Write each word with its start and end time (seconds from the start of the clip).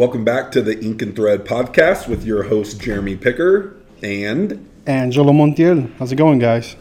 Welcome 0.00 0.24
back 0.24 0.50
to 0.52 0.62
the 0.62 0.82
Ink 0.82 1.02
and 1.02 1.14
Thread 1.14 1.44
podcast 1.44 2.08
with 2.08 2.24
your 2.24 2.44
host, 2.44 2.80
Jeremy 2.80 3.16
Picker. 3.16 3.76
And 4.02 4.66
Angelo 4.86 5.30
Montiel. 5.30 5.94
How's 5.98 6.10
it 6.10 6.16
going, 6.16 6.38
guys? 6.38 6.74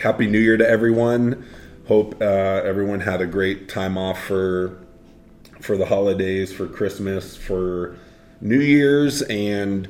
Happy 0.00 0.28
New 0.28 0.38
Year 0.38 0.56
to 0.56 0.64
everyone. 0.64 1.44
Hope 1.88 2.14
uh, 2.22 2.24
everyone 2.24 3.00
had 3.00 3.20
a 3.20 3.26
great 3.26 3.68
time 3.68 3.98
off 3.98 4.22
for 4.22 4.78
for 5.60 5.76
the 5.76 5.86
holidays, 5.86 6.52
for 6.52 6.68
Christmas, 6.68 7.36
for 7.36 7.96
New 8.40 8.60
Year's, 8.60 9.22
and 9.22 9.88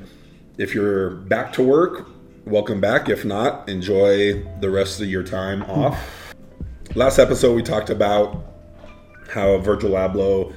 if 0.56 0.74
you're 0.74 1.10
back 1.10 1.52
to 1.52 1.62
work, 1.62 2.08
welcome 2.46 2.80
back. 2.80 3.10
If 3.10 3.26
not, 3.26 3.68
enjoy 3.68 4.42
the 4.60 4.70
rest 4.70 5.02
of 5.02 5.06
your 5.10 5.22
time 5.22 5.64
off. 5.64 6.34
Last 6.94 7.18
episode, 7.18 7.54
we 7.54 7.62
talked 7.62 7.90
about 7.90 8.42
how 9.28 9.58
Virgil 9.58 9.90
Abloh 9.90 10.54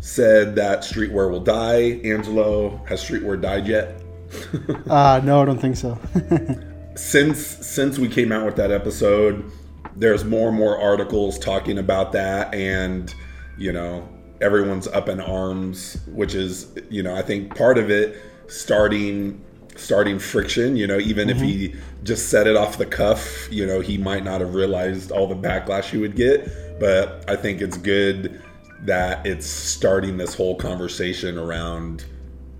said 0.00 0.54
that 0.56 0.80
streetwear 0.80 1.30
will 1.30 1.40
die. 1.40 2.00
Angelo, 2.04 2.82
has 2.88 3.02
streetwear 3.02 3.40
died 3.40 3.66
yet? 3.66 4.02
uh, 4.90 5.20
no, 5.22 5.42
I 5.42 5.44
don't 5.44 5.60
think 5.60 5.76
so. 5.76 5.98
since 6.96 7.38
since 7.46 7.98
we 7.98 8.08
came 8.08 8.32
out 8.32 8.46
with 8.46 8.56
that 8.56 8.70
episode, 8.70 9.50
there's 9.96 10.24
more 10.24 10.48
and 10.48 10.56
more 10.56 10.80
articles 10.80 11.38
talking 11.38 11.78
about 11.78 12.12
that, 12.12 12.54
and 12.54 13.14
you 13.58 13.72
know 13.72 14.08
everyone's 14.40 14.88
up 14.88 15.08
in 15.08 15.20
arms, 15.20 15.98
which 16.08 16.34
is 16.34 16.68
you 16.88 17.02
know 17.02 17.14
I 17.14 17.22
think 17.22 17.54
part 17.54 17.78
of 17.78 17.90
it 17.90 18.20
starting 18.48 19.44
starting 19.76 20.18
friction. 20.18 20.76
You 20.76 20.86
know, 20.86 20.98
even 20.98 21.28
mm-hmm. 21.28 21.38
if 21.38 21.44
he 21.44 21.68
mm-hmm. 21.68 22.04
just 22.04 22.28
said 22.30 22.46
it 22.46 22.56
off 22.56 22.78
the 22.78 22.86
cuff, 22.86 23.48
you 23.50 23.66
know, 23.66 23.80
he 23.80 23.98
might 23.98 24.24
not 24.24 24.40
have 24.40 24.54
realized 24.54 25.10
all 25.10 25.26
the 25.26 25.36
backlash 25.36 25.84
he 25.90 25.98
would 25.98 26.16
get. 26.16 26.78
But 26.78 27.24
I 27.28 27.36
think 27.36 27.60
it's 27.60 27.76
good 27.76 28.42
that 28.84 29.24
it's 29.26 29.46
starting 29.46 30.16
this 30.16 30.34
whole 30.34 30.54
conversation 30.56 31.38
around 31.38 32.04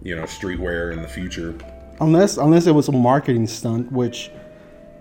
you 0.03 0.17
know 0.17 0.25
streetwear 0.25 0.93
in 0.93 1.03
the 1.03 1.09
future. 1.09 1.55
Unless 2.01 2.37
unless 2.37 2.67
it 2.67 2.73
was 2.73 2.89
a 2.89 2.93
marketing 2.93 3.47
stunt, 3.47 3.91
which 3.93 4.31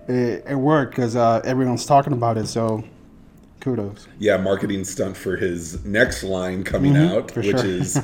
it, 0.08 0.44
it 0.48 0.56
worked 0.56 0.96
because 0.96 1.16
uh, 1.16 1.42
everyone's 1.46 1.86
talking 1.86 2.14
about 2.14 2.38
it. 2.38 2.48
So 2.48 2.84
kudos. 3.60 4.08
Yeah, 4.18 4.38
marketing 4.38 4.84
stunt 4.84 5.16
for 5.16 5.36
his 5.36 5.84
next 5.86 6.24
line 6.24 6.64
coming 6.64 6.94
mm-hmm, 6.94 7.18
out, 7.18 7.36
which 7.36 7.58
sure. 7.58 7.66
is 7.66 8.02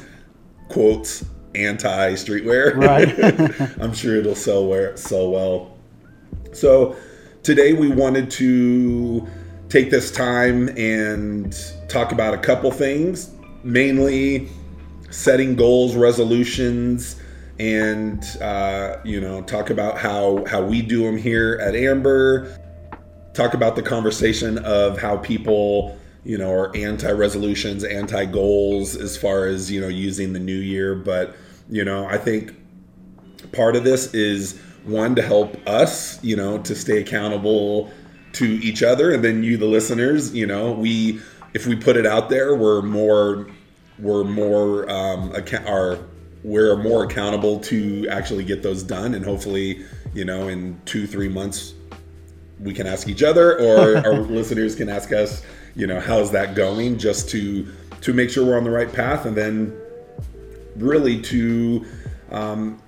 quotes 0.69 1.25
anti 1.53 2.13
streetwear. 2.13 2.75
Right. 2.75 3.79
I'm 3.81 3.93
sure 3.93 4.15
it'll 4.15 4.35
sell 4.35 4.67
where 4.67 4.95
sell 4.97 5.29
well. 5.31 5.77
So 6.53 6.95
today 7.43 7.73
we 7.73 7.89
wanted 7.89 8.31
to 8.31 9.27
take 9.75 9.91
this 9.91 10.09
time 10.09 10.69
and 10.77 11.73
talk 11.89 12.13
about 12.13 12.33
a 12.33 12.37
couple 12.37 12.71
things, 12.71 13.31
mainly 13.65 14.47
setting 15.09 15.53
goals, 15.53 15.97
resolutions, 15.97 17.19
and 17.59 18.23
uh, 18.41 18.95
you 19.03 19.19
know 19.19 19.41
talk 19.41 19.69
about 19.69 19.97
how 19.97 20.45
how 20.45 20.61
we 20.61 20.81
do 20.81 21.03
them 21.03 21.17
here 21.17 21.59
at 21.61 21.75
Amber. 21.75 22.57
Talk 23.33 23.53
about 23.53 23.75
the 23.75 23.81
conversation 23.81 24.59
of 24.59 24.97
how 24.97 25.17
people 25.17 25.97
you 26.23 26.37
know 26.37 26.53
are 26.53 26.73
anti 26.73 27.11
resolutions, 27.11 27.83
anti 27.83 28.23
goals 28.23 28.95
as 28.95 29.17
far 29.17 29.45
as 29.45 29.69
you 29.69 29.81
know 29.81 29.89
using 29.89 30.31
the 30.31 30.39
new 30.39 30.57
year. 30.57 30.95
But 30.95 31.35
you 31.69 31.83
know 31.83 32.05
I 32.05 32.17
think 32.17 32.55
part 33.51 33.75
of 33.75 33.83
this 33.83 34.13
is 34.13 34.57
one 34.85 35.15
to 35.15 35.21
help 35.21 35.57
us 35.67 36.23
you 36.23 36.37
know 36.37 36.59
to 36.59 36.75
stay 36.75 37.01
accountable 37.01 37.91
to 38.35 38.45
each 38.45 38.83
other 38.83 39.11
and 39.11 39.23
then 39.23 39.43
you 39.43 39.57
the 39.57 39.65
listeners 39.65 40.33
you 40.33 40.45
know 40.45 40.71
we 40.71 41.19
if 41.53 41.65
we 41.65 41.75
put 41.75 41.95
it 41.95 42.05
out 42.05 42.29
there 42.29 42.55
we're 42.55 42.81
more 42.81 43.47
we're 43.97 44.25
more 44.25 44.89
um, 44.89 45.33
account 45.33 45.67
are 45.67 45.99
we're 46.43 46.75
more 46.75 47.05
accountable 47.05 47.59
to 47.59 48.07
actually 48.09 48.43
get 48.43 48.61
those 48.61 48.83
done 48.83 49.15
and 49.15 49.25
hopefully 49.25 49.83
you 50.13 50.25
know 50.25 50.47
in 50.47 50.79
two 50.85 51.07
three 51.07 51.29
months 51.29 51.73
we 52.59 52.73
can 52.73 52.85
ask 52.85 53.07
each 53.07 53.23
other 53.23 53.57
or 53.59 53.97
our 54.05 54.19
listeners 54.19 54.75
can 54.75 54.89
ask 54.89 55.11
us 55.13 55.43
you 55.75 55.87
know 55.87 55.99
how's 55.99 56.31
that 56.31 56.55
going 56.55 56.97
just 56.97 57.29
to 57.29 57.65
to 58.01 58.13
make 58.13 58.29
sure 58.29 58.45
we're 58.45 58.57
on 58.57 58.63
the 58.63 58.69
right 58.69 58.91
path 58.91 59.25
and 59.25 59.35
then 59.35 59.75
really 60.75 61.21
to 61.21 61.85
um, 62.31 62.81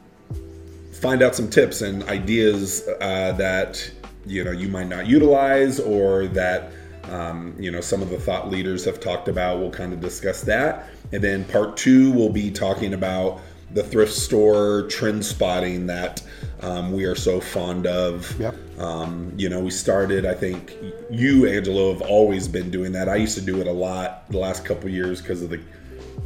find 1.01 1.21
out 1.21 1.35
some 1.35 1.49
tips 1.49 1.81
and 1.81 2.03
ideas 2.03 2.87
uh, 3.01 3.31
that 3.37 3.89
you 4.27 4.43
know 4.43 4.51
you 4.51 4.67
might 4.67 4.87
not 4.87 5.07
utilize 5.07 5.79
or 5.79 6.27
that 6.27 6.71
um, 7.05 7.55
you 7.57 7.71
know 7.71 7.81
some 7.81 8.01
of 8.01 8.09
the 8.09 8.19
thought 8.19 8.49
leaders 8.49 8.83
have 8.85 8.99
talked 8.99 9.27
about 9.27 9.59
we'll 9.59 9.71
kind 9.71 9.93
of 9.93 9.99
discuss 9.99 10.41
that 10.41 10.89
and 11.11 11.23
then 11.23 11.45
part 11.45 11.77
two, 11.77 12.11
we'll 12.11 12.31
be 12.31 12.51
talking 12.51 12.93
about 12.93 13.41
the 13.71 13.83
thrift 13.83 14.13
store 14.13 14.87
trend 14.89 15.25
spotting 15.25 15.87
that 15.87 16.23
um, 16.61 16.91
we 16.91 17.05
are 17.05 17.15
so 17.15 17.39
fond 17.39 17.85
of. 17.85 18.37
Yep. 18.39 18.55
Um, 18.79 19.33
you 19.35 19.49
know, 19.49 19.59
we 19.59 19.71
started, 19.71 20.25
I 20.25 20.33
think 20.33 20.75
you, 21.09 21.47
Angelo, 21.47 21.91
have 21.91 22.01
always 22.01 22.47
been 22.47 22.69
doing 22.69 22.91
that. 22.93 23.09
I 23.09 23.15
used 23.15 23.35
to 23.35 23.41
do 23.43 23.59
it 23.59 23.67
a 23.67 23.71
lot 23.71 24.29
the 24.29 24.37
last 24.37 24.65
couple 24.65 24.89
years 24.89 25.21
because 25.21 25.41
of 25.41 25.49
the, 25.49 25.61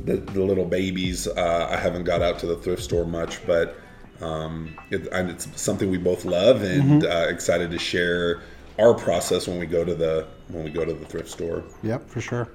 the, 0.06 0.18
the, 0.18 0.44
little 0.44 0.66
babies. 0.66 1.28
Uh, 1.28 1.68
I 1.70 1.78
haven't 1.78 2.04
got 2.04 2.22
out 2.22 2.40
to 2.40 2.48
the 2.48 2.58
thrift 2.58 2.84
store 2.84 3.06
much, 3.06 3.46
but 3.46 3.78
um, 4.22 4.78
it, 4.90 5.08
it's 5.12 5.62
something 5.62 5.90
we 5.90 5.98
both 5.98 6.26
love 6.26 6.62
and 6.62 7.02
mm-hmm. 7.02 7.12
uh, 7.12 7.28
excited 7.30 7.72
to 7.72 7.80
share 7.80 8.42
our 8.80 8.94
process 8.94 9.48
when 9.48 9.60
we 9.60 9.66
go 9.66 9.84
to 9.84 9.94
the 9.94 10.28
when 10.50 10.64
we 10.64 10.70
go 10.70 10.86
to 10.86 10.94
the 10.94 11.06
thrift 11.06 11.30
store. 11.30 11.64
Yep, 11.84 12.10
for 12.10 12.22
sure. 12.22 12.50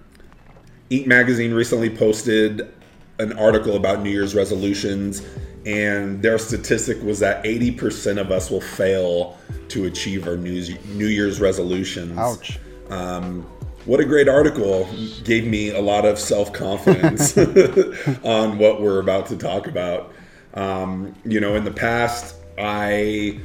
Eat 0.90 1.06
Magazine 1.06 1.52
recently 1.52 1.90
posted 1.90 2.72
an 3.18 3.32
article 3.38 3.76
about 3.76 4.02
New 4.02 4.10
Year's 4.10 4.34
resolutions, 4.34 5.22
and 5.64 6.22
their 6.22 6.38
statistic 6.38 7.02
was 7.02 7.18
that 7.20 7.42
80% 7.44 8.20
of 8.20 8.30
us 8.30 8.50
will 8.50 8.60
fail 8.60 9.38
to 9.68 9.86
achieve 9.86 10.28
our 10.28 10.36
New 10.36 11.06
Year's 11.06 11.40
resolutions. 11.40 12.18
Ouch. 12.18 12.58
Um, 12.90 13.42
what 13.86 14.00
a 14.00 14.04
great 14.04 14.28
article. 14.28 14.88
Gave 15.24 15.46
me 15.46 15.70
a 15.70 15.80
lot 15.80 16.04
of 16.04 16.18
self 16.18 16.52
confidence 16.52 17.36
on 18.24 18.58
what 18.58 18.82
we're 18.82 19.00
about 19.00 19.26
to 19.26 19.36
talk 19.36 19.66
about. 19.66 20.12
Um, 20.56 21.14
you 21.24 21.38
know, 21.38 21.54
in 21.54 21.64
the 21.64 21.70
past, 21.70 22.34
I 22.58 23.40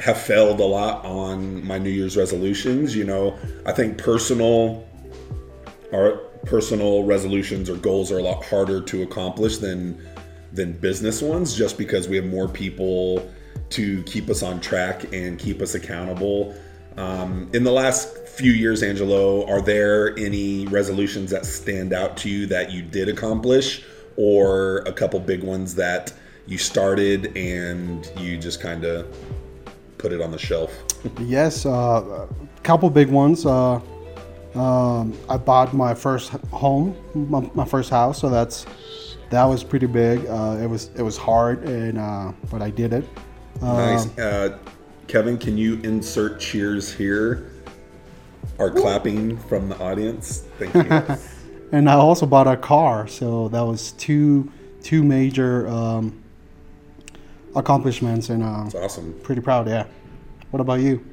have 0.00 0.20
failed 0.20 0.60
a 0.60 0.64
lot 0.64 1.04
on 1.04 1.64
my 1.66 1.78
New 1.78 1.90
Year's 1.90 2.16
resolutions. 2.16 2.96
You 2.96 3.04
know, 3.04 3.38
I 3.64 3.72
think 3.72 3.98
personal 3.98 4.86
are 5.92 6.16
personal 6.46 7.04
resolutions 7.04 7.68
or 7.68 7.76
goals 7.76 8.10
are 8.10 8.18
a 8.18 8.22
lot 8.22 8.44
harder 8.44 8.80
to 8.80 9.02
accomplish 9.02 9.58
than 9.58 10.00
than 10.52 10.72
business 10.72 11.22
ones 11.22 11.54
just 11.54 11.78
because 11.78 12.08
we 12.08 12.16
have 12.16 12.24
more 12.24 12.48
people 12.48 13.30
to 13.68 14.02
keep 14.02 14.28
us 14.28 14.42
on 14.42 14.60
track 14.60 15.12
and 15.12 15.38
keep 15.38 15.62
us 15.62 15.76
accountable. 15.76 16.54
Um, 16.96 17.48
in 17.52 17.62
the 17.62 17.70
last 17.70 18.26
few 18.26 18.50
years, 18.50 18.82
Angelo, 18.82 19.46
are 19.46 19.60
there 19.60 20.18
any 20.18 20.66
resolutions 20.66 21.30
that 21.30 21.46
stand 21.46 21.92
out 21.92 22.16
to 22.18 22.28
you 22.28 22.46
that 22.46 22.72
you 22.72 22.82
did 22.82 23.08
accomplish, 23.08 23.84
or 24.16 24.78
a 24.78 24.92
couple 24.92 25.20
big 25.20 25.44
ones 25.44 25.76
that 25.76 26.12
you 26.50 26.58
started 26.58 27.34
and 27.36 28.10
you 28.18 28.36
just 28.36 28.60
kind 28.60 28.84
of 28.84 29.06
put 29.96 30.12
it 30.12 30.20
on 30.20 30.30
the 30.30 30.38
shelf? 30.38 30.72
yes, 31.20 31.64
uh, 31.64 31.70
a 31.70 32.62
couple 32.62 32.90
big 32.90 33.08
ones. 33.08 33.46
Uh, 33.46 33.80
um, 34.54 35.16
I 35.28 35.36
bought 35.36 35.72
my 35.72 35.94
first 35.94 36.30
home, 36.50 36.96
my, 37.14 37.48
my, 37.54 37.64
first 37.64 37.88
house, 37.88 38.20
so 38.20 38.28
that's 38.28 38.66
that 39.30 39.44
was 39.44 39.62
pretty 39.62 39.86
big. 39.86 40.26
Uh, 40.26 40.58
it 40.60 40.66
was 40.66 40.90
it 40.96 41.02
was 41.02 41.16
hard, 41.16 41.62
and 41.68 41.96
uh, 41.96 42.32
but 42.50 42.60
I 42.60 42.70
did 42.70 42.92
it. 42.92 43.04
nice, 43.62 44.06
um, 44.06 44.12
uh, 44.18 44.48
Kevin. 45.06 45.38
Can 45.38 45.56
you 45.56 45.80
insert 45.84 46.40
cheers 46.40 46.92
here? 46.92 47.46
Or 48.58 48.70
clapping 48.70 49.38
from 49.38 49.70
the 49.70 49.78
audience. 49.78 50.44
Thank 50.58 50.74
you. 50.74 51.16
and 51.72 51.88
I 51.88 51.94
also 51.94 52.26
bought 52.26 52.46
a 52.46 52.58
car, 52.58 53.06
so 53.06 53.48
that 53.48 53.62
was 53.62 53.92
two 53.92 54.50
two 54.82 55.02
major 55.04 55.68
um, 55.68 56.20
accomplishments, 57.54 58.28
and 58.28 58.42
uh, 58.42 58.64
that's 58.64 58.74
awesome. 58.74 59.18
Pretty 59.22 59.40
proud, 59.40 59.68
yeah. 59.68 59.86
What 60.50 60.60
about 60.60 60.80
you? 60.80 61.04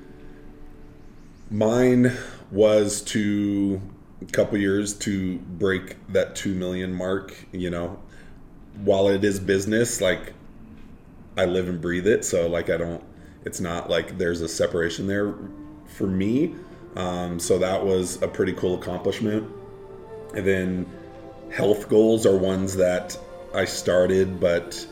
Mine 1.50 2.12
was 2.52 3.02
to 3.02 3.82
a 4.22 4.26
couple 4.26 4.58
years 4.58 4.94
to 4.94 5.38
break 5.38 5.96
that 6.12 6.36
2 6.36 6.56
million 6.56 6.94
mark 6.94 7.36
you 7.52 7.70
know 7.70 8.00
while 8.84 9.08
it 9.08 9.24
is 9.24 9.40
business 9.40 10.02
like 10.02 10.34
i 11.38 11.46
live 11.46 11.68
and 11.68 11.82
breathe 11.82 12.08
it 12.08 12.26
so 12.26 12.48
like 12.48 12.70
i 12.70 12.78
don't 12.78 13.04
it's 13.46 13.60
not 13.60 13.90
like 13.90 14.18
there's 14.18 14.42
a 14.42 14.48
separation 14.48 15.08
there 15.08 15.36
for 15.86 16.08
me 16.08 16.56
um, 16.96 17.40
so 17.40 17.60
that 17.60 17.86
was 17.86 18.20
a 18.24 18.28
pretty 18.28 18.54
cool 18.54 18.76
accomplishment 18.76 19.48
and 20.34 20.48
then 20.48 20.86
health 21.54 21.88
goals 21.88 22.26
are 22.26 22.38
ones 22.38 22.76
that 22.76 23.18
i 23.54 23.64
started 23.64 24.40
but 24.40 24.88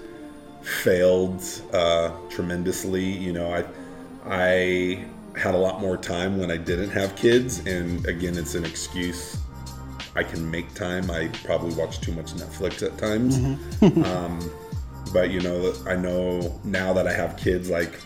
failed 0.66 1.44
uh, 1.74 2.12
tremendously 2.30 3.06
you 3.06 3.32
know 3.32 3.54
i 3.54 3.64
i 4.26 5.06
had 5.38 5.54
a 5.56 5.58
lot 5.58 5.82
more 5.82 5.98
time 5.98 6.38
when 6.38 6.50
I 6.50 6.58
didn't 6.58 6.92
have 6.92 7.16
kids, 7.16 7.66
and 7.66 8.06
again, 8.06 8.38
it's 8.38 8.56
an 8.56 8.66
excuse 8.66 9.38
I 10.16 10.24
can 10.24 10.50
make 10.50 10.74
time. 10.74 11.12
I 11.12 11.28
probably 11.44 11.76
watch 11.76 12.00
too 12.00 12.14
much 12.14 12.34
Netflix 12.34 12.84
at 12.84 12.98
times. 12.98 13.38
Mm-hmm. 13.38 14.04
um, 14.06 14.52
but 15.12 15.30
you 15.30 15.42
know, 15.42 15.74
I 15.88 15.96
know 15.96 16.60
now 16.64 16.94
that 16.94 17.08
I 17.08 17.14
have 17.14 17.38
kids, 17.38 17.70
like 17.70 18.00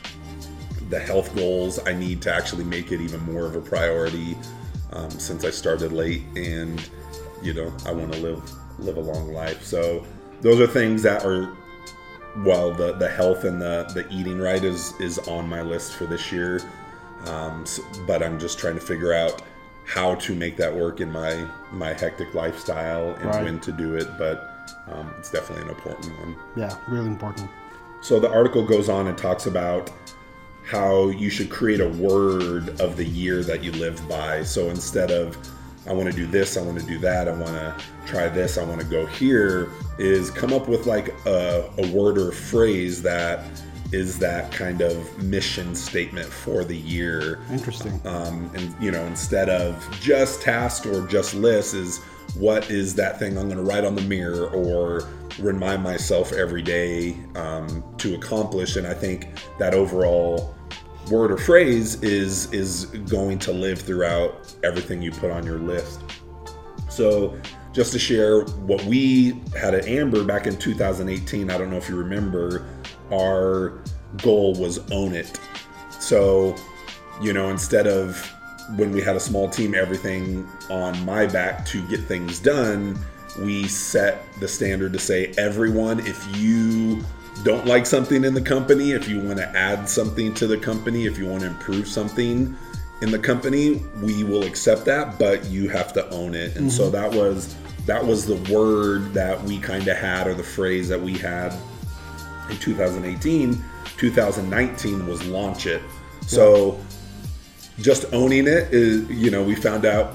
the 0.89 0.99
health 0.99 1.35
goals, 1.35 1.79
I 1.85 1.93
need 1.93 2.21
to 2.23 2.33
actually 2.33 2.63
make 2.63 2.91
it 2.91 2.99
even 2.99 3.19
more 3.31 3.45
of 3.45 3.55
a 3.55 3.61
priority 3.61 4.35
um, 4.93 5.11
since 5.11 5.45
I 5.45 5.51
started 5.51 5.91
late, 5.91 6.23
and 6.35 6.89
you 7.43 7.53
know, 7.53 7.71
I 7.85 7.91
want 7.91 8.13
to 8.13 8.19
live 8.19 8.51
live 8.79 8.97
a 8.97 9.01
long 9.01 9.31
life. 9.33 9.63
So 9.63 10.05
those 10.41 10.59
are 10.59 10.67
things 10.67 11.03
that 11.03 11.25
are 11.25 11.55
well, 12.37 12.71
the 12.71 12.93
the 12.93 13.09
health 13.09 13.43
and 13.43 13.61
the 13.61 13.89
the 13.93 14.07
eating 14.09 14.39
right 14.39 14.63
is 14.63 14.93
is 14.99 15.19
on 15.19 15.47
my 15.47 15.61
list 15.61 15.93
for 15.93 16.05
this 16.05 16.31
year. 16.31 16.61
Um, 17.25 17.65
so, 17.65 17.83
but 18.07 18.23
I'm 18.23 18.39
just 18.39 18.59
trying 18.59 18.75
to 18.75 18.81
figure 18.81 19.13
out 19.13 19.41
how 19.85 20.15
to 20.15 20.35
make 20.35 20.55
that 20.57 20.73
work 20.73 21.01
in 21.01 21.11
my 21.11 21.45
my 21.71 21.93
hectic 21.93 22.33
lifestyle 22.33 23.13
and 23.15 23.25
right. 23.25 23.43
when 23.43 23.59
to 23.61 23.71
do 23.71 23.95
it. 23.95 24.07
But 24.17 24.77
um, 24.87 25.13
it's 25.17 25.31
definitely 25.31 25.65
an 25.65 25.69
important 25.69 26.17
one. 26.19 26.35
Yeah, 26.55 26.75
really 26.87 27.07
important. 27.07 27.49
So 28.01 28.19
the 28.19 28.31
article 28.31 28.65
goes 28.65 28.87
on 28.87 29.07
and 29.07 29.17
talks 29.17 29.45
about 29.45 29.91
how 30.63 31.09
you 31.09 31.29
should 31.29 31.49
create 31.49 31.81
a 31.81 31.89
word 31.89 32.79
of 32.79 32.95
the 32.95 33.05
year 33.05 33.43
that 33.43 33.63
you 33.63 33.71
live 33.73 34.07
by. 34.07 34.43
So 34.43 34.69
instead 34.69 35.11
of 35.11 35.37
I 35.89 35.93
want 35.93 36.09
to 36.09 36.15
do 36.15 36.27
this, 36.27 36.55
I 36.55 36.61
want 36.61 36.79
to 36.79 36.85
do 36.85 36.99
that, 36.99 37.27
I 37.27 37.31
want 37.31 37.47
to 37.47 37.75
try 38.05 38.29
this, 38.29 38.59
I 38.59 38.63
want 38.63 38.79
to 38.79 38.85
go 38.85 39.07
here, 39.07 39.71
is 39.97 40.29
come 40.29 40.53
up 40.53 40.67
with 40.67 40.85
like 40.85 41.09
a, 41.25 41.67
a 41.79 41.91
word 41.91 42.19
or 42.19 42.29
a 42.29 42.33
phrase 42.33 43.01
that 43.01 43.43
is 43.91 44.19
that 44.19 44.51
kind 44.51 44.81
of 44.81 45.23
mission 45.23 45.73
statement 45.73 46.27
for 46.27 46.63
the 46.63 46.77
year. 46.77 47.39
Interesting. 47.49 47.99
Um, 48.05 48.51
and 48.53 48.75
you 48.79 48.91
know, 48.91 49.03
instead 49.05 49.49
of 49.49 49.83
just 49.99 50.43
task 50.43 50.85
or 50.85 51.07
just 51.07 51.33
list, 51.33 51.73
is 51.73 51.97
what 52.35 52.69
is 52.69 52.93
that 52.95 53.17
thing 53.17 53.35
I'm 53.35 53.49
going 53.49 53.57
to 53.57 53.63
write 53.63 53.83
on 53.83 53.95
the 53.95 54.03
mirror 54.03 54.47
or 54.49 55.09
remind 55.39 55.81
myself 55.81 56.31
every 56.33 56.61
day 56.61 57.17
um, 57.33 57.83
to 57.97 58.13
accomplish? 58.13 58.75
And 58.75 58.85
I 58.85 58.93
think 58.93 59.27
that 59.57 59.73
overall 59.73 60.55
word 61.09 61.31
or 61.31 61.37
phrase 61.37 62.01
is 62.03 62.51
is 62.53 62.85
going 62.85 63.39
to 63.39 63.51
live 63.51 63.79
throughout 63.79 64.53
everything 64.63 65.01
you 65.01 65.11
put 65.11 65.31
on 65.31 65.45
your 65.45 65.59
list. 65.59 66.01
So 66.89 67.39
just 67.73 67.91
to 67.93 67.99
share 67.99 68.41
what 68.41 68.83
we 68.85 69.41
had 69.57 69.73
at 69.73 69.87
Amber 69.87 70.23
back 70.23 70.47
in 70.47 70.57
2018, 70.57 71.49
I 71.49 71.57
don't 71.57 71.69
know 71.69 71.77
if 71.77 71.87
you 71.87 71.95
remember, 71.95 72.65
our 73.11 73.79
goal 74.17 74.53
was 74.55 74.79
own 74.91 75.13
it. 75.13 75.39
So, 75.99 76.55
you 77.21 77.33
know, 77.33 77.49
instead 77.49 77.87
of 77.87 78.19
when 78.75 78.91
we 78.91 79.01
had 79.01 79.15
a 79.15 79.19
small 79.19 79.49
team, 79.49 79.75
everything 79.75 80.47
on 80.69 81.03
my 81.05 81.25
back 81.25 81.65
to 81.67 81.87
get 81.87 82.01
things 82.01 82.39
done, 82.39 82.99
we 83.39 83.67
set 83.67 84.23
the 84.39 84.47
standard 84.47 84.93
to 84.93 84.99
say, 84.99 85.33
everyone, 85.37 85.99
if 86.01 86.37
you 86.37 87.03
don't 87.43 87.65
like 87.65 87.85
something 87.85 88.23
in 88.23 88.33
the 88.33 88.41
company, 88.41 88.91
if 88.91 89.07
you 89.07 89.19
want 89.19 89.37
to 89.37 89.47
add 89.57 89.87
something 89.87 90.33
to 90.35 90.47
the 90.47 90.57
company, 90.57 91.05
if 91.05 91.17
you 91.17 91.27
want 91.27 91.41
to 91.41 91.47
improve 91.47 91.87
something 91.87 92.55
in 93.01 93.11
the 93.11 93.19
company, 93.19 93.81
we 94.01 94.23
will 94.23 94.43
accept 94.43 94.85
that, 94.85 95.17
but 95.17 95.45
you 95.45 95.69
have 95.69 95.93
to 95.93 96.09
own 96.09 96.35
it. 96.35 96.55
And 96.57 96.67
mm-hmm. 96.67 96.69
so 96.69 96.89
that 96.89 97.11
was 97.11 97.55
that 97.85 98.05
was 98.05 98.25
the 98.25 98.35
word 98.53 99.13
that 99.13 99.41
we 99.43 99.57
kind 99.57 99.87
of 99.87 99.97
had 99.97 100.27
or 100.27 100.35
the 100.35 100.43
phrase 100.43 100.87
that 100.89 101.01
we 101.01 101.17
had 101.17 101.51
in 102.49 102.57
2018 102.57 103.63
2019 103.97 105.07
was 105.07 105.25
launch 105.25 105.65
it 105.65 105.81
so 106.21 106.79
just 107.79 108.05
owning 108.13 108.47
it 108.47 108.71
is 108.71 109.09
you 109.09 109.31
know 109.31 109.43
we 109.43 109.55
found 109.55 109.85
out 109.85 110.13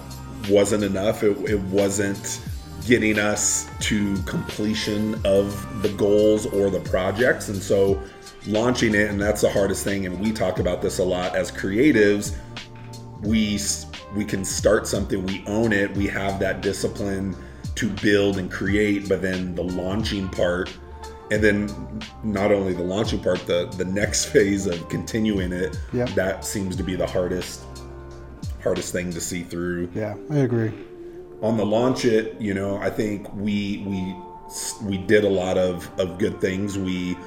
wasn't 0.49 0.85
enough 0.85 1.25
it, 1.25 1.37
it 1.51 1.61
wasn't 1.63 2.41
getting 2.87 3.19
us 3.19 3.69
to 3.81 4.17
completion 4.23 5.15
of 5.25 5.83
the 5.83 5.89
goals 5.91 6.47
or 6.47 6.71
the 6.71 6.81
projects. 6.81 7.49
And 7.49 7.63
so 7.63 8.03
launching 8.47 8.95
it 8.95 9.11
and 9.11 9.21
that's 9.21 9.41
the 9.41 9.51
hardest 9.51 9.85
thing 9.85 10.05
and 10.07 10.21
we 10.21 10.31
talk 10.31 10.59
about 10.59 10.83
this 10.83 10.99
a 10.99 11.05
lot 11.05 11.35
as 11.35 11.51
creatives 11.51 12.37
we 13.23 13.59
we 14.15 14.25
can 14.25 14.45
start 14.45 14.87
something 14.87 15.25
we 15.25 15.43
own 15.47 15.73
it 15.73 15.91
we 15.97 16.07
have 16.07 16.39
that 16.39 16.61
discipline 16.61 17.35
to 17.75 17.89
build 18.03 18.39
and 18.39 18.51
create 18.51 19.09
but 19.09 19.23
then 19.23 19.55
the 19.55 19.63
launching 19.63 20.29
part 20.29 20.71
and 21.31 21.43
then 21.43 22.03
not 22.23 22.53
only 22.53 22.75
the 22.75 22.83
launching 22.83 23.19
part 23.19 23.45
the 23.47 23.67
the 23.79 23.85
next 23.85 24.27
phase 24.33 24.67
of 24.67 24.87
continuing 24.91 25.53
it 25.53 25.79
yep. 25.95 26.09
that 26.11 26.45
seems 26.45 26.77
to 26.77 26.83
be 26.83 26.95
the 26.95 27.07
hardest 27.07 27.63
hardest 28.63 28.93
thing 28.93 29.11
to 29.11 29.21
see 29.21 29.43
through. 29.43 29.91
Yeah 29.95 30.17
i 30.31 30.39
agree 30.39 30.73
on 31.45 31.59
the 31.59 31.67
launch 31.67 32.07
it, 32.07 32.41
you 32.41 32.55
know, 32.55 32.79
I 32.79 32.89
think 32.89 33.31
we 33.35 33.85
we 33.87 34.17
we 34.83 34.97
did 34.97 35.25
a 35.25 35.29
lot 35.29 35.59
of 35.59 35.91
of 36.01 36.19
good 36.19 36.41
things. 36.41 36.79
We 36.79 37.19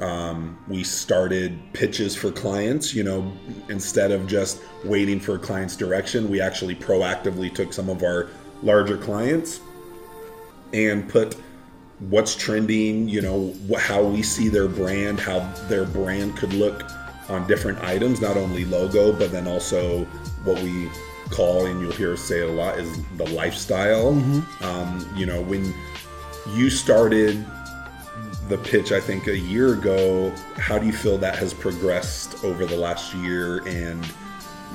um, 0.00 0.58
we 0.66 0.82
started 0.82 1.60
pitches 1.74 2.16
for 2.16 2.32
clients. 2.32 2.94
You 2.94 3.04
know, 3.04 3.32
instead 3.68 4.12
of 4.12 4.26
just 4.26 4.62
waiting 4.82 5.20
for 5.20 5.34
a 5.34 5.38
client's 5.38 5.76
direction, 5.76 6.30
we 6.30 6.40
actually 6.40 6.74
proactively 6.74 7.54
took 7.54 7.74
some 7.74 7.90
of 7.90 8.02
our 8.02 8.30
larger 8.62 8.96
clients 8.96 9.60
and 10.72 11.06
put 11.06 11.36
what's 12.08 12.34
trending. 12.34 13.10
You 13.10 13.20
know, 13.20 13.54
how 13.78 14.02
we 14.02 14.22
see 14.22 14.48
their 14.48 14.68
brand, 14.68 15.20
how 15.20 15.40
their 15.68 15.84
brand 15.84 16.34
could 16.34 16.54
look 16.54 16.82
on 17.28 17.46
different 17.46 17.78
items, 17.80 18.22
not 18.22 18.38
only 18.38 18.64
logo, 18.64 19.12
but 19.12 19.32
then 19.32 19.46
also 19.46 20.06
what 20.44 20.62
we 20.62 20.88
call, 21.30 21.66
and 21.66 21.80
you'll 21.80 21.92
hear 21.92 22.12
us 22.12 22.20
say 22.20 22.40
it 22.40 22.48
a 22.48 22.52
lot, 22.52 22.78
is 22.78 23.02
the 23.16 23.26
lifestyle. 23.30 24.14
Mm-hmm. 24.14 24.64
Um, 24.64 25.12
you 25.16 25.26
know, 25.26 25.40
when 25.40 25.74
you 26.54 26.70
started 26.70 27.44
the 28.48 28.58
pitch, 28.58 28.92
I 28.92 29.00
think 29.00 29.28
a 29.28 29.38
year 29.38 29.74
ago, 29.74 30.32
how 30.56 30.78
do 30.78 30.86
you 30.86 30.92
feel 30.92 31.16
that 31.18 31.36
has 31.38 31.54
progressed 31.54 32.44
over 32.44 32.66
the 32.66 32.76
last 32.76 33.14
year 33.14 33.66
and, 33.66 34.04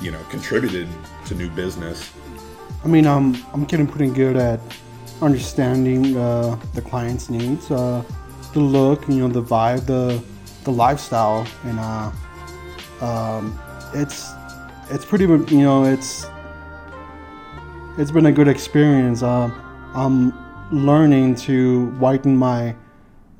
you 0.00 0.10
know, 0.10 0.22
contributed 0.30 0.88
to 1.26 1.34
new 1.34 1.50
business? 1.50 2.10
I 2.84 2.88
mean, 2.88 3.06
um, 3.06 3.36
I'm 3.52 3.64
getting 3.64 3.86
pretty 3.86 4.12
good 4.12 4.36
at 4.36 4.60
understanding 5.20 6.16
uh, 6.16 6.58
the 6.74 6.82
client's 6.82 7.28
needs, 7.28 7.70
uh, 7.70 8.02
the 8.52 8.60
look, 8.60 9.08
you 9.08 9.16
know, 9.16 9.28
the 9.28 9.42
vibe, 9.42 9.86
the 9.86 10.22
the 10.64 10.72
lifestyle, 10.72 11.46
and 11.64 11.78
uh, 11.78 12.10
um, 13.00 13.58
it's 13.94 14.30
it's 14.90 15.04
pretty, 15.04 15.24
you 15.24 15.62
know, 15.62 15.84
it's 15.84 16.26
it's 17.98 18.10
been 18.10 18.26
a 18.26 18.32
good 18.32 18.48
experience. 18.48 19.22
Uh, 19.22 19.50
I'm 19.94 20.32
learning 20.70 21.36
to 21.36 21.86
widen 21.98 22.36
my 22.36 22.74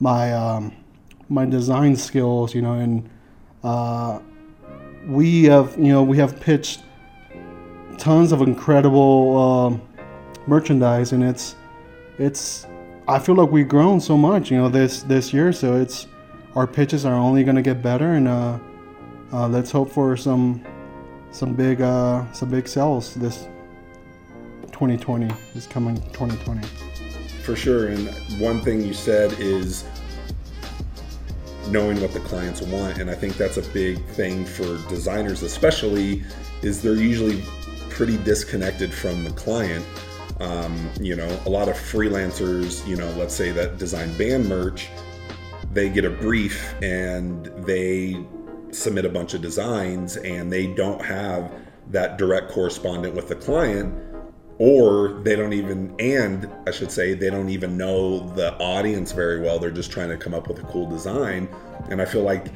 my 0.01 0.33
um, 0.33 0.75
my 1.29 1.45
design 1.45 1.97
skills, 1.97 2.55
you 2.55 2.63
know, 2.63 2.75
and 2.75 3.09
uh, 3.63 4.21
we 5.07 5.45
have 5.45 5.77
you 5.77 5.93
know 5.93 6.03
we 6.03 6.17
have 6.19 6.41
pitched 6.41 6.83
tons 7.99 8.33
of 8.33 8.41
incredible 8.43 9.37
uh, 9.37 9.97
merchandise, 10.47 11.13
and 11.13 11.23
it's 11.23 11.57
it's 12.19 12.67
I 13.09 13.19
feel 13.19 13.35
like 13.35 13.51
we've 13.51 13.69
grown 13.69 14.01
so 14.01 14.17
much, 14.17 14.51
you 14.51 14.57
know, 14.57 14.69
this 14.69 15.03
this 15.03 15.33
year. 15.33 15.53
So 15.53 15.77
it's 15.77 16.07
our 16.55 16.67
pitches 16.67 17.05
are 17.05 17.15
only 17.15 17.45
going 17.45 17.57
to 17.57 17.63
get 17.63 17.83
better, 17.83 18.13
and 18.13 18.27
uh, 18.27 18.59
uh, 19.33 19.49
let's 19.49 19.71
hope 19.71 19.91
for 19.91 20.17
some 20.17 20.65
some 21.31 21.53
big 21.53 21.83
uh, 21.83 22.31
some 22.33 22.49
big 22.49 22.67
sales 22.67 23.15
this 23.15 23.49
2020 24.77 25.35
is 25.55 25.67
coming 25.67 25.97
2020 26.13 26.67
for 27.43 27.57
sure 27.57 27.89
and 27.89 28.09
one 28.39 28.61
thing 28.61 28.83
you 28.83 28.93
said 28.93 29.33
is 29.39 29.87
knowing 31.69 31.99
what 32.03 32.13
the 32.13 32.21
clients 32.21 32.61
want 32.61 32.99
and 32.99 33.11
i 33.11 33.15
think 33.15 33.39
that's 33.39 33.57
a 33.57 33.63
big 33.73 34.05
thing 34.09 34.45
for 34.45 34.77
designers 34.91 35.43
especially 35.43 36.23
is 36.63 36.83
they're 36.83 36.95
usually 36.95 37.43
pretty 37.89 38.19
disconnected 38.19 38.93
from 38.93 39.25
the 39.25 39.31
client. 39.31 39.87
Um, 40.39 40.91
you 41.01 41.17
know 41.17 41.41
a 41.47 41.49
lot 41.49 41.71
of 41.71 41.77
freelancers 41.77 42.87
you 42.87 42.95
know 42.95 43.11
let's 43.13 43.35
say 43.35 43.53
that 43.53 43.79
design 43.79 44.15
band 44.19 44.47
merch 44.47 44.91
they 45.73 45.89
get 45.89 46.05
a 46.05 46.11
brief 46.11 46.75
and 46.83 47.47
they 47.65 48.23
submit 48.73 49.07
a 49.07 49.09
bunch 49.09 49.33
of 49.33 49.41
designs 49.41 50.19
and 50.19 50.53
they 50.53 50.67
don't 50.67 51.01
have 51.01 51.51
that 51.89 52.19
direct 52.19 52.51
correspondent 52.51 53.15
with 53.15 53.29
the 53.29 53.35
client 53.35 53.95
or 54.59 55.21
they 55.23 55.37
don't 55.37 55.53
even 55.53 55.95
and 55.99 56.51
i 56.67 56.71
should 56.71 56.91
say 56.91 57.13
they 57.13 57.29
don't 57.29 57.51
even 57.51 57.77
know 57.77 58.21
the 58.31 58.55
audience 58.59 59.13
very 59.13 59.41
well. 59.41 59.59
They're 59.59 59.71
just 59.71 59.91
trying 59.91 60.09
to 60.09 60.17
come 60.17 60.35
up 60.35 60.49
with 60.49 60.59
a 60.59 60.63
cool 60.65 60.89
design. 60.89 61.49
And 61.91 62.01
i 62.01 62.05
feel 62.05 62.23
like 62.23 62.47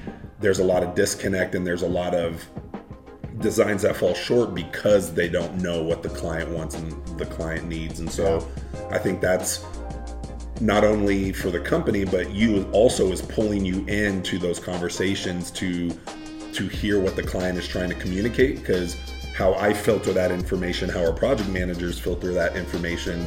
there's 0.40 0.58
a 0.58 0.64
lot 0.64 0.82
of 0.82 0.94
disconnect 0.94 1.54
and 1.54 1.66
there's 1.66 1.82
a 1.82 1.88
lot 1.88 2.14
of 2.14 2.46
designs 3.38 3.82
that 3.82 3.96
fall 3.96 4.14
short 4.14 4.54
because 4.54 5.14
they 5.14 5.28
don't 5.28 5.62
know 5.62 5.82
what 5.82 6.02
the 6.02 6.08
client 6.10 6.50
wants 6.50 6.74
and 6.74 7.18
the 7.18 7.26
client 7.26 7.66
needs. 7.66 8.00
And 8.00 8.10
so 8.10 8.46
i 8.90 8.98
think 8.98 9.20
that's 9.20 9.64
not 10.60 10.84
only 10.84 11.32
for 11.32 11.50
the 11.50 11.60
company 11.60 12.04
but 12.04 12.30
you 12.30 12.68
also 12.72 13.12
is 13.12 13.22
pulling 13.22 13.64
you 13.64 13.84
into 13.86 14.38
those 14.38 14.58
conversations 14.58 15.50
to 15.50 15.90
to 16.52 16.68
hear 16.68 17.00
what 17.00 17.16
the 17.16 17.22
client 17.22 17.58
is 17.58 17.66
trying 17.66 17.88
to 17.88 17.94
communicate. 17.94 18.56
Because 18.56 18.96
how 19.40 19.54
I 19.54 19.72
filter 19.72 20.12
that 20.12 20.30
information, 20.30 20.90
how 20.90 21.02
our 21.02 21.14
project 21.14 21.48
managers 21.48 21.98
filter 21.98 22.34
that 22.34 22.56
information, 22.56 23.26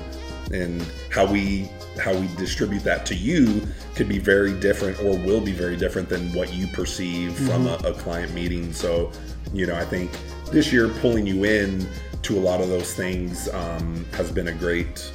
and 0.53 0.79
how 1.09 1.25
we 1.25 1.67
how 1.99 2.15
we 2.15 2.27
distribute 2.35 2.83
that 2.83 3.03
to 3.07 3.15
you 3.15 3.67
could 3.95 4.07
be 4.07 4.19
very 4.19 4.53
different 4.59 4.99
or 4.99 5.17
will 5.17 5.41
be 5.41 5.51
very 5.51 5.75
different 5.75 6.07
than 6.09 6.31
what 6.33 6.53
you 6.53 6.67
perceive 6.67 7.31
mm-hmm. 7.31 7.47
from 7.47 7.65
a, 7.65 7.73
a 7.89 7.93
client 7.95 8.31
meeting. 8.31 8.71
So, 8.73 9.11
you 9.53 9.65
know, 9.65 9.75
I 9.75 9.85
think 9.85 10.11
this 10.51 10.71
year 10.71 10.89
pulling 10.89 11.25
you 11.25 11.45
in 11.45 11.87
to 12.21 12.37
a 12.37 12.41
lot 12.41 12.61
of 12.61 12.69
those 12.69 12.93
things 12.93 13.49
um, 13.49 14.05
has 14.13 14.31
been 14.31 14.49
a 14.49 14.53
great 14.53 15.11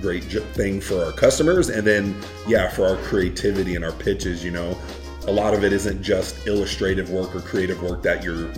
great 0.00 0.24
thing 0.54 0.80
for 0.80 1.04
our 1.04 1.12
customers 1.12 1.68
and 1.68 1.86
then 1.86 2.16
yeah 2.46 2.66
for 2.66 2.86
our 2.86 2.96
creativity 2.96 3.74
and 3.74 3.84
our 3.84 3.92
pitches 3.92 4.42
you 4.42 4.50
know 4.50 4.74
a 5.26 5.30
lot 5.30 5.52
of 5.52 5.64
it 5.64 5.72
isn't 5.72 6.02
just 6.02 6.46
illustrative 6.46 7.10
work 7.10 7.36
or 7.36 7.40
creative 7.42 7.82
work 7.82 8.02
that 8.02 8.24
you're 8.24 8.50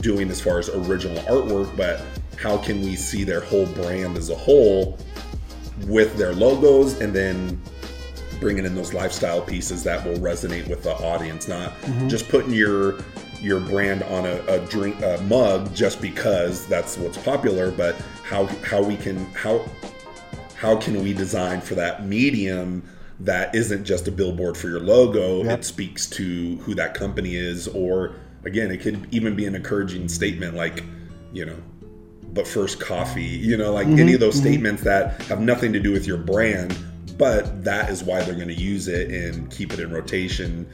doing 0.00 0.30
as 0.30 0.40
far 0.40 0.58
as 0.58 0.68
original 0.68 1.16
artwork 1.24 1.74
but 1.76 2.02
how 2.38 2.56
can 2.56 2.80
we 2.82 2.96
see 2.96 3.24
their 3.24 3.40
whole 3.40 3.66
brand 3.66 4.16
as 4.16 4.30
a 4.30 4.34
whole 4.34 4.98
with 5.86 6.16
their 6.16 6.32
logos 6.32 7.00
and 7.00 7.14
then 7.14 7.60
bringing 8.40 8.64
in 8.64 8.74
those 8.74 8.92
lifestyle 8.92 9.40
pieces 9.40 9.82
that 9.82 10.04
will 10.04 10.18
resonate 10.18 10.68
with 10.68 10.82
the 10.82 10.92
audience 10.96 11.48
not 11.48 11.70
mm-hmm. 11.80 12.08
just 12.08 12.28
putting 12.28 12.52
your 12.52 12.98
your 13.40 13.60
brand 13.60 14.02
on 14.04 14.26
a, 14.26 14.42
a 14.46 14.58
drink 14.66 14.96
a 15.02 15.20
mug 15.22 15.72
just 15.74 16.00
because 16.00 16.66
that's 16.66 16.96
what's 16.98 17.18
popular 17.18 17.70
but 17.70 17.94
how 18.22 18.46
how 18.64 18.82
we 18.82 18.96
can 18.96 19.24
how 19.32 19.64
how 20.54 20.76
can 20.76 21.02
we 21.02 21.12
design 21.12 21.60
for 21.60 21.74
that 21.74 22.06
medium 22.06 22.82
that 23.20 23.54
isn't 23.54 23.84
just 23.84 24.08
a 24.08 24.12
billboard 24.12 24.56
for 24.56 24.68
your 24.68 24.80
logo 24.80 25.42
yep. 25.44 25.60
it 25.60 25.64
speaks 25.64 26.06
to 26.06 26.56
who 26.58 26.74
that 26.74 26.94
company 26.94 27.36
is 27.36 27.68
or 27.68 28.14
again 28.46 28.70
it 28.70 28.80
could 28.80 29.06
even 29.12 29.34
be 29.36 29.44
an 29.44 29.54
encouraging 29.54 30.08
statement 30.08 30.54
like 30.54 30.82
you 31.32 31.44
know 31.44 31.56
but 32.32 32.46
first 32.46 32.80
coffee 32.80 33.22
you 33.22 33.56
know 33.56 33.72
like 33.72 33.86
mm-hmm, 33.86 33.98
any 33.98 34.14
of 34.14 34.20
those 34.20 34.36
mm-hmm. 34.36 34.48
statements 34.48 34.82
that 34.82 35.20
have 35.22 35.40
nothing 35.40 35.72
to 35.72 35.80
do 35.80 35.92
with 35.92 36.06
your 36.06 36.18
brand 36.18 36.76
but 37.18 37.64
that 37.64 37.90
is 37.90 38.02
why 38.02 38.22
they're 38.22 38.34
going 38.34 38.48
to 38.48 38.54
use 38.54 38.88
it 38.88 39.10
and 39.10 39.50
keep 39.50 39.72
it 39.72 39.80
in 39.80 39.90
rotation 39.90 40.68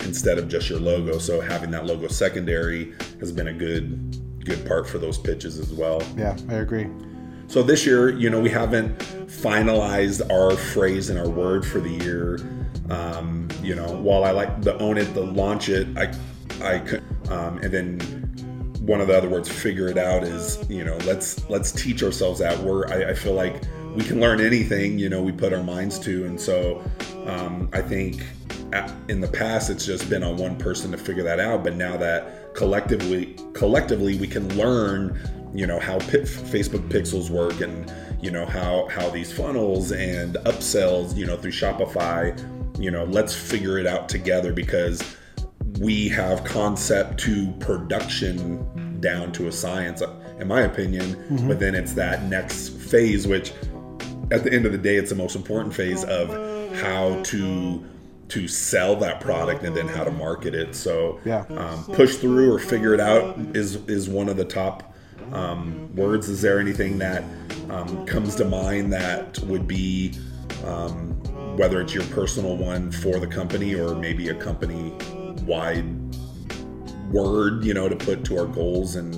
instead 0.00 0.38
of 0.38 0.48
just 0.48 0.68
your 0.70 0.78
logo 0.78 1.18
so 1.18 1.40
having 1.40 1.70
that 1.70 1.86
logo 1.86 2.06
secondary 2.06 2.94
has 3.20 3.32
been 3.32 3.48
a 3.48 3.52
good 3.52 4.44
good 4.44 4.64
part 4.66 4.88
for 4.88 4.98
those 4.98 5.18
pitches 5.18 5.58
as 5.58 5.72
well 5.72 6.02
yeah 6.16 6.36
i 6.48 6.54
agree 6.54 6.88
so 7.48 7.62
this 7.62 7.86
year, 7.86 8.10
you 8.10 8.28
know, 8.28 8.40
we 8.40 8.50
haven't 8.50 8.98
finalized 8.98 10.28
our 10.32 10.56
phrase 10.56 11.10
and 11.10 11.18
our 11.18 11.28
word 11.28 11.64
for 11.64 11.80
the 11.80 11.90
year. 11.90 12.38
Um, 12.90 13.48
you 13.62 13.74
know, 13.74 13.86
while 13.86 14.24
I 14.24 14.30
like 14.30 14.62
the 14.62 14.76
own 14.78 14.98
it, 14.98 15.14
the 15.14 15.22
launch 15.22 15.68
it, 15.68 15.86
I, 15.96 16.12
I 16.62 16.78
could, 16.80 17.02
um, 17.30 17.58
and 17.58 17.72
then 17.72 18.00
one 18.80 19.00
of 19.00 19.08
the 19.08 19.16
other 19.16 19.28
words, 19.28 19.48
figure 19.48 19.88
it 19.88 19.98
out, 19.98 20.22
is 20.22 20.64
you 20.70 20.84
know, 20.84 20.96
let's 20.98 21.48
let's 21.50 21.72
teach 21.72 22.02
ourselves 22.02 22.40
that. 22.40 22.58
We're 22.58 22.86
I, 22.88 23.10
I 23.10 23.14
feel 23.14 23.34
like 23.34 23.62
we 23.94 24.04
can 24.04 24.20
learn 24.20 24.40
anything 24.40 24.98
you 24.98 25.08
know 25.08 25.22
we 25.22 25.32
put 25.32 25.52
our 25.52 25.62
minds 25.62 25.98
to, 26.00 26.26
and 26.26 26.40
so 26.40 26.82
um, 27.26 27.68
I 27.72 27.82
think 27.82 28.22
in 29.08 29.20
the 29.20 29.28
past 29.28 29.70
it's 29.70 29.86
just 29.86 30.08
been 30.10 30.22
on 30.22 30.36
one 30.36 30.56
person 30.56 30.90
to 30.92 30.98
figure 30.98 31.22
that 31.22 31.40
out, 31.40 31.64
but 31.64 31.74
now 31.74 31.96
that 31.96 32.54
collectively 32.54 33.36
collectively 33.52 34.16
we 34.16 34.26
can 34.26 34.48
learn 34.56 35.18
you 35.54 35.66
know 35.66 35.78
how 35.78 35.98
P- 35.98 36.18
Facebook 36.18 36.88
pixels 36.88 37.30
work 37.30 37.60
and 37.60 37.92
you 38.20 38.30
know 38.30 38.46
how 38.46 38.88
how 38.88 39.08
these 39.10 39.32
funnels 39.32 39.92
and 39.92 40.36
upsells 40.46 41.16
you 41.16 41.26
know 41.26 41.36
through 41.36 41.52
Shopify 41.52 42.36
you 42.78 42.90
know 42.90 43.04
let's 43.04 43.34
figure 43.34 43.78
it 43.78 43.86
out 43.86 44.08
together 44.08 44.52
because 44.52 45.16
we 45.80 46.08
have 46.08 46.42
concept 46.44 47.18
to 47.20 47.50
production 47.60 49.00
down 49.00 49.32
to 49.32 49.48
a 49.48 49.52
science 49.52 50.02
in 50.38 50.48
my 50.48 50.62
opinion 50.62 51.14
mm-hmm. 51.14 51.48
but 51.48 51.58
then 51.58 51.74
it's 51.74 51.92
that 51.92 52.24
next 52.24 52.70
phase 52.70 53.26
which 53.26 53.52
at 54.30 54.42
the 54.42 54.52
end 54.52 54.66
of 54.66 54.72
the 54.72 54.78
day 54.78 54.96
it's 54.96 55.10
the 55.10 55.16
most 55.16 55.36
important 55.36 55.74
phase 55.74 56.04
of 56.04 56.28
how 56.76 57.20
to 57.22 57.84
to 58.28 58.48
sell 58.48 58.96
that 58.96 59.20
product 59.20 59.62
and 59.62 59.76
then 59.76 59.86
how 59.86 60.02
to 60.02 60.10
market 60.10 60.54
it 60.54 60.74
so 60.74 61.20
yeah. 61.24 61.44
um, 61.50 61.84
push 61.84 62.16
through 62.16 62.52
or 62.52 62.58
figure 62.58 62.94
it 62.94 63.00
out 63.00 63.38
is 63.54 63.76
is 63.86 64.08
one 64.08 64.28
of 64.28 64.36
the 64.36 64.44
top 64.44 64.94
um, 65.32 65.94
words? 65.94 66.28
Is 66.28 66.42
there 66.42 66.60
anything 66.60 66.98
that 66.98 67.24
um, 67.70 68.06
comes 68.06 68.34
to 68.36 68.44
mind 68.44 68.92
that 68.92 69.38
would 69.40 69.66
be, 69.66 70.14
um, 70.64 71.12
whether 71.56 71.80
it's 71.80 71.94
your 71.94 72.04
personal 72.04 72.56
one 72.56 72.90
for 72.90 73.18
the 73.18 73.26
company 73.26 73.74
or 73.74 73.94
maybe 73.94 74.28
a 74.28 74.34
company 74.34 74.92
wide 75.46 75.86
word, 77.10 77.64
you 77.64 77.74
know, 77.74 77.88
to 77.88 77.96
put 77.96 78.24
to 78.24 78.38
our 78.38 78.46
goals 78.46 78.96
and 78.96 79.14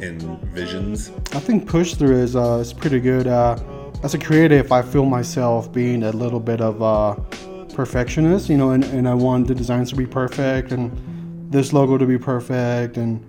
and 0.00 0.22
visions? 0.48 1.10
I 1.32 1.40
think 1.40 1.66
push 1.66 1.94
through 1.94 2.16
is 2.16 2.36
uh, 2.36 2.58
is 2.58 2.72
pretty 2.72 3.00
good. 3.00 3.26
Uh, 3.26 3.58
as 4.02 4.14
a 4.14 4.18
creative, 4.18 4.70
I 4.70 4.82
feel 4.82 5.04
myself 5.04 5.72
being 5.72 6.04
a 6.04 6.12
little 6.12 6.40
bit 6.40 6.60
of 6.60 6.80
a 6.80 7.20
perfectionist, 7.74 8.48
you 8.48 8.56
know, 8.56 8.70
and, 8.70 8.84
and 8.84 9.08
I 9.08 9.14
want 9.14 9.48
the 9.48 9.54
designs 9.54 9.90
to 9.90 9.96
be 9.96 10.06
perfect 10.06 10.72
and 10.72 10.92
this 11.50 11.72
logo 11.72 11.96
to 11.96 12.06
be 12.06 12.18
perfect, 12.18 12.96
and 12.96 13.24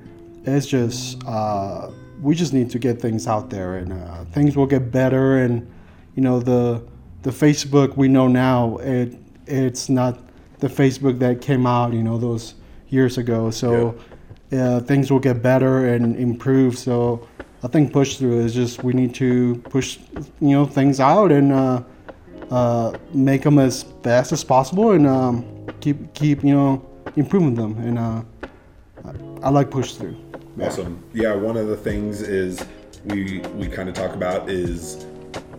it's 0.46 0.68
just 0.68 1.24
uh, 1.26 1.90
we 2.22 2.36
just 2.36 2.54
need 2.54 2.70
to 2.72 2.80
get 2.80 3.02
things 3.02 3.28
out 3.28 3.50
there, 3.50 3.78
and 3.78 3.94
uh, 3.94 4.26
things 4.26 4.58
will 4.58 4.66
get 4.66 4.92
better. 4.92 5.38
And 5.38 5.70
you 6.16 6.22
know, 6.22 6.40
the 6.40 6.84
the 7.24 7.32
Facebook 7.32 7.96
we 7.96 8.08
know 8.08 8.28
now, 8.28 8.78
it 8.78 9.18
it's 9.48 9.90
not 9.90 10.20
the 10.60 10.68
Facebook 10.68 11.20
that 11.20 11.42
came 11.42 11.66
out, 11.66 11.94
you 11.94 12.04
know, 12.04 12.18
those 12.18 12.56
years 12.90 13.18
ago. 13.18 13.50
So 13.52 13.96
yeah. 14.52 14.76
uh, 14.76 14.80
things 14.82 15.12
will 15.12 15.20
get 15.20 15.42
better 15.42 15.88
and 15.88 16.16
improve. 16.16 16.78
So 16.78 17.28
I 17.64 17.68
think 17.68 17.94
push 17.94 18.18
through 18.18 18.42
is 18.42 18.54
just 18.54 18.84
we 18.84 18.94
need 18.94 19.14
to 19.16 19.56
push, 19.70 20.00
you 20.40 20.50
know, 20.50 20.66
things 20.66 21.00
out 21.00 21.32
and 21.32 21.52
uh, 21.52 21.84
uh, 22.52 22.98
make 23.14 23.44
them 23.44 23.60
as 23.60 23.84
fast 24.04 24.32
as 24.32 24.44
possible 24.44 24.92
and 24.92 25.06
um, 25.06 25.46
keep 25.82 26.14
keep 26.14 26.44
you 26.44 26.54
know 26.54 26.86
improving 27.16 27.56
them. 27.56 27.78
And 27.78 28.00
uh, 28.00 28.24
I 29.44 29.50
like 29.50 29.70
push 29.70 29.94
through. 29.94 30.18
Awesome. 30.60 31.04
Yeah, 31.14 31.36
one 31.36 31.56
of 31.58 31.68
the 31.68 31.78
things 31.78 32.22
is 32.22 32.66
we 33.06 33.40
we 33.56 33.68
kind 33.68 33.88
of 33.88 33.96
talk 33.96 34.14
about 34.14 34.50
is 34.50 35.06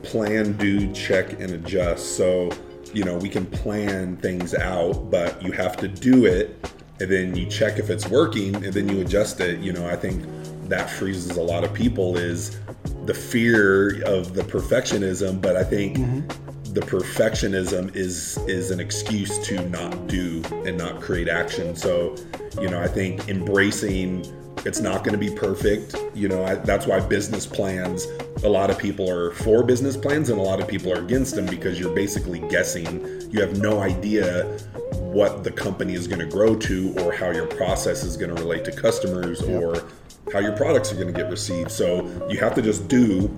plan, 0.03 0.53
do, 0.55 0.93
check, 0.93 1.33
and 1.41 1.51
adjust. 1.53 2.17
So 2.17 2.51
you 2.95 3.05
know 3.05 3.17
we 3.17 3.29
can 3.29 3.47
plan 3.47 4.17
things 4.17 4.55
out, 4.55 5.11
but 5.11 5.43
you 5.43 5.53
have 5.53 5.77
to 5.79 5.89
do 5.89 6.27
it, 6.27 6.73
and 7.01 7.11
then 7.11 7.35
you 7.35 7.47
check 7.47 7.79
if 7.79 7.91
it's 7.91 8.09
working, 8.09 8.55
and 8.57 8.73
then 8.73 8.89
you 8.89 9.01
adjust 9.01 9.41
it. 9.41 9.61
You 9.61 9.73
know, 9.73 9.89
I 9.89 9.97
think 9.97 10.25
that 10.69 10.91
freezes 10.91 11.37
a 11.37 11.43
lot 11.43 11.65
of 11.65 11.75
people 11.75 12.17
is 12.17 12.59
the 13.07 13.15
fear 13.15 14.03
of 14.05 14.35
the 14.35 14.43
perfectionism, 14.43 15.41
but 15.41 15.57
I 15.57 15.65
think. 15.65 15.99
Mm-hmm 15.99 16.47
the 16.73 16.81
perfectionism 16.81 17.95
is 17.97 18.39
is 18.47 18.71
an 18.71 18.79
excuse 18.79 19.39
to 19.39 19.69
not 19.71 20.07
do 20.07 20.41
and 20.65 20.79
not 20.79 21.01
create 21.01 21.29
action. 21.29 21.75
So, 21.75 22.15
you 22.61 22.71
know, 22.71 22.81
I 22.81 22.87
think 22.87 23.29
embracing 23.29 24.25
it's 24.65 24.81
not 24.81 25.05
going 25.05 25.19
to 25.19 25.19
be 25.19 25.35
perfect. 25.35 25.97
You 26.15 26.29
know, 26.29 26.45
I, 26.45 26.57
that's 26.57 26.87
why 26.87 27.01
business 27.01 27.47
plans, 27.47 28.07
a 28.45 28.49
lot 28.49 28.71
of 28.71 28.79
people 28.79 29.09
are 29.11 29.33
for 29.33 29.63
business 29.63 29.97
plans 29.97 30.29
and 30.29 30.39
a 30.39 30.43
lot 30.43 30.61
of 30.61 30.69
people 30.69 30.93
are 30.93 31.03
against 31.03 31.35
them 31.35 31.47
because 31.47 31.79
you're 31.79 31.95
basically 31.95 32.41
guessing. 32.49 33.31
You 33.31 33.41
have 33.41 33.59
no 33.59 33.81
idea 33.81 34.45
what 34.93 35.45
the 35.45 35.51
company 35.51 35.95
is 35.95 36.07
going 36.07 36.21
to 36.21 36.27
grow 36.27 36.55
to 36.57 36.95
or 36.99 37.13
how 37.13 37.31
your 37.31 37.47
process 37.47 38.05
is 38.05 38.17
going 38.17 38.35
to 38.35 38.41
relate 38.41 38.65
to 38.67 38.73
customers 38.73 39.43
or 39.43 39.89
how 40.33 40.39
your 40.39 40.57
products 40.57 40.93
are 40.93 40.97
going 40.97 41.13
to 41.13 41.19
get 41.19 41.31
received. 41.31 41.71
So 41.71 42.07
you 42.29 42.39
have 42.39 42.55
to 42.55 42.63
just 42.63 42.87
do 42.89 43.29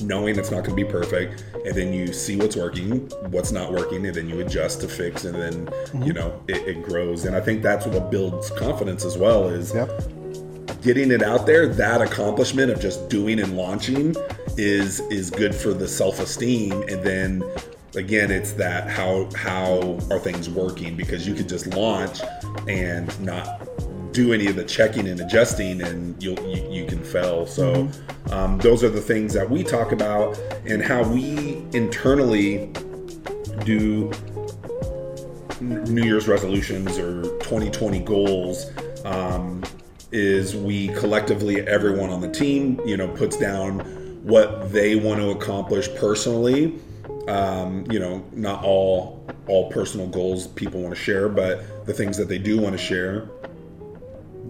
knowing 0.00 0.38
it's 0.38 0.50
not 0.50 0.64
going 0.64 0.76
to 0.76 0.84
be 0.84 0.84
perfect 0.84 1.44
and 1.64 1.74
then 1.74 1.92
you 1.92 2.12
see 2.12 2.36
what's 2.36 2.54
working 2.54 3.08
what's 3.30 3.50
not 3.50 3.72
working 3.72 4.04
and 4.06 4.14
then 4.14 4.28
you 4.28 4.40
adjust 4.40 4.80
to 4.80 4.86
fix 4.88 5.24
and 5.24 5.34
then 5.34 5.66
mm-hmm. 5.66 6.02
you 6.02 6.12
know 6.12 6.38
it, 6.48 6.56
it, 6.68 6.82
grows 6.82 7.24
and 7.24 7.34
i 7.34 7.40
think 7.40 7.62
that's 7.62 7.86
what 7.86 8.10
builds 8.10 8.50
confidence 8.50 9.06
as 9.06 9.16
well 9.16 9.48
is 9.48 9.72
yep 9.72 9.88
getting 10.86 11.10
it 11.10 11.20
out 11.20 11.46
there, 11.46 11.66
that 11.66 12.00
accomplishment 12.00 12.70
of 12.70 12.80
just 12.80 13.08
doing 13.08 13.40
and 13.40 13.56
launching 13.56 14.14
is 14.56 15.00
is 15.10 15.30
good 15.30 15.52
for 15.52 15.74
the 15.74 15.88
self-esteem. 15.88 16.70
And 16.88 17.04
then 17.04 17.44
again 17.96 18.30
it's 18.30 18.52
that 18.52 18.88
how 18.88 19.28
how 19.34 19.98
are 20.12 20.20
things 20.20 20.48
working? 20.48 20.96
Because 20.96 21.26
you 21.26 21.34
could 21.34 21.48
just 21.48 21.66
launch 21.66 22.20
and 22.68 23.08
not 23.20 23.68
do 24.12 24.32
any 24.32 24.46
of 24.46 24.54
the 24.54 24.64
checking 24.64 25.08
and 25.08 25.20
adjusting 25.20 25.82
and 25.82 26.22
you'll 26.22 26.40
you, 26.48 26.70
you 26.70 26.86
can 26.86 27.02
fail. 27.02 27.46
So 27.46 27.74
mm-hmm. 27.74 28.32
um, 28.32 28.58
those 28.58 28.84
are 28.84 28.88
the 28.88 29.00
things 29.00 29.34
that 29.34 29.50
we 29.50 29.64
talk 29.64 29.90
about 29.90 30.38
and 30.66 30.80
how 30.80 31.02
we 31.02 31.64
internally 31.72 32.70
do 33.64 34.12
new 35.60 36.04
year's 36.04 36.28
resolutions 36.28 36.96
or 36.96 37.22
2020 37.40 37.98
goals. 38.00 38.70
Um, 39.04 39.64
is 40.12 40.54
we 40.54 40.88
collectively 40.88 41.60
everyone 41.66 42.10
on 42.10 42.20
the 42.20 42.30
team 42.30 42.80
you 42.86 42.96
know 42.96 43.08
puts 43.08 43.36
down 43.36 43.80
what 44.24 44.72
they 44.72 44.96
want 44.96 45.20
to 45.20 45.30
accomplish 45.30 45.92
personally 45.96 46.78
um, 47.28 47.84
you 47.90 47.98
know 47.98 48.24
not 48.32 48.62
all 48.64 49.24
all 49.48 49.70
personal 49.70 50.06
goals 50.06 50.46
people 50.48 50.80
want 50.80 50.94
to 50.94 51.00
share 51.00 51.28
but 51.28 51.86
the 51.86 51.92
things 51.92 52.16
that 52.16 52.28
they 52.28 52.38
do 52.38 52.60
want 52.60 52.72
to 52.72 52.78
share 52.82 53.28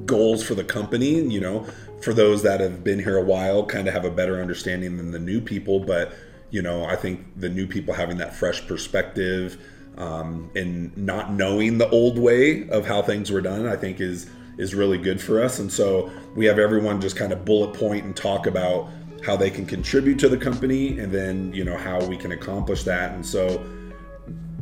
goals 0.04 0.42
for 0.42 0.54
the 0.54 0.64
company 0.64 1.20
you 1.22 1.40
know 1.40 1.66
for 2.00 2.12
those 2.12 2.42
that 2.42 2.60
have 2.60 2.84
been 2.84 2.98
here 2.98 3.16
a 3.16 3.24
while, 3.24 3.64
kind 3.64 3.88
of 3.88 3.94
have 3.94 4.04
a 4.04 4.10
better 4.10 4.40
understanding 4.40 4.96
than 4.96 5.10
the 5.10 5.18
new 5.18 5.40
people. 5.40 5.80
But 5.80 6.12
you 6.50 6.62
know, 6.62 6.84
I 6.84 6.96
think 6.96 7.26
the 7.36 7.48
new 7.48 7.66
people 7.66 7.94
having 7.94 8.18
that 8.18 8.34
fresh 8.34 8.66
perspective 8.66 9.60
um, 9.98 10.50
and 10.54 10.96
not 10.96 11.32
knowing 11.32 11.78
the 11.78 11.88
old 11.90 12.18
way 12.18 12.68
of 12.68 12.86
how 12.86 13.02
things 13.02 13.32
were 13.32 13.40
done, 13.40 13.66
I 13.66 13.76
think 13.76 14.00
is 14.00 14.30
is 14.58 14.74
really 14.74 14.98
good 14.98 15.20
for 15.20 15.42
us. 15.42 15.58
And 15.58 15.70
so 15.70 16.10
we 16.34 16.46
have 16.46 16.58
everyone 16.58 17.00
just 17.00 17.16
kind 17.16 17.32
of 17.32 17.44
bullet 17.44 17.74
point 17.74 18.04
and 18.04 18.16
talk 18.16 18.46
about 18.46 18.88
how 19.24 19.36
they 19.36 19.50
can 19.50 19.66
contribute 19.66 20.18
to 20.20 20.28
the 20.28 20.36
company, 20.36 20.98
and 20.98 21.12
then 21.12 21.52
you 21.52 21.64
know 21.64 21.76
how 21.76 22.04
we 22.04 22.16
can 22.16 22.32
accomplish 22.32 22.84
that. 22.84 23.12
And 23.12 23.24
so 23.24 23.64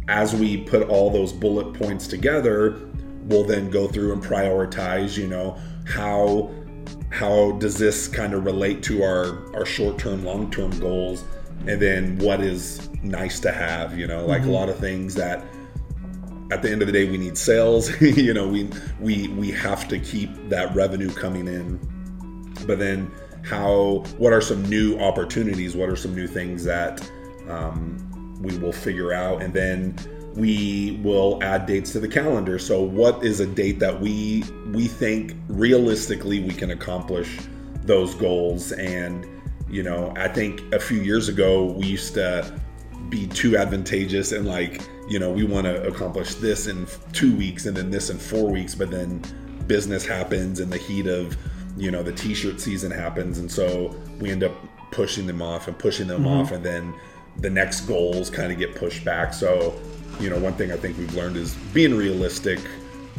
as 0.09 0.35
we 0.35 0.59
put 0.59 0.89
all 0.89 1.11
those 1.11 1.33
bullet 1.33 1.75
points 1.75 2.07
together, 2.07 2.81
we'll 3.25 3.45
then 3.45 3.71
go 3.71 3.89
through 3.89 4.13
and 4.13 4.23
prioritize. 4.23 5.17
You 5.19 5.29
know 5.29 5.59
how 5.87 6.51
how 7.11 7.53
does 7.53 7.79
this 7.79 8.09
kind 8.09 8.33
of 8.35 8.45
relate 8.45 8.83
to 8.85 9.03
our 9.03 9.55
our 9.55 9.67
short 9.67 9.99
term, 9.99 10.25
long 10.25 10.51
term 10.51 10.71
goals 10.79 11.25
and 11.67 11.81
then 11.81 12.19
what 12.19 12.41
is 12.41 12.91
nice 13.03 13.41
to 13.41 13.51
have 13.51 13.99
you 13.99 14.07
know 14.07 14.27
like 14.27 14.43
mm-hmm. 14.43 14.51
a 14.51 14.53
lot 14.53 14.69
of 14.69 14.79
things 14.79 15.15
that 15.15 15.45
at 16.55 16.63
the 16.63 16.71
end 16.71 16.83
of 16.83 16.87
the 16.87 16.93
day 16.93 17.05
we 17.11 17.19
need 17.19 17.37
sales. 17.37 17.91
You 18.01 18.33
know 18.33 18.47
we 18.47 18.71
we 19.01 19.29
we 19.29 19.51
have 19.51 19.89
to 19.89 19.99
keep 19.99 20.31
that 20.49 20.75
revenue 20.75 21.13
coming 21.13 21.49
in. 21.49 21.81
But 22.67 22.79
then 22.79 23.11
how 23.43 24.05
what 24.19 24.33
are 24.33 24.41
some 24.41 24.63
new 24.69 24.99
opportunities? 25.01 25.75
What 25.75 25.89
are 25.89 25.97
some 25.97 26.15
new 26.15 26.29
things 26.29 26.65
that 26.65 27.11
um, 27.49 28.39
we 28.41 28.57
will 28.59 28.73
figure 28.73 29.13
out? 29.13 29.43
And 29.43 29.53
then 29.53 29.97
we 30.37 31.01
will 31.03 31.43
add 31.43 31.67
dates 31.67 31.93
to 31.93 32.01
the 32.01 32.09
calendar. 32.09 32.59
So 32.59 32.81
what 32.81 33.25
is 33.25 33.41
a 33.41 33.47
date 33.47 33.81
that 33.81 34.01
we 34.01 34.45
we 34.73 34.87
think 34.87 35.35
realistically 35.49 36.39
we 36.41 36.55
can 36.55 36.71
accomplish 36.71 37.39
those 37.83 38.15
goals? 38.15 38.71
And 38.73 39.27
you 39.69 39.83
know, 39.83 40.15
I 40.17 40.29
think 40.29 40.63
a 40.73 40.79
few 40.79 41.01
years 41.01 41.29
ago 41.29 41.65
we 41.65 41.87
used 41.87 42.15
to 42.15 42.61
be 43.09 43.27
too 43.27 43.57
advantageous 43.57 44.31
and 44.31 44.47
like, 44.47 44.83
you 45.09 45.19
know, 45.19 45.31
we 45.31 45.45
want 45.45 45.67
to 45.67 45.87
accomplish 45.87 46.35
this 46.37 46.67
in 46.67 46.87
two 47.13 47.35
weeks 47.37 47.67
and 47.67 47.77
then 47.77 47.91
this 47.91 48.11
in 48.11 48.19
four 48.19 48.51
weeks, 48.51 48.75
but 48.75 48.91
then 48.91 49.23
business 49.67 50.07
happens 50.07 50.61
and 50.61 50.73
the 50.73 50.79
heat 50.79 51.07
of, 51.07 51.37
you 51.77 51.91
know, 51.91 52.03
the 52.03 52.13
t-shirt 52.13 52.61
season 52.61 52.91
happens. 52.91 53.39
And 53.39 53.51
so 53.51 53.95
we 54.21 54.31
end 54.31 54.43
up 54.43 54.53
pushing 54.91 55.27
them 55.27 55.43
off 55.43 55.69
and 55.69 55.79
pushing 55.79 56.07
them 56.07 56.25
mm-hmm. 56.25 56.41
off. 56.41 56.53
And 56.53 56.65
then 56.65 56.95
the 57.39 57.51
next 57.51 57.83
goals 57.83 58.31
kind 58.31 58.53
of 58.53 58.59
get 58.59 58.75
pushed 58.75 59.05
back. 59.05 59.35
So, 59.35 59.79
you 60.21 60.31
know, 60.31 60.39
one 60.39 60.55
thing 60.55 60.73
I 60.73 60.77
think 60.77 60.97
we've 60.97 61.15
learned 61.15 61.37
is 61.37 61.55
being 61.73 61.95
realistic. 61.95 62.61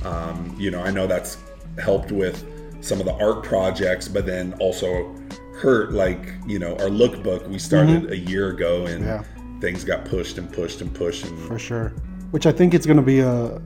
Um, 0.04 0.56
you 0.58 0.72
know, 0.72 0.82
I 0.82 0.92
know 0.92 1.08
that's 1.08 1.38
helped 1.78 2.12
with 2.12 2.46
some 2.82 3.00
of 3.00 3.06
the 3.06 3.14
art 3.16 3.44
projects, 3.44 4.08
but 4.08 4.26
then 4.26 4.54
also 4.60 5.14
hurt 5.56 5.94
like 5.94 6.34
you 6.46 6.60
know 6.60 6.74
our 6.80 6.90
lookbook 6.90 7.48
we 7.48 7.58
started 7.58 8.04
mm-hmm. 8.04 8.12
a 8.12 8.16
year 8.16 8.50
ago 8.50 8.86
and 8.88 9.06
yeah. 9.06 9.24
Things 9.60 9.84
got 9.84 10.06
pushed 10.06 10.38
and 10.38 10.52
pushed 10.52 10.82
and 10.82 10.94
pushed 10.94 11.26
and 11.26 11.40
for 11.48 11.60
sure 11.60 11.90
which 12.32 12.46
i 12.46 12.52
think 12.52 12.74
it's 12.74 12.86
going 12.86 12.98
to 12.98 13.04
be 13.04 13.20
a, 13.20 13.56
a, 13.56 13.62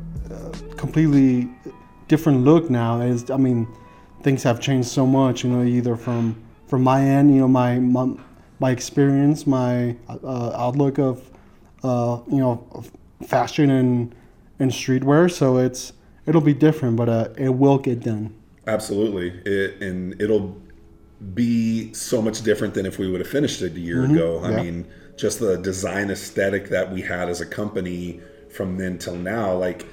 completely 0.78 1.50
different 2.08 2.44
look 2.44 2.70
now 2.70 3.02
is 3.02 3.30
i 3.32 3.38
mean 3.38 3.68
things 4.22 4.44
have 4.44 4.60
changed 4.60 4.88
so 4.88 5.06
much 5.06 5.44
you 5.44 5.50
know 5.50 5.64
either 5.64 5.96
from 5.96 6.42
from 6.68 6.84
my 6.84 7.02
end 7.02 7.34
you 7.34 7.40
know 7.40 7.48
my 7.48 7.80
my, 7.80 8.14
my 8.60 8.72
experience 8.72 9.48
my 9.48 9.96
uh, 10.10 10.52
outlook 10.56 10.98
of 11.00 11.30
uh, 11.84 12.20
you 12.30 12.38
know 12.38 12.84
fashion 13.26 13.70
and 13.70 14.16
and 14.60 14.72
streetwear 14.72 15.32
so 15.32 15.58
it's 15.58 15.94
it'll 16.26 16.42
be 16.42 16.54
different 16.54 16.96
but 16.96 17.10
uh, 17.10 17.30
it 17.38 17.50
will 17.50 17.78
get 17.78 18.02
done 18.02 18.34
absolutely 18.68 19.30
it 19.46 19.82
and 19.82 20.22
it'll 20.22 20.56
be 21.34 21.94
so 21.94 22.22
much 22.22 22.42
different 22.44 22.74
than 22.74 22.86
if 22.86 22.98
we 22.98 23.10
would 23.10 23.20
have 23.20 23.30
finished 23.30 23.62
it 23.62 23.76
a 23.76 23.80
year 23.80 24.04
mm-hmm. 24.04 24.16
ago. 24.16 24.42
I 24.44 24.52
yeah. 24.52 24.64
mean, 24.64 24.88
just 25.20 25.40
the 25.40 25.58
design 25.58 26.10
aesthetic 26.10 26.70
that 26.70 26.90
we 26.90 27.02
had 27.02 27.28
as 27.28 27.42
a 27.42 27.46
company 27.46 28.22
from 28.48 28.78
then 28.78 28.98
till 28.98 29.18
now, 29.18 29.54
like 29.54 29.86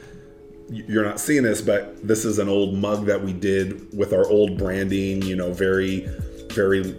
you're 0.70 1.04
not 1.04 1.18
seeing 1.18 1.42
this, 1.42 1.60
but 1.60 2.06
this 2.06 2.24
is 2.24 2.38
an 2.38 2.48
old 2.48 2.74
mug 2.74 3.06
that 3.06 3.22
we 3.22 3.32
did 3.32 3.92
with 3.96 4.12
our 4.12 4.24
old 4.28 4.56
branding, 4.56 5.20
you 5.22 5.34
know, 5.34 5.52
very, 5.52 6.08
very 6.52 6.94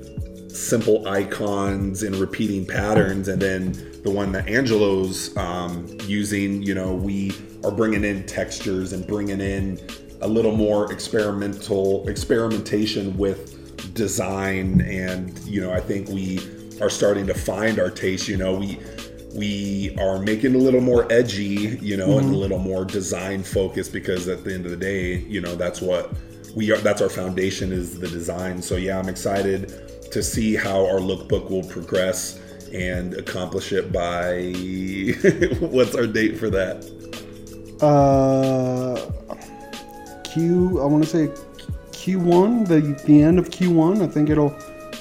simple 0.50 1.08
icons 1.08 2.04
and 2.04 2.18
repeating 2.18 2.66
patterns. 2.66 3.30
And 3.30 3.42
then 3.42 3.72
the 4.04 4.12
one 4.12 4.34
that 4.34 4.50
Angelo's 4.50 5.36
um, 5.38 5.88
using, 6.04 6.62
you 6.62 6.76
know, 6.76 6.94
we 6.94 7.32
are 7.64 7.72
bringing 7.72 8.04
in 8.04 8.26
textures 8.26 8.92
and 8.92 9.08
bringing 9.08 9.40
in 9.40 9.80
a 10.20 10.28
little 10.28 10.56
more 10.56 10.92
experimental 10.92 12.08
experimentation 12.10 13.16
with 13.18 13.54
design 13.94 14.82
and 14.82 15.38
you 15.40 15.62
know 15.62 15.72
i 15.72 15.80
think 15.80 16.08
we 16.10 16.40
are 16.82 16.90
starting 16.90 17.26
to 17.28 17.34
find 17.34 17.80
our 17.80 17.90
taste 17.90 18.28
you 18.28 18.38
know 18.38 18.54
we 18.56 18.80
we 19.34 19.96
are 20.00 20.20
making 20.20 20.56
a 20.56 20.58
little 20.58 20.82
more 20.82 21.12
edgy 21.12 21.78
you 21.82 21.98
know 21.98 22.08
mm-hmm. 22.08 22.20
and 22.20 22.28
a 22.28 22.32
mm-hmm. 22.32 22.36
little 22.36 22.60
more 22.60 22.86
design 22.86 23.44
focused 23.44 23.94
because 23.94 24.28
at 24.28 24.44
the 24.44 24.54
end 24.54 24.66
of 24.66 24.72
the 24.72 24.78
day 24.78 25.18
you 25.20 25.42
know 25.42 25.56
that's 25.56 25.82
what 25.82 26.12
we 26.56 26.72
are 26.72 26.78
that's 26.78 27.02
our 27.02 27.10
foundation 27.10 27.72
is 27.72 28.00
the 28.00 28.08
design 28.08 28.62
so 28.62 28.76
yeah 28.76 28.98
i'm 28.98 29.10
excited 29.10 30.12
to 30.12 30.24
see 30.24 30.56
how 30.56 30.86
our 30.86 31.00
lookbook 31.00 31.50
will 31.50 31.64
progress 31.64 32.40
and 32.74 33.14
accomplish 33.14 33.72
it 33.72 33.92
by 33.92 34.54
what's 35.60 35.96
our 35.96 36.08
date 36.08 36.38
for 36.38 36.50
that 36.50 36.78
uh 37.82 38.96
q 40.24 40.82
i 40.82 40.86
want 40.86 41.04
to 41.04 41.10
say 41.10 41.28
Q1, 42.08 42.68
the 42.70 42.80
the 43.06 43.22
end 43.22 43.38
of 43.38 43.50
Q1. 43.50 44.02
I 44.02 44.08
think 44.08 44.30
it'll 44.30 44.56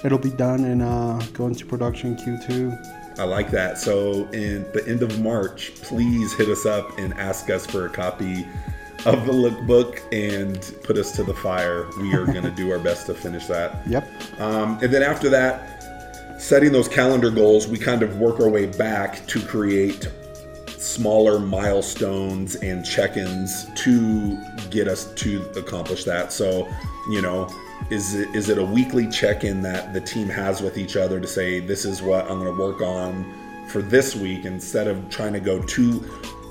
it'll 0.06 0.18
be 0.18 0.30
done 0.30 0.64
and 0.64 0.82
uh, 0.82 1.18
go 1.32 1.46
into 1.48 1.66
production 1.66 2.16
Q2. 2.16 3.18
I 3.18 3.24
like 3.24 3.50
that. 3.50 3.78
So 3.78 4.28
in 4.28 4.62
the 4.72 4.84
end 4.86 5.02
of 5.02 5.20
March, 5.20 5.74
please 5.82 6.32
hit 6.34 6.48
us 6.48 6.64
up 6.64 6.98
and 6.98 7.12
ask 7.14 7.50
us 7.50 7.66
for 7.66 7.86
a 7.86 7.90
copy 7.90 8.46
of 9.04 9.26
the 9.26 9.32
lookbook 9.32 10.00
and 10.12 10.74
put 10.84 10.96
us 10.96 11.12
to 11.16 11.24
the 11.24 11.34
fire. 11.34 11.88
We 11.98 12.14
are 12.14 12.24
going 12.24 12.42
to 12.44 12.50
do 12.50 12.70
our 12.70 12.78
best 12.78 13.06
to 13.06 13.14
finish 13.14 13.46
that. 13.46 13.86
Yep. 13.88 14.40
Um, 14.40 14.78
and 14.82 14.92
then 14.92 15.02
after 15.02 15.28
that, 15.30 16.40
setting 16.40 16.72
those 16.72 16.88
calendar 16.88 17.30
goals, 17.30 17.66
we 17.66 17.78
kind 17.78 18.02
of 18.02 18.18
work 18.18 18.38
our 18.38 18.48
way 18.48 18.66
back 18.66 19.26
to 19.26 19.40
create 19.40 20.08
smaller 20.68 21.38
milestones 21.38 22.56
and 22.56 22.84
check-ins 22.84 23.66
to 23.74 24.38
get 24.70 24.88
us 24.88 25.12
to 25.14 25.42
accomplish 25.56 26.04
that. 26.04 26.32
So 26.32 26.68
you 27.10 27.22
know 27.22 27.48
is 27.90 28.14
it 28.14 28.34
is 28.34 28.48
it 28.48 28.58
a 28.58 28.64
weekly 28.64 29.08
check-in 29.08 29.62
that 29.62 29.92
the 29.92 30.00
team 30.00 30.28
has 30.28 30.60
with 30.60 30.76
each 30.76 30.96
other 30.96 31.20
to 31.20 31.26
say 31.26 31.60
this 31.60 31.84
is 31.84 32.02
what 32.02 32.28
i'm 32.30 32.40
going 32.40 32.52
to 32.52 32.60
work 32.60 32.80
on 32.80 33.24
for 33.68 33.82
this 33.82 34.16
week 34.16 34.44
instead 34.44 34.86
of 34.86 35.08
trying 35.08 35.32
to 35.32 35.40
go 35.40 35.60
too 35.62 36.04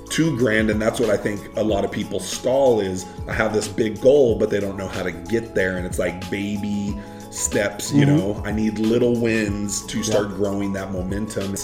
too 0.08 0.36
grand? 0.38 0.70
And 0.70 0.80
that's 0.80 1.00
what 1.00 1.10
i 1.10 1.16
think 1.16 1.56
a 1.56 1.62
lot 1.62 1.84
of 1.84 1.90
people 1.90 2.20
stall 2.20 2.80
is. 2.80 3.06
I 3.28 3.32
have 3.32 3.52
this 3.52 3.68
big 3.68 4.00
goal 4.00 4.38
but 4.38 4.50
they 4.50 4.60
don't 4.60 4.76
know 4.76 4.88
how 4.88 5.02
to 5.02 5.12
get 5.12 5.54
there 5.54 5.76
and 5.76 5.86
it's 5.86 5.98
like 5.98 6.28
baby 6.30 6.98
steps 7.30 7.92
you 7.92 8.06
mm-hmm. 8.06 8.16
know? 8.16 8.42
I 8.44 8.52
need 8.52 8.78
little 8.78 9.20
wins 9.20 9.84
to 9.86 10.02
start 10.02 10.28
yep. 10.28 10.36
growing 10.36 10.72
that 10.74 10.90
momentum. 10.92 11.56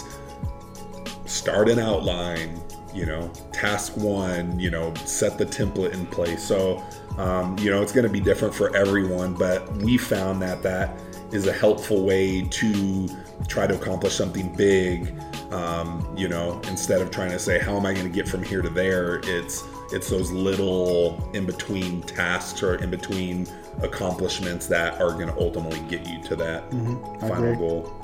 Start 1.25 1.69
an 1.69 1.79
outline 1.79 2.61
you 2.95 3.07
know 3.07 3.33
task 3.53 3.97
one 3.97 4.59
you 4.61 4.71
know 4.71 4.93
set 5.07 5.39
the 5.39 5.47
template 5.47 5.95
in 5.95 6.07
place. 6.07 6.43
So 6.43 6.85
um, 7.19 7.59
you 7.59 7.71
know, 7.71 7.83
it's 7.83 7.93
going 7.93 8.07
to 8.07 8.13
be 8.13 8.21
different 8.21 8.55
for 8.55 8.75
everyone, 8.77 9.35
but 9.35 9.71
we 9.77 9.99
found 9.99 10.41
that 10.43 10.63
that 10.63 10.99
is 11.31 11.47
a 11.47 11.53
helpful 11.53 12.05
way 12.05 12.43
to 12.43 13.09
try 13.49 13.67
to 13.67 13.75
accomplish 13.75 14.15
something 14.15 14.55
big. 14.55 15.15
Um, 15.51 16.15
you 16.17 16.29
know, 16.29 16.61
instead 16.69 17.03
of 17.03 17.11
trying 17.11 17.31
to 17.31 17.39
say, 17.39 17.59
how 17.59 17.77
am 17.77 17.85
I 17.85 17.93
going 17.93 18.07
to 18.07 18.13
get 18.13 18.29
from 18.29 18.43
here 18.43 18.63
to 18.63 18.71
there? 18.71 19.21
It's 19.25 19.65
it's 19.93 20.09
those 20.09 20.31
little 20.31 21.31
in 21.35 21.45
between 21.45 22.01
tasks 22.03 22.63
or 22.63 22.77
in 22.77 22.91
between 22.91 23.47
accomplishments 23.83 24.67
that 24.69 25.01
are 25.01 25.13
going 25.13 25.27
to 25.27 25.37
ultimately 25.39 25.81
get 25.81 26.07
you 26.09 26.23
to 26.23 26.37
that 26.37 26.71
mm-hmm. 26.71 27.29
final 27.29 27.55
goal. 27.55 28.03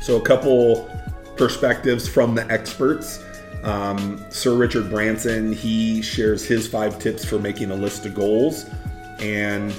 So, 0.00 0.16
a 0.16 0.22
couple 0.22 0.88
perspectives 1.36 2.08
from 2.08 2.34
the 2.34 2.50
experts. 2.50 3.22
Um, 3.62 4.24
Sir 4.30 4.56
Richard 4.56 4.90
Branson, 4.90 5.52
he 5.52 6.02
shares 6.02 6.44
his 6.44 6.66
five 6.66 6.98
tips 6.98 7.24
for 7.24 7.38
making 7.38 7.70
a 7.70 7.74
list 7.74 8.06
of 8.06 8.14
goals. 8.14 8.66
And 9.20 9.74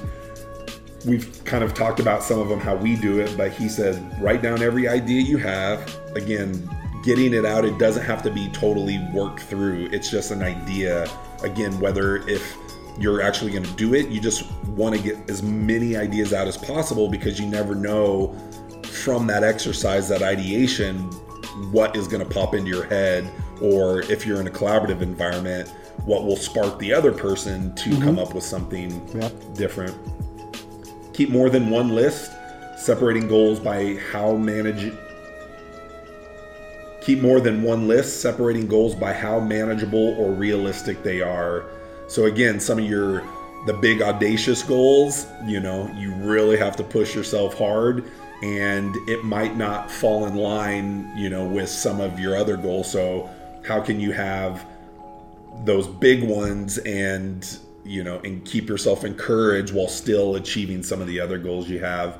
we've 1.05 1.43
kind 1.45 1.63
of 1.63 1.73
talked 1.73 1.99
about 1.99 2.23
some 2.23 2.39
of 2.39 2.49
them, 2.49 2.59
how 2.59 2.75
we 2.75 2.95
do 2.95 3.19
it, 3.19 3.35
but 3.35 3.51
he 3.51 3.67
said, 3.67 3.99
write 4.21 4.41
down 4.41 4.61
every 4.61 4.87
idea 4.87 5.21
you 5.21 5.37
have. 5.37 5.99
Again, 6.15 6.69
getting 7.03 7.33
it 7.33 7.45
out, 7.45 7.65
it 7.65 7.77
doesn't 7.79 8.03
have 8.05 8.21
to 8.23 8.31
be 8.31 8.49
totally 8.49 8.99
worked 9.13 9.41
through. 9.41 9.89
It's 9.91 10.09
just 10.09 10.31
an 10.31 10.43
idea. 10.43 11.09
Again, 11.43 11.79
whether 11.79 12.17
if 12.29 12.55
you're 12.99 13.21
actually 13.21 13.51
going 13.51 13.63
to 13.63 13.73
do 13.73 13.95
it, 13.95 14.09
you 14.09 14.21
just 14.21 14.51
want 14.67 14.95
to 14.95 15.01
get 15.01 15.29
as 15.29 15.41
many 15.41 15.95
ideas 15.95 16.33
out 16.33 16.47
as 16.47 16.57
possible 16.57 17.09
because 17.09 17.39
you 17.39 17.47
never 17.47 17.73
know 17.73 18.35
from 18.83 19.25
that 19.25 19.43
exercise, 19.43 20.07
that 20.09 20.21
ideation, 20.21 20.99
what 21.71 21.95
is 21.95 22.07
going 22.07 22.23
to 22.23 22.29
pop 22.29 22.53
into 22.53 22.69
your 22.69 22.85
head 22.85 23.31
or 23.61 24.01
if 24.03 24.25
you're 24.25 24.39
in 24.39 24.47
a 24.47 24.51
collaborative 24.51 25.01
environment, 25.01 25.69
what 26.05 26.25
will 26.25 26.35
spark 26.35 26.79
the 26.79 26.93
other 26.93 27.11
person 27.11 27.73
to 27.75 27.89
mm-hmm. 27.89 28.03
come 28.03 28.19
up 28.19 28.33
with 28.33 28.43
something 28.43 29.07
yep. 29.19 29.31
different. 29.53 29.95
keep 31.13 31.29
more 31.29 31.49
than 31.49 31.69
one 31.69 31.89
list, 31.89 32.31
separating 32.77 33.27
goals 33.27 33.59
by 33.59 33.95
how 34.11 34.35
manage 34.35 34.93
keep 37.01 37.19
more 37.19 37.41
than 37.41 37.63
one 37.63 37.87
list, 37.87 38.21
separating 38.21 38.67
goals 38.67 38.95
by 38.95 39.11
how 39.11 39.39
manageable 39.39 40.15
or 40.19 40.31
realistic 40.31 41.01
they 41.03 41.21
are. 41.21 41.65
So 42.07 42.25
again, 42.25 42.59
some 42.59 42.77
of 42.79 42.85
your 42.85 43.23
the 43.65 43.73
big 43.73 44.01
audacious 44.01 44.63
goals, 44.63 45.27
you 45.45 45.59
know, 45.59 45.89
you 45.95 46.13
really 46.13 46.57
have 46.57 46.75
to 46.77 46.83
push 46.83 47.13
yourself 47.13 47.55
hard 47.55 48.05
and 48.41 48.95
it 49.07 49.23
might 49.23 49.55
not 49.55 49.91
fall 49.91 50.25
in 50.25 50.35
line, 50.35 51.11
you 51.15 51.29
know, 51.29 51.45
with 51.45 51.69
some 51.69 52.01
of 52.01 52.19
your 52.19 52.35
other 52.35 52.57
goals. 52.57 52.91
So 52.91 53.29
how 53.63 53.81
can 53.81 53.99
you 53.99 54.11
have 54.11 54.65
those 55.65 55.87
big 55.87 56.23
ones 56.23 56.77
and 56.79 57.57
you 57.83 58.03
know 58.03 58.19
and 58.19 58.45
keep 58.45 58.69
yourself 58.69 59.03
encouraged 59.03 59.73
while 59.73 59.87
still 59.87 60.35
achieving 60.35 60.83
some 60.83 61.01
of 61.01 61.07
the 61.07 61.19
other 61.19 61.37
goals 61.37 61.69
you 61.69 61.79
have? 61.79 62.19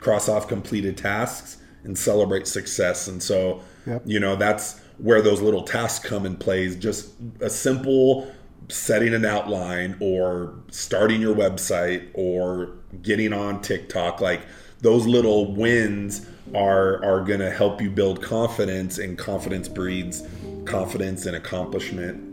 Cross 0.00 0.28
off 0.28 0.48
completed 0.48 0.96
tasks 0.96 1.58
and 1.84 1.96
celebrate 1.96 2.46
success. 2.46 3.08
And 3.08 3.22
so 3.22 3.60
yep. 3.86 4.02
you 4.04 4.20
know 4.20 4.36
that's 4.36 4.80
where 4.98 5.22
those 5.22 5.40
little 5.40 5.62
tasks 5.62 6.06
come 6.06 6.26
in 6.26 6.36
plays 6.36 6.76
just 6.76 7.12
a 7.40 7.50
simple 7.50 8.30
setting 8.68 9.14
an 9.14 9.24
outline 9.24 9.96
or 10.00 10.54
starting 10.70 11.20
your 11.20 11.34
website 11.34 12.08
or 12.14 12.72
getting 13.02 13.32
on 13.32 13.60
TikTok. 13.62 14.20
Like 14.20 14.42
those 14.80 15.06
little 15.06 15.54
wins 15.54 16.26
are 16.54 17.04
are 17.04 17.20
going 17.24 17.40
to 17.40 17.50
help 17.50 17.80
you 17.80 17.90
build 17.90 18.22
confidence 18.22 18.98
and 18.98 19.16
confidence 19.16 19.68
breeds 19.68 20.22
confidence 20.64 21.26
and 21.26 21.36
accomplishment 21.36 22.26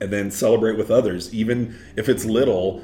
and 0.00 0.12
then 0.12 0.30
celebrate 0.30 0.76
with 0.76 0.90
others 0.90 1.32
even 1.34 1.76
if 1.96 2.08
it's 2.08 2.24
little 2.24 2.82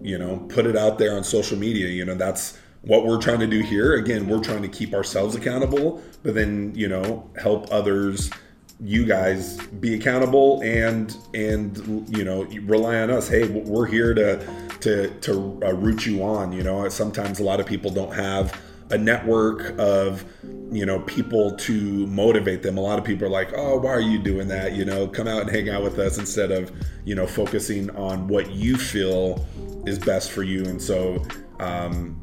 you 0.00 0.18
know 0.18 0.38
put 0.48 0.66
it 0.66 0.76
out 0.76 0.98
there 0.98 1.14
on 1.16 1.24
social 1.24 1.58
media 1.58 1.88
you 1.88 2.04
know 2.04 2.14
that's 2.14 2.58
what 2.86 3.04
we're 3.04 3.20
trying 3.20 3.40
to 3.40 3.46
do 3.46 3.60
here. 3.60 3.94
Again 3.96 4.28
we're 4.28 4.42
trying 4.42 4.62
to 4.62 4.68
keep 4.68 4.94
ourselves 4.94 5.34
accountable 5.34 6.02
but 6.22 6.34
then 6.34 6.72
you 6.74 6.88
know 6.88 7.28
help 7.36 7.70
others 7.72 8.30
you 8.78 9.04
guys 9.06 9.56
be 9.56 9.94
accountable 9.94 10.60
and 10.62 11.16
and 11.34 12.06
you 12.16 12.24
know 12.24 12.44
rely 12.62 13.00
on 13.00 13.10
us. 13.10 13.28
Hey 13.28 13.48
we're 13.48 13.86
here 13.86 14.14
to 14.14 14.38
to 14.80 15.10
to 15.20 15.60
uh, 15.64 15.72
root 15.72 16.06
you 16.06 16.22
on 16.22 16.52
you 16.52 16.62
know? 16.62 16.88
Sometimes 16.88 17.40
a 17.40 17.44
lot 17.44 17.58
of 17.60 17.66
people 17.66 17.90
don't 17.90 18.14
have 18.14 18.58
a 18.90 18.98
network 18.98 19.76
of 19.78 20.24
you 20.70 20.86
know 20.86 21.00
people 21.00 21.56
to 21.56 22.06
motivate 22.06 22.62
them. 22.62 22.78
A 22.78 22.80
lot 22.80 22.98
of 22.98 23.04
people 23.04 23.26
are 23.26 23.30
like 23.30 23.52
oh 23.54 23.78
why 23.78 23.90
are 23.90 24.00
you 24.00 24.18
doing 24.18 24.48
that? 24.48 24.72
You 24.72 24.84
know 24.84 25.08
come 25.08 25.26
out 25.26 25.42
and 25.42 25.50
hang 25.50 25.68
out 25.68 25.82
with 25.82 25.98
us 25.98 26.18
instead 26.18 26.50
of 26.50 26.70
you 27.04 27.14
know 27.14 27.26
focusing 27.26 27.90
on 27.96 28.28
what 28.28 28.50
you 28.52 28.76
feel 28.76 29.44
is 29.86 29.98
best 29.98 30.30
for 30.30 30.42
you. 30.42 30.64
And 30.64 30.80
so 30.80 31.22
um, 31.58 32.20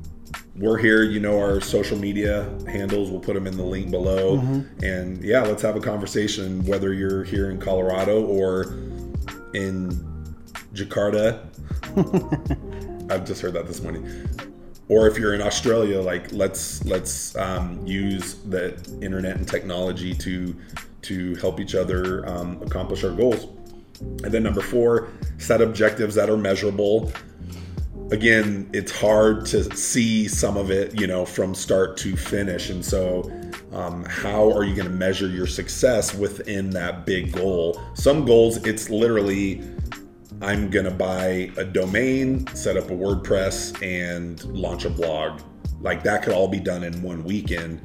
we're 0.55 0.77
here. 0.77 1.03
You 1.03 1.19
know 1.19 1.37
our 1.39 1.59
social 1.59 1.97
media 1.97 2.43
handles. 2.67 3.11
We'll 3.11 3.19
put 3.19 3.33
them 3.33 3.47
in 3.47 3.57
the 3.57 3.63
link 3.63 3.91
below. 3.91 4.37
Mm-hmm. 4.37 4.83
and 4.83 5.23
yeah 5.23 5.41
let's 5.41 5.61
have 5.61 5.75
a 5.75 5.81
conversation 5.81 6.65
whether 6.65 6.93
you're 6.93 7.23
here 7.23 7.49
in 7.49 7.59
colorado 7.59 8.25
or 8.25 8.73
in 9.53 9.89
jakarta. 10.73 11.49
I've 13.11 13.25
just 13.25 13.41
heard 13.41 13.53
that 13.53 13.67
this 13.67 13.81
morning 13.81 14.07
or 14.89 15.07
if 15.07 15.17
you're 15.17 15.33
in 15.33 15.41
Australia, 15.41 16.01
like 16.01 16.31
let's 16.31 16.83
let's 16.85 17.35
um, 17.35 17.85
use 17.85 18.35
the 18.35 18.75
internet 19.01 19.37
and 19.37 19.47
technology 19.47 20.13
to 20.15 20.55
to 21.03 21.35
help 21.35 21.59
each 21.59 21.75
other 21.75 22.27
um, 22.27 22.61
accomplish 22.61 23.03
our 23.03 23.11
goals. 23.11 23.47
And 23.99 24.31
then 24.31 24.43
number 24.43 24.61
four, 24.61 25.09
set 25.37 25.61
objectives 25.61 26.15
that 26.15 26.29
are 26.29 26.37
measurable. 26.37 27.11
Again, 28.11 28.69
it's 28.73 28.91
hard 28.91 29.45
to 29.47 29.75
see 29.75 30.27
some 30.27 30.57
of 30.57 30.69
it, 30.69 30.99
you 30.99 31.07
know, 31.07 31.25
from 31.25 31.55
start 31.55 31.97
to 31.97 32.15
finish, 32.17 32.69
and 32.69 32.83
so 32.83 33.31
um, 33.71 34.05
how 34.05 34.51
are 34.51 34.63
you 34.63 34.75
going 34.75 34.87
to 34.87 34.93
measure 34.93 35.27
your 35.27 35.47
success 35.47 36.13
within 36.13 36.69
that 36.71 37.05
big 37.05 37.31
goal? 37.31 37.81
Some 37.95 38.23
goals, 38.25 38.57
it's 38.67 38.89
literally 38.89 39.63
I'm 40.43 40.69
going 40.69 40.85
to 40.85 40.91
buy 40.91 41.51
a 41.57 41.63
domain, 41.63 42.45
set 42.53 42.75
up 42.75 42.89
a 42.89 42.93
WordPress, 42.93 43.81
and 43.81 44.43
launch 44.45 44.83
a 44.83 44.89
blog. 44.89 45.41
Like 45.81 46.03
that 46.03 46.23
could 46.23 46.33
all 46.33 46.47
be 46.47 46.59
done 46.59 46.83
in 46.83 47.01
one 47.01 47.23
weekend 47.23 47.81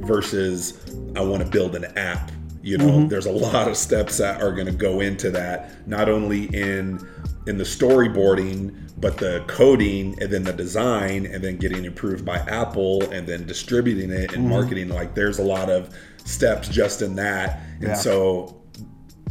versus 0.00 0.78
I 1.16 1.20
want 1.22 1.42
to 1.42 1.48
build 1.48 1.74
an 1.74 1.86
app. 1.96 2.30
You 2.62 2.78
know, 2.78 2.86
mm-hmm. 2.86 3.08
there's 3.08 3.26
a 3.26 3.32
lot 3.32 3.66
of 3.66 3.76
steps 3.76 4.18
that 4.18 4.40
are 4.40 4.52
going 4.52 4.66
to 4.66 4.72
go 4.72 5.00
into 5.00 5.30
that, 5.30 5.86
not 5.88 6.08
only 6.08 6.44
in 6.54 7.04
in 7.48 7.58
the 7.58 7.64
storyboarding, 7.64 8.72
but 8.98 9.18
the 9.18 9.44
coding 9.48 10.16
and 10.22 10.32
then 10.32 10.44
the 10.44 10.52
design 10.52 11.26
and 11.26 11.42
then 11.42 11.56
getting 11.56 11.84
approved 11.86 12.24
by 12.24 12.38
Apple 12.38 13.02
and 13.10 13.26
then 13.26 13.44
distributing 13.44 14.10
it 14.10 14.32
and 14.32 14.42
mm-hmm. 14.42 14.50
marketing. 14.50 14.88
Like 14.88 15.16
there's 15.16 15.40
a 15.40 15.42
lot 15.42 15.68
of 15.68 15.92
steps 16.24 16.68
just 16.68 17.02
in 17.02 17.16
that. 17.16 17.60
And 17.80 17.88
yeah. 17.88 17.94
so 17.94 18.61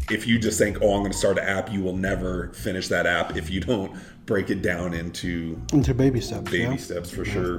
if 0.10 0.28
you 0.28 0.40
just 0.40 0.58
think, 0.58 0.78
oh, 0.82 0.94
I'm 0.96 1.02
going 1.02 1.12
to 1.12 1.18
start 1.18 1.38
an 1.38 1.46
app, 1.46 1.72
you 1.72 1.82
will 1.82 1.96
never 1.96 2.54
finish 2.54 2.88
that 2.90 3.06
app 3.06 3.36
if 3.38 3.50
you 3.50 3.60
don't 3.60 3.92
break 4.26 4.50
it 4.50 4.62
down 4.62 4.94
into 4.94 5.62
into 5.74 5.94
baby 5.94 6.22
steps. 6.22 6.50
Baby 6.50 6.74
yeah. 6.74 6.76
steps 6.78 7.12
for 7.12 7.26
yeah. 7.26 7.34
sure. 7.34 7.56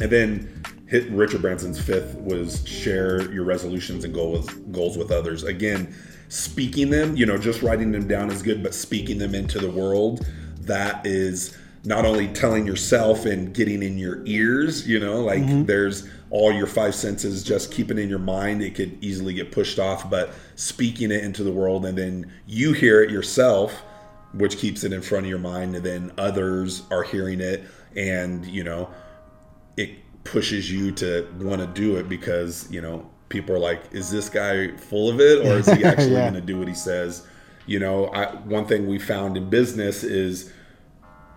And 0.00 0.10
then 0.10 0.62
hit 0.86 1.08
Richard 1.10 1.42
Branson's 1.42 1.80
fifth 1.80 2.16
was 2.16 2.66
share 2.68 3.32
your 3.32 3.44
resolutions 3.44 4.04
and 4.04 4.12
goals 4.12 4.48
goals 4.72 4.98
with 4.98 5.10
others. 5.10 5.44
Again, 5.44 5.94
speaking 6.28 6.90
them, 6.90 7.16
you 7.16 7.26
know, 7.26 7.38
just 7.38 7.62
writing 7.62 7.92
them 7.92 8.08
down 8.08 8.30
is 8.30 8.42
good, 8.42 8.62
but 8.62 8.74
speaking 8.74 9.18
them 9.18 9.34
into 9.34 9.58
the 9.58 9.70
world, 9.70 10.26
that 10.60 11.04
is 11.06 11.56
not 11.84 12.06
only 12.06 12.28
telling 12.28 12.66
yourself 12.66 13.26
and 13.26 13.54
getting 13.54 13.82
in 13.82 13.98
your 13.98 14.24
ears, 14.26 14.88
you 14.88 14.98
know, 14.98 15.20
like 15.20 15.42
mm-hmm. 15.42 15.64
there's 15.64 16.08
all 16.34 16.50
your 16.50 16.66
five 16.66 16.96
senses 16.96 17.44
just 17.44 17.70
keeping 17.70 17.96
in 17.96 18.08
your 18.08 18.18
mind 18.18 18.60
it 18.60 18.74
could 18.74 18.98
easily 19.00 19.32
get 19.32 19.52
pushed 19.52 19.78
off 19.78 20.10
but 20.10 20.34
speaking 20.56 21.12
it 21.12 21.22
into 21.22 21.44
the 21.44 21.52
world 21.52 21.86
and 21.86 21.96
then 21.96 22.28
you 22.44 22.72
hear 22.72 23.00
it 23.00 23.08
yourself 23.08 23.84
which 24.32 24.58
keeps 24.58 24.82
it 24.82 24.92
in 24.92 25.00
front 25.00 25.24
of 25.24 25.30
your 25.30 25.38
mind 25.38 25.76
and 25.76 25.86
then 25.86 26.10
others 26.18 26.82
are 26.90 27.04
hearing 27.04 27.40
it 27.40 27.64
and 27.94 28.44
you 28.46 28.64
know 28.64 28.90
it 29.76 29.90
pushes 30.24 30.72
you 30.72 30.90
to 30.90 31.32
want 31.40 31.60
to 31.60 31.68
do 31.68 31.98
it 31.98 32.08
because 32.08 32.68
you 32.68 32.80
know 32.80 33.08
people 33.28 33.54
are 33.54 33.60
like 33.60 33.84
is 33.92 34.10
this 34.10 34.28
guy 34.28 34.76
full 34.76 35.08
of 35.08 35.20
it 35.20 35.46
or 35.46 35.58
is 35.58 35.66
he 35.66 35.84
actually 35.84 36.14
yeah. 36.14 36.30
going 36.30 36.34
to 36.34 36.40
do 36.40 36.58
what 36.58 36.66
he 36.66 36.74
says 36.74 37.24
you 37.66 37.78
know 37.78 38.06
I, 38.06 38.34
one 38.38 38.66
thing 38.66 38.88
we 38.88 38.98
found 38.98 39.36
in 39.36 39.48
business 39.48 40.02
is 40.02 40.52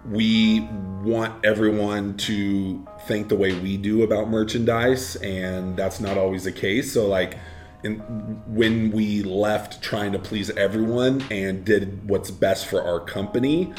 we 0.05 0.61
want 1.03 1.45
everyone 1.45 2.15
to 2.17 2.85
think 3.07 3.29
the 3.29 3.35
way 3.35 3.53
we 3.59 3.77
do 3.77 4.03
about 4.03 4.29
merchandise 4.29 5.15
and 5.17 5.75
that's 5.75 5.99
not 5.99 6.17
always 6.17 6.43
the 6.43 6.51
case. 6.51 6.93
So 6.93 7.07
like 7.07 7.37
in, 7.83 7.99
when 8.47 8.91
we 8.91 9.23
left 9.23 9.81
trying 9.81 10.11
to 10.11 10.19
please 10.19 10.49
everyone 10.51 11.23
and 11.29 11.63
did 11.63 12.07
what's 12.09 12.31
best 12.31 12.65
for 12.65 12.81
our 12.81 12.99
company 12.99 13.73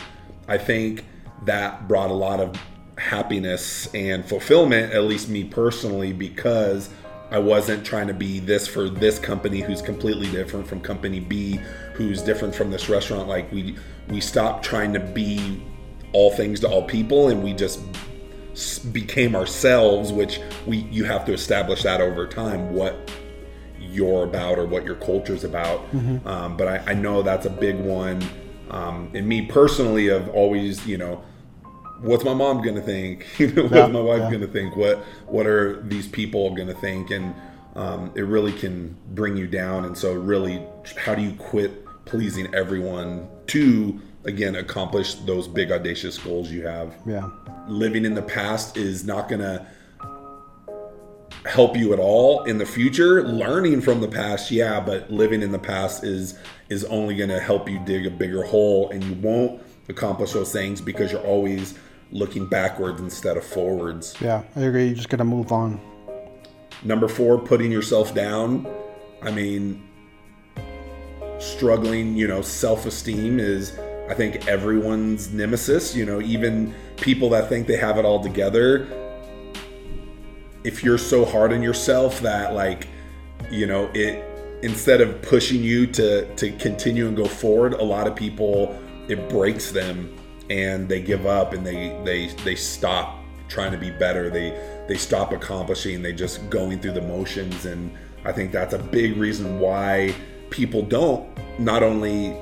i 0.46 0.56
think 0.56 1.04
that 1.44 1.88
brought 1.88 2.10
a 2.10 2.14
lot 2.14 2.40
of 2.40 2.54
happiness 2.96 3.92
and 3.94 4.24
fulfillment 4.24 4.92
at 4.92 5.04
least 5.04 5.28
me 5.28 5.44
personally 5.44 6.12
because 6.12 6.90
I 7.30 7.38
wasn't 7.38 7.84
trying 7.84 8.06
to 8.06 8.14
be 8.14 8.40
this 8.40 8.66
for 8.66 8.88
this 8.88 9.18
company 9.18 9.60
who's 9.60 9.82
completely 9.82 10.30
different 10.30 10.66
from 10.66 10.80
company 10.80 11.20
B 11.20 11.60
who's 11.92 12.22
different 12.22 12.54
from 12.54 12.70
this 12.70 12.88
restaurant. 12.88 13.28
Like 13.28 13.52
we 13.52 13.76
we 14.08 14.18
stopped 14.20 14.64
trying 14.64 14.94
to 14.94 15.00
be 15.00 15.62
all 16.12 16.30
things 16.30 16.60
to 16.60 16.68
all 16.68 16.82
people 16.82 17.28
and 17.28 17.42
we 17.42 17.52
just 17.52 17.80
became 18.92 19.36
ourselves 19.36 20.12
which 20.12 20.40
we 20.66 20.78
you 20.90 21.04
have 21.04 21.24
to 21.24 21.32
establish 21.32 21.82
that 21.82 22.00
over 22.00 22.26
time 22.26 22.72
what 22.74 23.10
you're 23.78 24.24
about 24.24 24.58
or 24.58 24.66
what 24.66 24.84
your 24.84 24.96
culture's 24.96 25.44
about. 25.44 25.80
Mm-hmm. 25.92 26.26
um, 26.26 26.56
but 26.56 26.68
I, 26.68 26.92
I, 26.92 26.94
know 26.94 27.22
that's 27.22 27.46
a 27.46 27.50
big 27.50 27.76
one 27.76 28.22
um, 28.70 29.10
and 29.14 29.26
me 29.26 29.46
personally 29.46 30.08
of 30.08 30.28
always 30.30 30.86
you 30.86 30.98
know 30.98 31.22
what's 32.00 32.24
my 32.24 32.34
mom 32.34 32.62
gonna 32.62 32.80
think? 32.80 33.26
You 33.38 33.52
know, 33.52 33.62
what's 33.62 33.74
yeah, 33.74 33.86
my 33.86 34.00
wife 34.00 34.20
yeah. 34.20 34.30
gonna 34.30 34.46
think? 34.46 34.76
What 34.76 34.98
what 35.26 35.46
are 35.46 35.82
these 35.82 36.08
people 36.08 36.54
gonna 36.54 36.74
think? 36.74 37.10
And 37.10 37.34
um, 37.74 38.12
it 38.14 38.22
really 38.22 38.52
can 38.52 38.96
bring 39.10 39.36
you 39.36 39.46
down. 39.46 39.84
And 39.84 39.96
so 39.96 40.12
really 40.12 40.64
how 40.96 41.14
do 41.14 41.22
you 41.22 41.32
quit 41.32 41.84
pleasing 42.04 42.52
everyone 42.54 43.28
to 43.48 44.00
again 44.28 44.54
accomplish 44.54 45.14
those 45.14 45.48
big 45.48 45.72
audacious 45.72 46.18
goals 46.18 46.50
you 46.50 46.66
have. 46.66 46.94
Yeah. 47.06 47.28
Living 47.66 48.04
in 48.04 48.14
the 48.14 48.22
past 48.22 48.76
is 48.76 49.04
not 49.04 49.28
going 49.28 49.40
to 49.40 49.66
help 51.46 51.76
you 51.76 51.92
at 51.92 51.98
all 51.98 52.44
in 52.44 52.58
the 52.58 52.66
future. 52.66 53.26
Learning 53.26 53.80
from 53.80 54.00
the 54.00 54.08
past, 54.08 54.50
yeah, 54.50 54.80
but 54.80 55.10
living 55.10 55.42
in 55.42 55.50
the 55.50 55.58
past 55.58 56.04
is 56.04 56.38
is 56.68 56.84
only 56.84 57.16
going 57.16 57.30
to 57.30 57.40
help 57.40 57.68
you 57.68 57.78
dig 57.84 58.06
a 58.06 58.10
bigger 58.10 58.42
hole 58.42 58.90
and 58.90 59.02
you 59.02 59.14
won't 59.14 59.62
accomplish 59.88 60.32
those 60.32 60.52
things 60.52 60.80
because 60.80 61.10
you're 61.10 61.26
always 61.26 61.74
looking 62.12 62.46
backwards 62.46 63.00
instead 63.00 63.36
of 63.36 63.44
forwards. 63.44 64.14
Yeah, 64.20 64.42
I 64.54 64.60
agree. 64.60 64.86
You're 64.86 64.96
just 64.96 65.08
got 65.08 65.16
to 65.16 65.24
move 65.24 65.50
on. 65.50 65.80
Number 66.84 67.08
4, 67.08 67.38
putting 67.38 67.72
yourself 67.72 68.14
down. 68.14 68.66
I 69.22 69.30
mean, 69.30 69.88
struggling, 71.38 72.16
you 72.16 72.28
know, 72.28 72.42
self-esteem 72.42 73.40
is 73.40 73.78
I 74.08 74.14
think 74.14 74.48
everyone's 74.48 75.32
nemesis. 75.32 75.94
You 75.94 76.06
know, 76.06 76.20
even 76.20 76.74
people 76.96 77.28
that 77.30 77.48
think 77.48 77.66
they 77.66 77.76
have 77.76 77.98
it 77.98 78.04
all 78.04 78.22
together. 78.22 78.86
If 80.64 80.82
you're 80.82 80.98
so 80.98 81.24
hard 81.24 81.52
on 81.52 81.62
yourself 81.62 82.20
that 82.20 82.54
like, 82.54 82.88
you 83.50 83.66
know, 83.66 83.90
it 83.94 84.24
instead 84.62 85.00
of 85.00 85.20
pushing 85.22 85.62
you 85.62 85.86
to 85.86 86.34
to 86.36 86.50
continue 86.52 87.06
and 87.06 87.16
go 87.16 87.26
forward, 87.26 87.74
a 87.74 87.84
lot 87.84 88.06
of 88.06 88.16
people 88.16 88.78
it 89.08 89.28
breaks 89.28 89.70
them 89.70 90.14
and 90.50 90.88
they 90.88 91.00
give 91.00 91.26
up 91.26 91.52
and 91.52 91.66
they 91.66 91.98
they 92.04 92.28
they 92.44 92.54
stop 92.54 93.22
trying 93.48 93.72
to 93.72 93.78
be 93.78 93.90
better. 93.90 94.30
They 94.30 94.50
they 94.88 94.96
stop 94.96 95.32
accomplishing. 95.32 96.02
They 96.02 96.12
just 96.12 96.48
going 96.50 96.80
through 96.80 96.92
the 96.92 97.02
motions 97.02 97.66
and 97.66 97.92
I 98.24 98.32
think 98.32 98.52
that's 98.52 98.74
a 98.74 98.78
big 98.78 99.16
reason 99.16 99.60
why 99.60 100.14
people 100.50 100.82
don't 100.82 101.28
not 101.58 101.82
only 101.82 102.36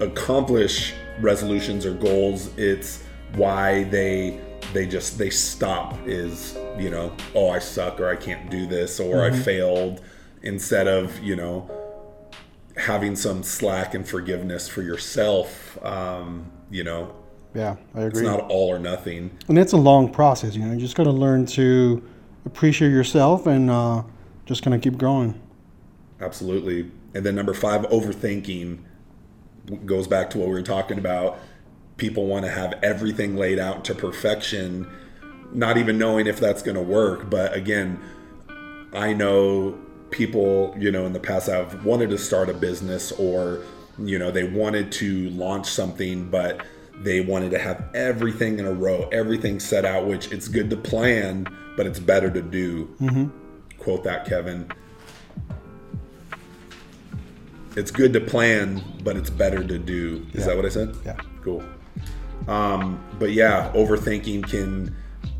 accomplish 0.00 0.94
resolutions 1.20 1.86
or 1.86 1.94
goals, 1.94 2.56
it's 2.56 3.02
why 3.34 3.84
they 3.84 4.40
they 4.72 4.86
just 4.86 5.18
they 5.18 5.30
stop 5.30 5.96
is, 6.06 6.56
you 6.78 6.90
know, 6.90 7.12
oh 7.34 7.50
I 7.50 7.58
suck 7.58 8.00
or 8.00 8.08
I 8.08 8.16
can't 8.16 8.50
do 8.50 8.66
this 8.66 9.00
or 9.00 9.16
mm-hmm. 9.16 9.34
I 9.34 9.38
failed 9.38 10.00
instead 10.42 10.88
of, 10.88 11.18
you 11.20 11.36
know, 11.36 11.70
having 12.76 13.14
some 13.16 13.42
slack 13.42 13.94
and 13.94 14.08
forgiveness 14.08 14.68
for 14.68 14.82
yourself 14.82 15.82
um, 15.84 16.50
you 16.70 16.84
know. 16.84 17.14
Yeah 17.54 17.76
i 17.94 18.02
agree. 18.02 18.20
it's 18.20 18.20
not 18.20 18.50
all 18.50 18.68
or 18.68 18.78
nothing. 18.78 19.30
And 19.48 19.58
it's 19.58 19.72
a 19.72 19.76
long 19.76 20.10
process 20.10 20.54
you 20.54 20.64
know 20.64 20.72
you 20.72 20.80
just 20.80 20.96
got 20.96 21.04
to 21.04 21.10
learn 21.10 21.44
to 21.46 22.02
appreciate 22.46 22.90
yourself 22.90 23.46
and 23.46 23.70
uh, 23.70 24.02
just 24.46 24.62
kind 24.62 24.74
of 24.74 24.80
keep 24.80 24.96
growing 24.96 25.38
absolutely. 26.22 26.90
And 27.14 27.26
then 27.26 27.34
number 27.34 27.52
five 27.52 27.82
overthinking 27.82 28.78
goes 29.86 30.06
back 30.06 30.30
to 30.30 30.38
what 30.38 30.48
we 30.48 30.54
were 30.54 30.62
talking 30.62 30.98
about. 30.98 31.38
People 31.96 32.26
want 32.26 32.44
to 32.44 32.50
have 32.50 32.74
everything 32.82 33.36
laid 33.36 33.58
out 33.58 33.84
to 33.86 33.94
perfection 33.94 34.90
not 35.54 35.76
even 35.76 35.98
knowing 35.98 36.26
if 36.26 36.40
that's 36.40 36.62
going 36.62 36.76
to 36.76 36.82
work. 36.82 37.28
But 37.28 37.54
again 37.54 38.00
i 38.92 39.12
know 39.12 39.78
people 40.10 40.74
you 40.78 40.90
know 40.90 41.06
in 41.06 41.12
the 41.12 41.20
past 41.20 41.48
have 41.48 41.84
wanted 41.84 42.10
to 42.10 42.18
start 42.18 42.48
a 42.48 42.54
business 42.54 43.12
or 43.12 43.62
you 43.98 44.18
know 44.18 44.30
they 44.30 44.44
wanted 44.44 44.92
to 44.92 45.30
launch 45.30 45.66
something 45.66 46.28
but 46.30 46.64
they 46.98 47.20
wanted 47.20 47.50
to 47.50 47.58
have 47.58 47.82
everything 47.94 48.58
in 48.58 48.66
a 48.66 48.72
row 48.72 49.08
everything 49.12 49.58
set 49.58 49.84
out 49.84 50.06
which 50.06 50.30
it's 50.30 50.48
good 50.48 50.68
to 50.70 50.76
plan 50.76 51.46
but 51.76 51.86
it's 51.86 51.98
better 51.98 52.30
to 52.30 52.42
do. 52.42 52.86
Mm-hmm. 53.00 53.78
quote 53.78 54.04
that 54.04 54.26
kevin 54.26 54.70
it's 57.76 57.90
good 57.90 58.12
to 58.12 58.20
plan 58.20 58.82
but 59.02 59.16
it's 59.16 59.30
better 59.30 59.62
to 59.64 59.78
do 59.78 60.26
is 60.32 60.40
yeah. 60.40 60.46
that 60.46 60.56
what 60.56 60.66
i 60.66 60.68
said 60.68 60.94
yeah 61.04 61.16
cool 61.42 61.62
um, 62.48 63.02
but 63.18 63.32
yeah 63.32 63.70
overthinking 63.74 64.48
can 64.48 64.94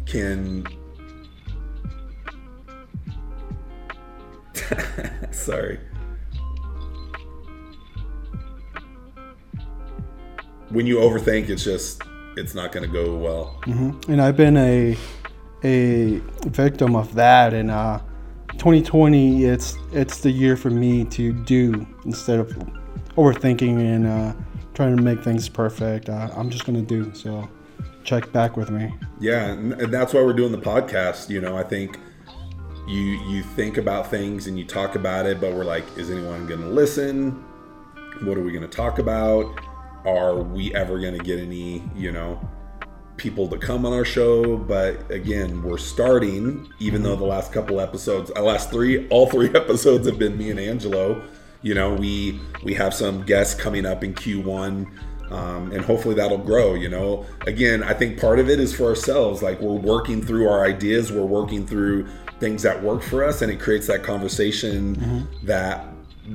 can 0.06 0.66
sorry 5.32 5.78
when 10.72 10.86
you 10.86 10.96
overthink, 10.96 11.48
it's 11.48 11.64
just 11.64 12.02
it's 12.36 12.54
not 12.54 12.72
going 12.72 12.84
to 12.84 12.92
go 12.92 13.14
well. 13.14 13.58
Mm-hmm. 13.62 14.10
And 14.10 14.22
I've 14.22 14.36
been 14.36 14.56
a 14.56 14.96
a 15.64 16.20
victim 16.46 16.96
of 16.96 17.14
that. 17.14 17.54
And 17.54 17.70
uh, 17.70 18.00
2020, 18.52 19.44
it's 19.44 19.76
it's 19.92 20.20
the 20.20 20.30
year 20.30 20.56
for 20.56 20.70
me 20.70 21.04
to 21.06 21.32
do 21.32 21.86
instead 22.04 22.38
of 22.38 22.48
overthinking 23.16 23.78
and 23.78 24.06
uh, 24.06 24.32
trying 24.74 24.96
to 24.96 25.02
make 25.02 25.22
things 25.22 25.48
perfect. 25.48 26.08
Uh, 26.08 26.30
I'm 26.36 26.50
just 26.50 26.64
to 26.76 26.86
do. 26.86 27.12
So 27.14 27.48
check 28.04 28.32
back 28.32 28.56
with 28.56 28.70
me. 28.70 28.94
Yeah, 29.20 29.46
and 29.52 29.72
that's 29.92 30.14
why 30.14 30.22
we're 30.22 30.32
doing 30.32 30.52
the 30.52 30.58
podcast. 30.58 31.28
You 31.28 31.40
know, 31.40 31.56
I 31.56 31.62
think 31.62 31.98
you 32.86 33.00
you 33.00 33.42
think 33.42 33.78
about 33.78 34.10
things 34.10 34.46
and 34.46 34.58
you 34.58 34.64
talk 34.64 34.94
about 34.94 35.26
it, 35.26 35.40
but 35.40 35.52
we're 35.52 35.64
like, 35.64 35.84
is 35.96 36.10
anyone 36.10 36.46
to 36.60 36.68
listen? 36.68 37.44
What 38.22 38.36
are 38.36 38.42
we 38.42 38.52
to 38.62 38.76
talk 38.76 38.98
about? 38.98 39.52
are 40.04 40.36
we 40.36 40.74
ever 40.74 40.98
to 41.16 41.24
get 41.24 41.38
any, 41.38 41.82
you 41.94 42.12
know, 42.12 42.40
people 43.16 43.48
to 43.48 43.58
come 43.58 43.86
on 43.86 43.92
our 43.92 44.04
show? 44.04 44.56
But 44.56 45.10
again, 45.10 45.62
we're 45.62 45.78
starting, 45.78 46.68
even 46.78 47.02
though 47.02 47.16
the 47.16 47.24
last 47.24 47.52
couple 47.52 47.80
episodes, 47.80 48.30
uh, 48.34 48.42
last 48.42 48.70
three, 48.70 49.08
all 49.08 49.26
three 49.26 49.48
episodes 49.54 50.06
have 50.06 50.18
been 50.18 50.36
me 50.36 50.50
and 50.50 50.60
Angelo. 50.60 51.22
You 51.62 51.74
know, 51.74 51.94
we 51.94 52.40
we 52.64 52.74
have 52.74 52.92
some 52.94 53.22
guests 53.24 53.60
coming 53.60 53.86
up 53.86 54.02
in 54.04 54.14
Q1. 54.14 54.86
Um, 55.30 55.72
and 55.72 55.82
hopefully 55.82 56.14
that'll 56.14 56.36
grow 56.36 56.74
you 56.74 56.90
know 56.90 57.24
again 57.46 57.82
i 57.84 57.94
think 57.94 58.20
part 58.20 58.38
of 58.38 58.50
it 58.50 58.60
is 58.60 58.74
for 58.74 58.84
ourselves 58.84 59.40
like 59.40 59.58
we're 59.62 59.72
working 59.72 60.20
through 60.20 60.46
our 60.46 60.66
ideas 60.66 61.10
we're 61.10 61.24
working 61.24 61.66
through 61.66 62.06
things 62.38 62.62
that 62.64 62.82
work 62.82 63.02
for 63.02 63.24
us 63.24 63.40
and 63.40 63.50
it 63.50 63.58
creates 63.58 63.86
that 63.86 64.02
conversation 64.02 64.94
mm-hmm. 64.94 65.46
that 65.46 65.86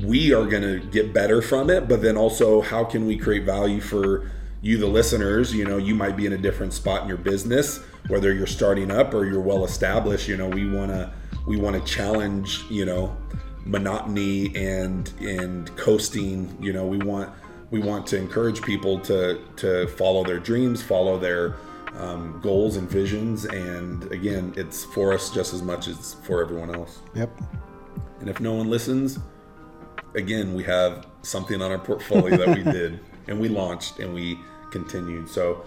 we 0.04 0.34
are 0.34 0.48
going 0.48 0.64
to 0.64 0.80
get 0.88 1.14
better 1.14 1.44
from 1.44 1.70
it 1.70 1.88
but 1.88 2.02
then 2.02 2.18
also 2.18 2.60
how 2.62 2.84
can 2.84 3.06
we 3.06 3.16
create 3.16 3.44
value 3.44 3.80
for 3.80 4.32
you 4.68 4.78
the 4.78 4.86
listeners 4.86 5.54
you 5.54 5.64
know 5.64 5.78
you 5.78 5.96
might 5.96 6.18
be 6.18 6.26
in 6.26 6.34
a 6.34 6.38
different 6.38 6.74
spot 6.74 7.04
in 7.04 7.08
your 7.08 7.18
business 7.18 7.80
whether 8.10 8.34
you're 8.34 8.46
starting 8.46 8.92
up 8.92 9.14
or 9.14 9.26
you're 9.26 9.42
well 9.42 9.64
established 9.64 10.28
you 10.28 10.36
know 10.36 10.50
we 10.50 10.70
want 10.70 10.92
to 10.92 11.12
we 11.48 11.58
want 11.58 11.74
to 11.74 11.92
challenge 11.92 12.64
you 12.70 12.86
know 12.86 13.16
monotony 13.64 14.54
and 14.56 15.14
and 15.20 15.76
coasting 15.78 16.56
you 16.62 16.74
know 16.74 16.86
we 16.86 16.98
want 16.98 17.34
we 17.72 17.80
want 17.80 18.06
to 18.06 18.18
encourage 18.18 18.62
people 18.62 19.00
to 19.00 19.42
to 19.56 19.88
follow 19.88 20.24
their 20.24 20.40
dreams 20.40 20.84
follow 20.84 21.18
their 21.18 21.56
um, 21.96 22.40
goals 22.44 22.76
and 22.76 22.90
visions 22.90 23.46
and 23.46 24.12
again 24.12 24.54
it's 24.56 24.84
for 24.84 25.14
us 25.14 25.30
just 25.30 25.54
as 25.54 25.62
much 25.62 25.88
as 25.88 26.16
for 26.24 26.44
everyone 26.44 26.74
else. 26.76 27.00
Yep. 27.16 27.42
And 28.20 28.30
if 28.30 28.40
no 28.40 28.54
one 28.54 28.70
listens 28.70 29.20
again, 30.16 30.54
we 30.54 30.64
have 30.64 31.08
something 31.22 31.62
on 31.62 31.72
our 31.72 31.80
portfolio 31.80 32.38
that 32.38 32.56
we 32.56 32.64
did 32.72 33.00
and 33.28 33.40
we 33.40 33.50
launched 33.50 34.00
and 34.00 34.14
we 34.14 34.38
continued. 34.72 35.30
So, 35.30 35.64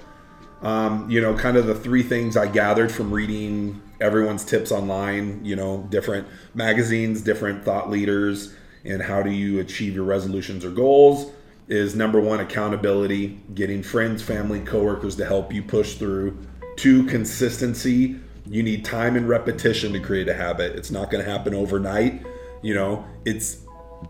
um, 0.63 1.11
you 1.11 1.21
know, 1.21 1.35
kind 1.35 1.57
of 1.57 1.67
the 1.67 1.75
three 1.75 2.03
things 2.03 2.37
I 2.37 2.47
gathered 2.47 2.93
from 2.93 3.13
reading 3.13 3.81
everyone's 4.01 4.45
tips 4.45 4.73
online, 4.73 5.45
you 5.45 5.57
know, 5.57 5.87
different 5.91 6.27
magazines, 6.55 7.23
different 7.23 7.65
thought 7.65 7.91
leaders, 7.91 8.55
and 8.85 9.03
how 9.03 9.23
do 9.23 9.31
you 9.31 9.61
achieve 9.61 9.95
your 9.95 10.05
resolutions 10.05 10.65
or 10.65 10.71
goals 10.71 11.33
is 11.71 11.95
number 11.95 12.21
one, 12.21 12.41
accountability, 12.41 13.41
getting 13.55 13.83
friends, 13.83 14.23
family, 14.23 14.61
coworkers 14.61 15.15
to 15.17 15.25
help 15.25 15.53
you 15.53 15.63
push 15.63 15.95
through. 15.95 16.37
Two, 16.77 17.07
consistency. 17.07 18.19
You 18.45 18.63
need 18.65 18.85
time 18.85 19.17
and 19.17 19.29
repetition 19.29 19.93
to 19.93 20.01
create 20.01 20.29
a 20.29 20.35
habit. 20.35 20.75
It's 20.75 20.91
not 20.91 21.11
going 21.11 21.25
to 21.25 21.31
happen 21.31 21.55
overnight. 21.55 22.27
You 22.63 22.75
know, 22.75 23.05
it's 23.25 23.59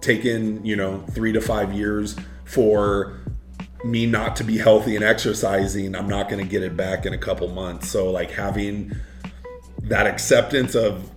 taken, 0.00 0.64
you 0.64 0.74
know, 0.74 1.05
three 1.11 1.33
to 1.33 1.40
five 1.40 1.74
years 1.74 2.16
for 2.44 3.20
me 3.85 4.07
not 4.07 4.37
to 4.37 4.45
be 4.45 4.59
healthy 4.59 4.97
and 4.97 5.05
exercising, 5.05 5.95
I'm 5.95 6.09
not 6.09 6.29
going 6.29 6.43
to 6.43 6.49
get 6.49 6.62
it 6.62 6.77
back 6.77 7.07
in 7.07 7.12
a 7.12 7.19
couple 7.19 7.49
months. 7.49 7.88
So, 7.88 8.11
like, 8.11 8.31
having 8.31 8.93
that 9.83 10.07
acceptance 10.07 10.75
of 10.75 11.11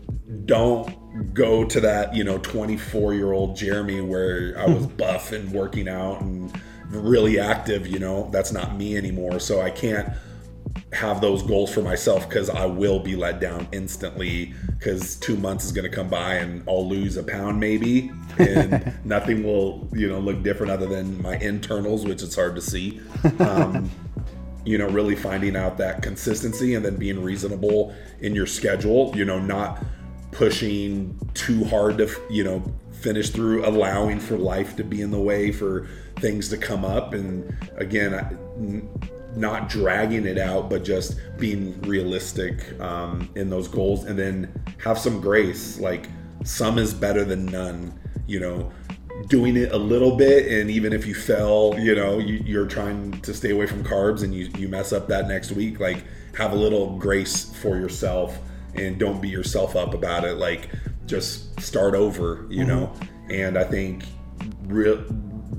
don't 0.45 1.33
go 1.33 1.63
to 1.65 1.81
that, 1.81 2.15
you 2.15 2.23
know, 2.23 2.37
24 2.39 3.13
year 3.13 3.33
old 3.33 3.55
Jeremy 3.55 4.01
where 4.01 4.55
I 4.57 4.65
was 4.65 4.87
buff 4.97 5.31
and 5.31 5.51
working 5.51 5.87
out 5.87 6.21
and 6.21 6.53
really 6.89 7.39
active, 7.39 7.87
you 7.87 7.99
know, 7.99 8.29
that's 8.31 8.51
not 8.51 8.75
me 8.75 8.97
anymore. 8.97 9.39
So, 9.39 9.61
I 9.61 9.69
can't 9.69 10.09
have 10.91 11.21
those 11.21 11.41
goals 11.43 11.73
for 11.73 11.81
myself 11.81 12.27
because 12.29 12.49
I 12.49 12.65
will 12.65 12.99
be 12.99 13.15
let 13.15 13.39
down 13.39 13.67
instantly 13.71 14.53
because 14.67 15.15
two 15.15 15.35
months 15.35 15.65
is 15.65 15.71
going 15.71 15.89
to 15.89 15.95
come 15.95 16.07
by 16.07 16.35
and 16.35 16.63
I'll 16.67 16.87
lose 16.87 17.17
a 17.17 17.23
pound 17.23 17.59
maybe. 17.59 18.11
And 18.37 18.93
nothing 19.05 19.43
will 19.43 19.87
you 19.93 20.07
know 20.07 20.19
look 20.19 20.43
different 20.43 20.71
other 20.71 20.85
than 20.85 21.21
my 21.21 21.37
internals 21.37 22.05
which 22.05 22.21
it's 22.21 22.35
hard 22.35 22.55
to 22.55 22.61
see. 22.61 23.01
Um, 23.39 23.89
you 24.65 24.77
know 24.77 24.87
really 24.87 25.15
finding 25.15 25.57
out 25.57 25.77
that 25.77 26.01
consistency 26.01 26.75
and 26.75 26.85
then 26.85 26.95
being 26.95 27.21
reasonable 27.21 27.93
in 28.21 28.33
your 28.33 28.45
schedule 28.45 29.11
you 29.13 29.25
know 29.25 29.37
not 29.37 29.83
pushing 30.31 31.19
too 31.33 31.65
hard 31.65 31.97
to 31.97 32.09
you 32.29 32.45
know 32.45 32.63
finish 33.03 33.29
through 33.29 33.65
allowing 33.67 34.19
for 34.19 34.37
life 34.37 34.77
to 34.77 34.83
be 34.83 35.01
in 35.01 35.11
the 35.11 35.19
way 35.19 35.51
for 35.51 35.87
things 36.17 36.47
to 36.47 36.57
come 36.57 36.85
up. 36.85 37.13
And 37.13 37.55
again 37.77 38.13
I, 38.13 38.31
not 39.35 39.69
dragging 39.69 40.25
it 40.25 40.37
out, 40.37 40.69
but 40.69 40.83
just 40.83 41.19
being 41.37 41.79
realistic 41.81 42.79
um, 42.79 43.29
in 43.35 43.49
those 43.49 43.67
goals, 43.67 44.05
and 44.05 44.17
then 44.17 44.51
have 44.83 44.97
some 44.97 45.19
grace. 45.19 45.79
Like 45.79 46.09
some 46.43 46.77
is 46.77 46.93
better 46.93 47.23
than 47.25 47.45
none. 47.45 47.99
You 48.27 48.39
know, 48.39 48.71
doing 49.27 49.57
it 49.57 49.71
a 49.71 49.77
little 49.77 50.15
bit, 50.15 50.51
and 50.51 50.69
even 50.69 50.93
if 50.93 51.05
you 51.05 51.15
fell, 51.15 51.75
you 51.77 51.95
know, 51.95 52.19
you, 52.19 52.61
are 52.61 52.67
trying 52.67 53.11
to 53.21 53.33
stay 53.33 53.51
away 53.51 53.65
from 53.65 53.83
carbs, 53.83 54.23
and 54.23 54.33
you 54.33 54.49
you 54.57 54.67
mess 54.67 54.93
up 54.93 55.07
that 55.07 55.27
next 55.27 55.51
week. 55.51 55.79
Like 55.79 56.03
have 56.35 56.51
a 56.51 56.55
little 56.55 56.97
grace 56.97 57.53
for 57.61 57.77
yourself, 57.77 58.37
and 58.75 58.99
don't 58.99 59.21
beat 59.21 59.31
yourself 59.31 59.75
up 59.75 59.93
about 59.93 60.23
it. 60.25 60.37
Like 60.37 60.69
just 61.05 61.59
start 61.61 61.95
over. 61.95 62.47
You 62.49 62.65
mm-hmm. 62.65 62.67
know, 62.67 62.93
and 63.29 63.57
I 63.57 63.63
think 63.63 64.05
real 64.65 65.03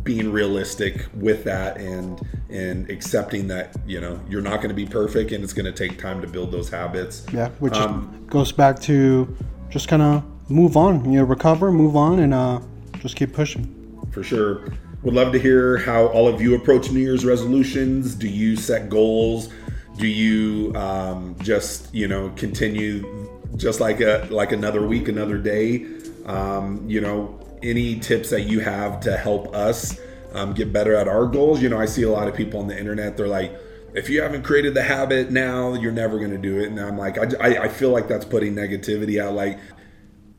being 0.03 0.33
realistic 0.33 1.07
with 1.15 1.45
that 1.45 1.77
and 1.77 2.21
and 2.51 2.91
accepting 2.91 3.47
that 3.49 3.75
you 3.87 4.01
know 4.01 4.21
you're 4.29 4.43
not 4.43 4.57
going 4.57 4.69
to 4.69 4.75
be 4.75 4.87
perfect 4.87 5.33
and 5.33 5.45
it's 5.45 5.53
going 5.53 5.65
to 5.65 5.73
take 5.73 5.99
time 5.99 6.21
to 6.21 6.27
build 6.27 6.51
those 6.51 6.69
habits. 6.69 7.27
Yeah 7.33 7.49
which 7.61 7.75
um, 7.75 8.25
goes 8.29 8.53
back 8.53 8.81
to 8.81 9.35
just 9.71 9.89
kind 9.89 10.03
of 10.03 10.25
move 10.51 10.77
on 10.77 11.05
you 11.11 11.19
know 11.19 11.25
recover 11.25 11.71
move 11.71 11.97
on 11.97 12.19
and 12.19 12.35
uh, 12.35 12.61
just 12.99 13.17
keep 13.17 13.33
pushing. 13.33 13.71
For 14.13 14.23
sure. 14.23 14.73
Would 15.03 15.15
love 15.15 15.33
to 15.33 15.39
hear 15.39 15.77
how 15.79 16.07
all 16.07 16.27
of 16.27 16.41
you 16.41 16.55
approach 16.55 16.91
new 16.91 17.01
year's 17.01 17.27
resolutions. 17.27 18.15
Do 18.15 18.27
you 18.27 18.57
set 18.57 18.89
goals? 18.89 19.51
Do 19.99 20.07
you 20.07 20.75
um, 20.75 21.37
just 21.41 21.95
you 21.95 22.09
know 22.09 22.31
continue 22.31 23.31
just 23.57 23.81
like 23.81 24.01
a 24.01 24.27
like 24.31 24.53
another 24.53 24.87
week 24.87 25.09
another 25.09 25.39
day? 25.39 25.87
Um, 26.25 26.89
you 26.89 27.01
know 27.01 27.39
any 27.65 27.99
tips 27.99 28.31
that 28.31 28.43
you 28.43 28.61
have 28.61 29.01
to 29.01 29.17
help 29.17 29.55
us 29.55 29.99
um, 30.33 30.53
get 30.53 30.73
better 30.73 30.95
at 30.95 31.09
our 31.09 31.27
goals. 31.27 31.63
You 31.63 31.69
know, 31.69 31.81
I 31.81 31.87
see 31.87 32.03
a 32.03 32.11
lot 32.11 32.29
of 32.29 32.35
people 32.35 32.61
on 32.61 32.69
the 32.69 32.79
internet, 32.79 33.17
they're 33.17 33.27
like, 33.27 33.57
if 33.95 34.11
you 34.11 34.21
haven't 34.23 34.43
created 34.43 34.75
the 34.75 34.83
habit 34.83 35.31
now, 35.31 35.75
you're 35.75 35.93
never 35.93 36.19
going 36.19 36.33
to 36.33 36.39
do 36.39 36.59
it. 36.59 36.67
And 36.67 36.81
I'm 36.81 36.99
like, 36.99 37.17
I, 37.41 37.65
I 37.65 37.69
feel 37.69 37.91
like 37.91 38.09
that's 38.09 38.25
putting 38.25 38.55
negativity 38.55 39.23
out. 39.23 39.35
Like, 39.35 39.59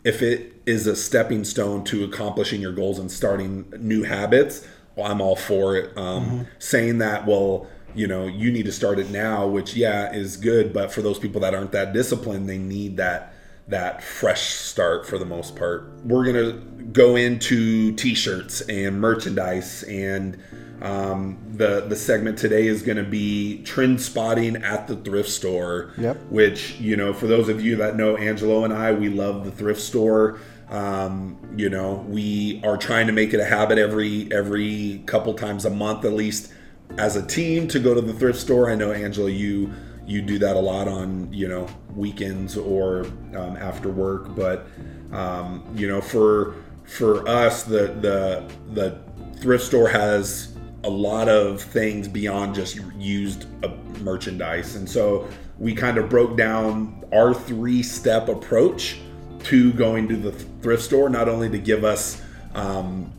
if 0.04 0.22
it 0.22 0.62
is 0.66 0.88
a 0.88 0.96
stepping 0.96 1.46
stone 1.46 1.84
to 1.86 2.04
accomplishing 2.04 2.62
your 2.62 2.74
goals 2.74 3.00
and 3.00 3.10
starting 3.10 3.72
new 3.80 4.04
habits, 4.04 4.68
well, 4.96 5.10
I'm 5.10 5.22
all 5.22 5.38
for 5.38 5.78
it. 5.78 5.98
Um, 5.98 6.26
mm-hmm. 6.26 6.44
Saying 6.60 6.98
that, 6.98 7.26
well, 7.26 7.68
you 7.96 8.08
know, 8.08 8.28
you 8.28 8.52
need 8.52 8.66
to 8.66 8.74
start 8.74 9.00
it 9.00 9.10
now, 9.10 9.48
which, 9.48 9.74
yeah, 9.74 10.14
is 10.14 10.36
good. 10.36 10.74
But 10.74 10.92
for 10.92 11.02
those 11.02 11.18
people 11.18 11.40
that 11.42 11.56
aren't 11.56 11.72
that 11.72 11.94
disciplined, 11.94 12.50
they 12.50 12.58
need 12.58 12.98
that 12.98 13.35
that 13.68 14.04
fresh 14.04 14.50
start 14.50 15.08
for 15.08 15.18
the 15.18 15.26
most 15.26 15.56
part. 15.56 15.90
We're 16.04 16.24
going 16.24 16.36
to 16.36 16.84
go 16.86 17.16
into 17.16 17.94
t-shirts 17.94 18.62
and 18.62 19.02
merchandise 19.02 19.84
and 19.84 20.38
um, 20.82 21.38
the 21.54 21.86
the 21.88 21.96
segment 21.96 22.38
today 22.38 22.68
is 22.68 22.82
going 22.82 22.98
to 22.98 23.04
be 23.04 23.64
trend 23.64 24.02
spotting 24.02 24.58
at 24.58 24.88
the 24.88 24.96
thrift 24.96 25.30
store. 25.30 25.94
Yep. 25.98 26.18
Which 26.30 26.80
you 26.80 26.98
know, 26.98 27.14
for 27.14 27.28
those 27.28 27.50
of 27.50 27.64
you 27.64 27.78
that 27.78 27.96
know 27.96 28.18
Angelo 28.18 28.66
and 28.66 28.74
I, 28.74 28.92
we 28.92 29.10
love 29.10 29.46
the 29.46 29.52
thrift 29.52 29.82
store. 29.82 30.40
Um, 30.70 31.38
you 31.56 31.70
know, 31.70 32.06
we 32.08 32.62
are 32.64 32.76
trying 32.78 33.08
to 33.08 33.14
make 33.14 33.34
it 33.34 33.40
a 33.40 33.46
habit 33.46 33.78
every 33.78 34.32
every 34.34 35.04
couple 35.06 35.34
times 35.34 35.66
a 35.66 35.70
month, 35.70 36.04
at 36.06 36.14
least 36.14 36.52
as 36.98 37.16
a 37.16 37.26
team, 37.26 37.68
to 37.70 37.80
go 37.80 37.94
to 37.94 38.02
the 38.02 38.14
thrift 38.14 38.40
store. 38.40 38.70
I 38.70 38.76
know 38.76 38.92
Angelo, 38.92 39.28
you 39.28 39.72
you 40.06 40.22
do 40.22 40.38
that 40.40 40.56
a 40.56 40.60
lot 40.60 40.88
on 40.88 41.32
you 41.34 41.48
know 41.48 41.68
weekends 41.96 42.58
or 42.58 43.06
um, 43.36 43.58
after 43.58 43.90
work 43.90 44.36
but 44.36 44.68
um, 45.12 45.64
you 45.76 45.88
know 45.88 46.02
for 46.02 46.56
for 46.84 47.28
us 47.28 47.64
the 47.64 47.88
the 48.02 48.52
the 48.74 49.00
thrift 49.40 49.66
store 49.66 49.90
has 49.90 50.56
a 50.86 50.90
lot 50.90 51.28
of 51.28 51.62
things 51.62 52.08
beyond 52.08 52.54
just 52.54 52.76
used 52.98 53.48
uh, 53.64 53.70
merchandise. 54.02 54.76
And 54.76 54.88
so 54.88 55.28
we 55.58 55.74
kind 55.74 55.98
of 55.98 56.10
broke 56.10 56.38
down 56.38 57.04
our 57.12 57.34
three 57.34 57.82
step 57.82 58.30
approach 58.30 59.00
to 59.46 59.74
going 59.74 60.08
to 60.08 60.16
the 60.16 60.32
thrift 60.32 60.84
store 60.84 61.10
not 61.10 61.28
only 61.28 61.50
to 61.50 61.58
give 61.58 61.84
us 61.84 62.22
um, 62.54 63.12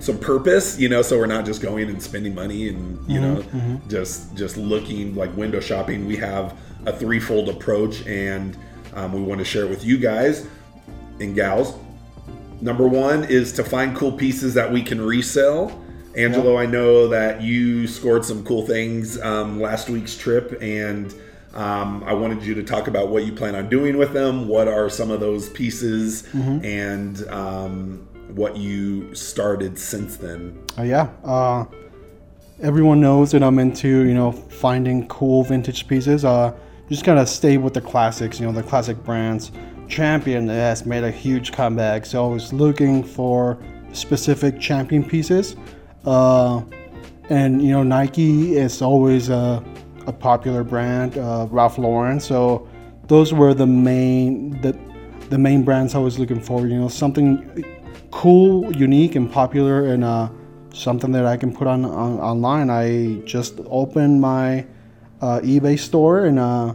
some 0.00 0.18
purpose, 0.18 0.78
you 0.78 0.88
know, 0.88 1.02
so 1.02 1.18
we're 1.18 1.26
not 1.26 1.44
just 1.44 1.62
going 1.62 1.88
and 1.88 2.02
spending 2.02 2.34
money 2.34 2.68
and 2.68 2.98
you 3.08 3.20
mm-hmm, 3.20 3.22
know 3.22 3.42
mm-hmm. 3.42 3.88
just 3.88 4.34
just 4.36 4.56
looking 4.56 5.14
like 5.14 5.34
window 5.36 5.60
shopping. 5.60 6.06
We 6.06 6.16
have 6.16 6.56
a 6.84 6.92
threefold 6.92 7.48
approach, 7.48 8.06
and 8.06 8.56
um, 8.94 9.12
we 9.12 9.20
want 9.20 9.38
to 9.38 9.44
share 9.44 9.64
it 9.64 9.70
with 9.70 9.84
you 9.84 9.98
guys 9.98 10.46
and 11.20 11.34
gals. 11.34 11.76
Number 12.60 12.86
one 12.88 13.24
is 13.24 13.52
to 13.54 13.64
find 13.64 13.96
cool 13.96 14.12
pieces 14.12 14.54
that 14.54 14.70
we 14.70 14.82
can 14.82 15.00
resell. 15.00 15.82
Angelo. 16.16 16.56
I 16.56 16.64
know 16.64 17.08
that 17.08 17.42
you 17.42 17.86
scored 17.86 18.24
some 18.24 18.42
cool 18.42 18.66
things 18.66 19.20
um, 19.20 19.60
last 19.60 19.90
week's 19.90 20.16
trip, 20.16 20.56
and 20.62 21.14
um, 21.52 22.02
I 22.04 22.14
wanted 22.14 22.42
you 22.42 22.54
to 22.54 22.62
talk 22.62 22.88
about 22.88 23.08
what 23.08 23.26
you 23.26 23.32
plan 23.32 23.54
on 23.54 23.68
doing 23.68 23.98
with 23.98 24.14
them. 24.14 24.48
What 24.48 24.66
are 24.66 24.88
some 24.88 25.10
of 25.10 25.20
those 25.20 25.50
pieces, 25.50 26.22
mm-hmm. 26.32 26.64
and 26.64 27.28
um, 27.28 28.05
what 28.28 28.56
you 28.56 29.14
started 29.14 29.78
since 29.78 30.16
then. 30.16 30.64
Uh, 30.78 30.82
yeah. 30.82 31.08
Uh, 31.24 31.64
everyone 32.60 33.00
knows 33.00 33.32
that 33.32 33.42
I'm 33.42 33.58
into, 33.58 33.88
you 33.88 34.14
know, 34.14 34.32
finding 34.32 35.06
cool 35.08 35.44
vintage 35.44 35.86
pieces. 35.88 36.24
Uh, 36.24 36.56
just 36.88 37.04
gotta 37.04 37.26
stay 37.26 37.58
with 37.58 37.74
the 37.74 37.80
classics, 37.80 38.38
you 38.38 38.46
know, 38.46 38.52
the 38.52 38.62
classic 38.62 39.02
brands. 39.04 39.50
Champion 39.88 40.48
has 40.48 40.86
made 40.86 41.04
a 41.04 41.10
huge 41.10 41.52
comeback, 41.52 42.06
so 42.06 42.24
I 42.24 42.32
was 42.32 42.52
looking 42.52 43.04
for 43.04 43.58
specific 43.92 44.60
champion 44.60 45.04
pieces. 45.04 45.56
Uh, 46.04 46.62
and 47.28 47.62
you 47.62 47.70
know, 47.70 47.82
Nike 47.82 48.56
is 48.56 48.82
always 48.82 49.28
a, 49.28 49.62
a 50.06 50.12
popular 50.12 50.64
brand, 50.64 51.18
uh, 51.18 51.46
Ralph 51.50 51.78
Lauren. 51.78 52.20
So 52.20 52.68
those 53.08 53.32
were 53.32 53.54
the 53.54 53.66
main 53.66 54.60
the 54.60 54.76
the 55.28 55.38
main 55.38 55.64
brands 55.64 55.94
I 55.94 55.98
was 55.98 56.18
looking 56.18 56.40
for. 56.40 56.66
You 56.66 56.78
know, 56.78 56.88
something 56.88 57.64
cool, 58.16 58.74
unique, 58.74 59.14
and 59.14 59.30
popular, 59.30 59.88
and 59.92 60.02
uh, 60.02 60.30
something 60.72 61.12
that 61.12 61.26
I 61.26 61.36
can 61.36 61.54
put 61.54 61.66
on, 61.66 61.84
on 61.84 62.18
online. 62.18 62.70
I 62.70 63.20
just 63.26 63.60
opened 63.66 64.22
my 64.22 64.66
uh, 65.20 65.40
eBay 65.40 65.78
store 65.78 66.24
and 66.24 66.38
uh, 66.38 66.74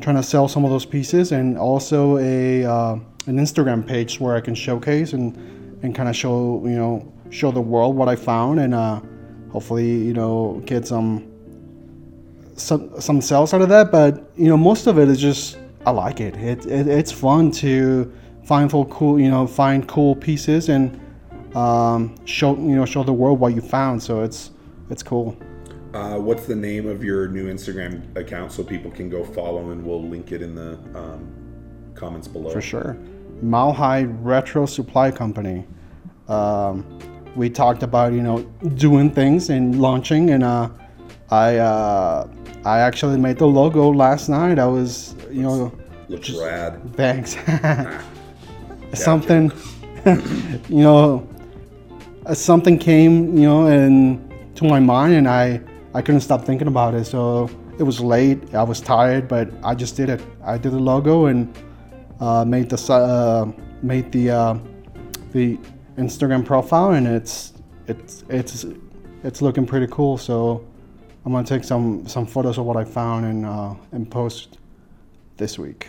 trying 0.00 0.14
to 0.14 0.22
sell 0.22 0.46
some 0.46 0.64
of 0.64 0.70
those 0.70 0.86
pieces, 0.86 1.32
and 1.32 1.58
also 1.58 2.18
a 2.18 2.64
uh, 2.64 2.92
an 3.26 3.36
Instagram 3.36 3.84
page 3.84 4.20
where 4.20 4.36
I 4.36 4.40
can 4.40 4.54
showcase 4.54 5.12
and 5.12 5.36
and 5.82 5.92
kind 5.92 6.08
of 6.08 6.14
show 6.14 6.62
you 6.64 6.76
know 6.76 7.12
show 7.30 7.50
the 7.50 7.60
world 7.60 7.96
what 7.96 8.08
I 8.08 8.14
found, 8.14 8.60
and 8.60 8.72
uh, 8.72 9.00
hopefully 9.50 9.90
you 9.90 10.14
know 10.14 10.62
get 10.66 10.86
some 10.86 11.26
some 12.54 13.00
some 13.00 13.20
sales 13.20 13.52
out 13.52 13.60
of 13.60 13.68
that. 13.70 13.90
But 13.90 14.30
you 14.36 14.46
know 14.46 14.56
most 14.56 14.86
of 14.86 15.00
it 15.00 15.08
is 15.08 15.20
just 15.20 15.58
I 15.84 15.90
like 15.90 16.20
it. 16.20 16.36
It, 16.36 16.64
it 16.66 16.86
it's 16.86 17.10
fun 17.10 17.50
to 17.62 18.12
find 18.46 18.70
for 18.70 18.86
cool, 18.86 19.18
you 19.18 19.28
know, 19.28 19.46
find 19.46 19.86
cool 19.88 20.14
pieces 20.14 20.68
and 20.68 21.00
um, 21.56 22.14
show 22.26 22.54
you 22.54 22.76
know 22.76 22.86
show 22.86 23.02
the 23.02 23.12
world 23.12 23.40
what 23.40 23.54
you 23.54 23.60
found. 23.60 24.02
So 24.02 24.22
it's 24.22 24.50
it's 24.88 25.02
cool. 25.02 25.36
Uh, 25.92 26.18
what's 26.18 26.46
the 26.46 26.54
name 26.54 26.86
of 26.86 27.02
your 27.02 27.28
new 27.28 27.52
Instagram 27.52 28.14
account 28.16 28.52
so 28.52 28.62
people 28.62 28.90
can 28.90 29.08
go 29.08 29.24
follow 29.24 29.70
and 29.70 29.84
we'll 29.84 30.02
link 30.02 30.30
it 30.30 30.42
in 30.42 30.54
the 30.54 30.74
um, 30.94 31.32
comments 31.94 32.28
below. 32.28 32.50
For 32.50 32.60
sure. 32.60 32.96
High 33.42 34.04
Retro 34.04 34.66
Supply 34.66 35.10
Company. 35.10 35.66
Um, 36.28 36.84
we 37.34 37.50
talked 37.50 37.82
about 37.82 38.12
you 38.12 38.22
know 38.22 38.42
doing 38.76 39.10
things 39.10 39.50
and 39.50 39.80
launching, 39.80 40.30
and 40.30 40.44
uh, 40.44 40.68
I 41.30 41.56
uh, 41.56 42.28
I 42.64 42.78
actually 42.80 43.18
made 43.18 43.38
the 43.38 43.46
logo 43.46 43.90
last 43.90 44.28
night. 44.28 44.58
I 44.58 44.66
was 44.66 45.14
you 45.30 45.42
know. 45.42 45.72
Looks 46.08 46.28
just, 46.28 46.40
rad. 46.40 46.94
Thanks. 46.94 47.36
something, 48.96 49.52
you 50.68 50.82
know, 50.82 51.28
something 52.32 52.78
came, 52.78 53.36
you 53.36 53.44
know, 53.44 53.66
and 53.66 54.22
to 54.56 54.64
my 54.64 54.80
mind, 54.80 55.14
and 55.14 55.28
I 55.28 55.60
I 55.94 56.02
couldn't 56.02 56.22
stop 56.22 56.44
thinking 56.44 56.68
about 56.68 56.94
it. 56.94 57.04
So 57.04 57.50
it 57.78 57.82
was 57.82 58.00
late. 58.00 58.54
I 58.54 58.62
was 58.62 58.80
tired, 58.80 59.28
but 59.28 59.50
I 59.62 59.74
just 59.74 59.96
did 59.96 60.08
it. 60.08 60.22
I 60.42 60.58
did 60.58 60.72
the 60.72 60.78
logo 60.78 61.26
and 61.26 61.56
uh, 62.20 62.44
made 62.44 62.70
the 62.70 62.92
uh, 62.92 63.50
made 63.82 64.10
the 64.12 64.30
uh, 64.30 64.58
the 65.32 65.58
Instagram 65.98 66.44
profile, 66.44 66.92
and 66.92 67.06
it's 67.06 67.52
it's 67.86 68.24
it's 68.28 68.66
it's 69.22 69.42
looking 69.42 69.66
pretty 69.66 69.86
cool. 69.90 70.18
So 70.18 70.66
I'm 71.24 71.32
gonna 71.32 71.46
take 71.46 71.64
some 71.64 72.06
some 72.06 72.26
photos 72.26 72.58
of 72.58 72.64
what 72.64 72.76
I 72.76 72.84
found 72.84 73.26
and 73.26 73.46
uh, 73.46 73.74
and 73.92 74.10
post 74.10 74.58
this 75.36 75.58
week. 75.58 75.88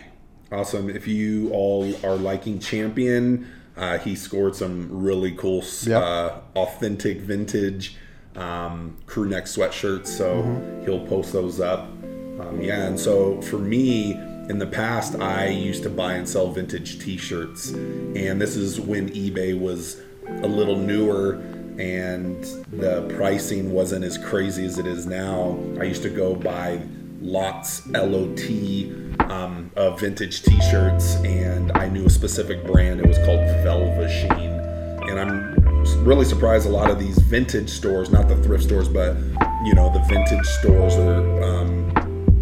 Awesome. 0.50 0.88
If 0.88 1.06
you 1.06 1.50
all 1.50 1.94
are 2.04 2.16
liking 2.16 2.58
Champion, 2.58 3.50
uh, 3.76 3.98
he 3.98 4.14
scored 4.16 4.56
some 4.56 4.88
really 4.90 5.32
cool, 5.32 5.62
yep. 5.82 6.02
uh, 6.02 6.40
authentic 6.56 7.20
vintage 7.20 7.96
um, 8.34 8.96
crew 9.06 9.28
neck 9.28 9.44
sweatshirts. 9.44 10.06
So 10.06 10.42
mm-hmm. 10.42 10.84
he'll 10.84 11.06
post 11.06 11.32
those 11.32 11.60
up. 11.60 11.80
Um, 11.80 12.60
yeah. 12.62 12.86
And 12.86 12.98
so 12.98 13.42
for 13.42 13.58
me, 13.58 14.12
in 14.48 14.58
the 14.58 14.66
past, 14.66 15.16
I 15.16 15.48
used 15.48 15.82
to 15.82 15.90
buy 15.90 16.14
and 16.14 16.26
sell 16.26 16.50
vintage 16.50 16.98
t 16.98 17.18
shirts. 17.18 17.70
And 17.70 18.40
this 18.40 18.56
is 18.56 18.80
when 18.80 19.10
eBay 19.10 19.58
was 19.58 20.00
a 20.26 20.48
little 20.48 20.76
newer 20.76 21.34
and 21.78 22.42
the 22.72 23.06
pricing 23.16 23.72
wasn't 23.72 24.04
as 24.04 24.16
crazy 24.18 24.64
as 24.64 24.78
it 24.78 24.86
is 24.86 25.06
now. 25.06 25.58
I 25.78 25.84
used 25.84 26.02
to 26.02 26.10
go 26.10 26.34
buy 26.34 26.80
lots, 27.20 27.82
L 27.94 28.14
O 28.14 28.34
T 28.34 28.92
um, 29.20 29.70
of 29.76 30.00
vintage 30.00 30.42
T-shirts, 30.42 31.16
and 31.16 31.72
I 31.72 31.88
knew 31.88 32.06
a 32.06 32.10
specific 32.10 32.64
brand. 32.66 33.00
It 33.00 33.06
was 33.06 33.18
called 33.18 33.40
Velva 33.64 34.08
Sheen, 34.08 35.10
and 35.10 35.20
I'm 35.20 36.04
really 36.04 36.24
surprised. 36.24 36.66
A 36.66 36.70
lot 36.70 36.90
of 36.90 36.98
these 36.98 37.18
vintage 37.18 37.70
stores, 37.70 38.10
not 38.10 38.28
the 38.28 38.36
thrift 38.42 38.64
stores, 38.64 38.88
but 38.88 39.16
you 39.64 39.74
know 39.74 39.92
the 39.92 40.04
vintage 40.08 40.46
stores, 40.46 40.94
or 40.96 41.42
um, 41.42 41.90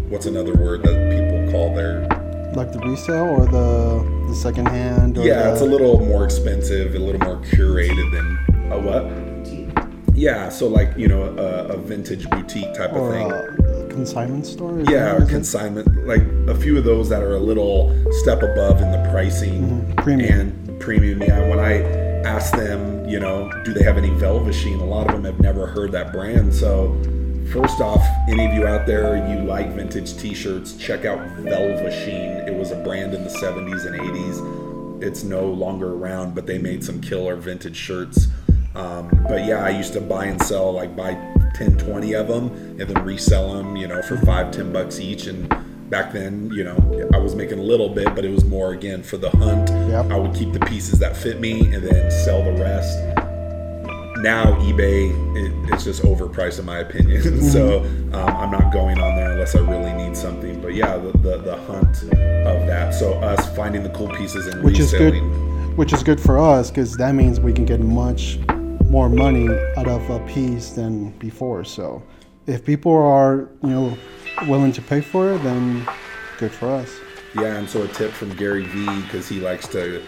what's 0.09 0.25
another 0.25 0.55
word 0.55 0.83
that 0.83 1.11
people 1.11 1.51
call 1.51 1.73
their 1.75 2.07
like 2.53 2.71
the 2.71 2.79
resale 2.79 3.25
or 3.25 3.45
the 3.45 4.27
the 4.27 4.35
second 4.35 4.67
hand. 4.67 5.17
yeah, 5.17 5.43
the... 5.43 5.51
it's 5.53 5.61
a 5.61 5.65
little 5.65 5.99
more 6.05 6.23
expensive, 6.25 6.95
a 6.95 6.99
little 6.99 7.21
more 7.21 7.37
curated 7.37 8.11
than 8.11 8.71
a 8.71 8.79
what? 8.79 10.15
Yeah, 10.15 10.49
so 10.49 10.67
like 10.67 10.97
you 10.97 11.07
know 11.07 11.23
a, 11.23 11.73
a 11.73 11.77
vintage 11.77 12.29
boutique 12.29 12.73
type 12.73 12.93
or 12.93 13.13
of 13.13 13.13
thing. 13.13 13.31
a 13.31 13.66
consignment 14.01 14.45
store. 14.45 14.79
Yeah, 14.89 15.11
or 15.11 15.13
what 15.15 15.23
is 15.23 15.29
it? 15.29 15.31
consignment, 15.31 16.07
like 16.07 16.21
a 16.47 16.55
few 16.55 16.77
of 16.77 16.83
those 16.83 17.09
that 17.09 17.21
are 17.23 17.35
a 17.35 17.39
little 17.39 17.89
step 18.21 18.41
above 18.43 18.81
in 18.81 18.91
the 18.91 19.07
pricing 19.11 19.57
Mm-hmm. 19.67 19.93
Premium. 19.95 20.39
and 20.39 20.79
premium. 20.79 21.21
Yeah, 21.21 21.47
when 21.49 21.59
I 21.59 21.81
ask 22.23 22.53
them, 22.55 23.07
you 23.09 23.19
know, 23.19 23.49
do 23.65 23.73
they 23.73 23.83
have 23.83 23.97
any 23.97 24.09
Velva 24.11 24.53
Sheen? 24.53 24.79
A 24.79 24.85
lot 24.85 25.07
of 25.07 25.13
them 25.13 25.25
have 25.25 25.39
never 25.41 25.65
heard 25.67 25.91
that 25.93 26.11
brand. 26.13 26.53
So, 26.53 26.93
first 27.51 27.81
off, 27.81 28.05
any 28.29 28.45
of 28.45 28.53
you 28.53 28.67
out 28.67 28.85
there, 28.85 29.17
you 29.29 29.43
like 29.43 29.69
vintage 29.73 30.15
T-shirts, 30.17 30.75
check 30.77 31.03
out 31.05 31.19
Velva 31.37 31.89
Sheen. 32.05 32.47
It 32.47 32.53
was 32.57 32.71
a 32.71 32.75
brand 32.83 33.13
in 33.13 33.23
the 33.23 33.29
70s 33.29 33.85
and 33.85 33.99
80s. 33.99 35.03
It's 35.03 35.23
no 35.23 35.45
longer 35.47 35.93
around, 35.93 36.35
but 36.35 36.45
they 36.45 36.57
made 36.57 36.83
some 36.83 37.01
killer 37.01 37.35
vintage 37.35 37.75
shirts. 37.77 38.27
Um, 38.75 39.09
but 39.27 39.45
yeah, 39.45 39.63
I 39.63 39.69
used 39.69 39.93
to 39.93 40.01
buy 40.01 40.25
and 40.25 40.41
sell 40.41 40.71
like 40.71 40.95
buy 40.95 41.13
10, 41.53 41.77
20 41.77 42.13
of 42.13 42.27
them 42.27 42.47
and 42.79 42.81
then 42.81 43.03
resell 43.03 43.53
them, 43.53 43.75
you 43.75 43.87
know, 43.87 44.01
for 44.01 44.17
five, 44.17 44.51
10 44.51 44.71
bucks 44.71 44.99
each. 44.99 45.27
And 45.27 45.49
back 45.89 46.11
then, 46.13 46.49
you 46.53 46.63
know, 46.63 47.09
I 47.13 47.17
was 47.17 47.35
making 47.35 47.59
a 47.59 47.63
little 47.63 47.89
bit, 47.89 48.13
but 48.15 48.25
it 48.25 48.31
was 48.31 48.45
more 48.45 48.73
again 48.73 49.03
for 49.03 49.17
the 49.17 49.29
hunt. 49.31 49.69
Yep. 49.89 50.11
I 50.11 50.17
would 50.17 50.35
keep 50.35 50.53
the 50.53 50.59
pieces 50.61 50.99
that 50.99 51.15
fit 51.15 51.39
me 51.39 51.61
and 51.73 51.83
then 51.83 52.11
sell 52.11 52.43
the 52.43 52.53
rest. 52.61 52.97
Now 54.23 54.45
eBay, 54.61 55.11
it, 55.37 55.73
it's 55.73 55.83
just 55.83 56.01
overpriced 56.01 56.57
in 56.59 56.65
my 56.65 56.79
opinion. 56.79 57.21
so 57.41 57.81
Mm-hmm. 57.81 58.15
um, 58.15 58.29
I'm 58.37 58.51
not 58.51 58.71
going 58.73 58.99
on 58.99 59.15
there 59.15 59.31
unless 59.33 59.53
I 59.55 59.59
really 59.59 59.93
need 59.93 60.17
something. 60.17 60.59
But 60.61 60.73
yeah, 60.73 60.97
the, 60.97 61.11
the, 61.19 61.37
the 61.37 61.55
hunt 61.57 62.01
of 62.03 62.65
that. 62.67 62.95
So 62.95 63.13
us 63.19 63.55
finding 63.55 63.83
the 63.83 63.89
cool 63.89 64.09
pieces 64.09 64.47
and 64.47 64.63
which 64.63 64.79
is 64.79 64.91
good, 64.91 65.13
reselling. 65.13 65.75
which 65.77 65.93
is 65.93 66.01
good 66.01 66.19
for 66.19 66.39
us 66.39 66.71
because 66.71 66.95
that 66.97 67.13
means 67.13 67.39
we 67.39 67.53
can 67.53 67.65
get 67.65 67.79
much 67.79 68.39
more 68.89 69.09
money 69.09 69.47
out 69.77 69.87
of 69.87 70.09
a 70.09 70.19
piece 70.27 70.71
than 70.71 71.11
before. 71.19 71.63
So, 71.63 72.01
if 72.45 72.65
people 72.65 72.95
are 72.95 73.49
you 73.63 73.69
know 73.69 73.97
willing 74.47 74.71
to 74.73 74.81
pay 74.81 75.01
for 75.01 75.33
it, 75.33 75.43
then 75.43 75.87
good 76.37 76.51
for 76.51 76.69
us. 76.69 76.99
Yeah, 77.35 77.57
and 77.57 77.69
so 77.69 77.83
a 77.83 77.87
tip 77.87 78.11
from 78.11 78.33
Gary 78.35 78.65
Vee 78.65 79.01
because 79.01 79.27
he 79.27 79.39
likes 79.39 79.67
to 79.69 80.01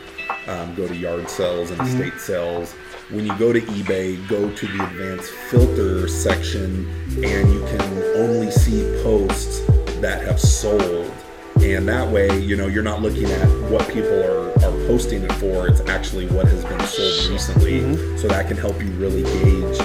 um, 0.48 0.74
go 0.76 0.88
to 0.88 0.96
yard 0.96 1.30
sales 1.30 1.72
and 1.72 1.82
estate 1.82 2.20
sales. 2.20 2.74
When 3.12 3.26
you 3.26 3.38
go 3.38 3.52
to 3.52 3.62
eBay, 3.62 4.28
go 4.28 4.54
to 4.54 4.68
the 4.68 4.84
advanced 4.84 5.32
filter 5.32 6.08
section, 6.08 6.88
and 7.24 7.52
you 7.52 7.60
can 7.66 7.82
only 8.18 8.52
see 8.52 8.84
posts 9.04 9.62
that 10.00 10.24
have 10.24 10.40
sold. 10.40 11.12
And 11.62 11.88
that 11.90 12.08
way, 12.10 12.40
you 12.40 12.56
know, 12.56 12.68
you're 12.68 12.84
not 12.84 13.02
looking 13.02 13.26
at 13.26 13.48
what 13.70 13.88
people 13.90 14.24
are 14.24 14.59
posting 14.90 15.22
it 15.22 15.32
for. 15.34 15.68
It's 15.68 15.82
actually 15.82 16.26
what 16.30 16.48
has 16.48 16.66
been 16.66 16.80
sold 16.80 17.32
recently. 17.32 18.18
So 18.18 18.28
that 18.28 18.48
can 18.48 18.58
help 18.58 18.82
you 18.82 18.90
really 18.94 19.22
gauge 19.22 19.78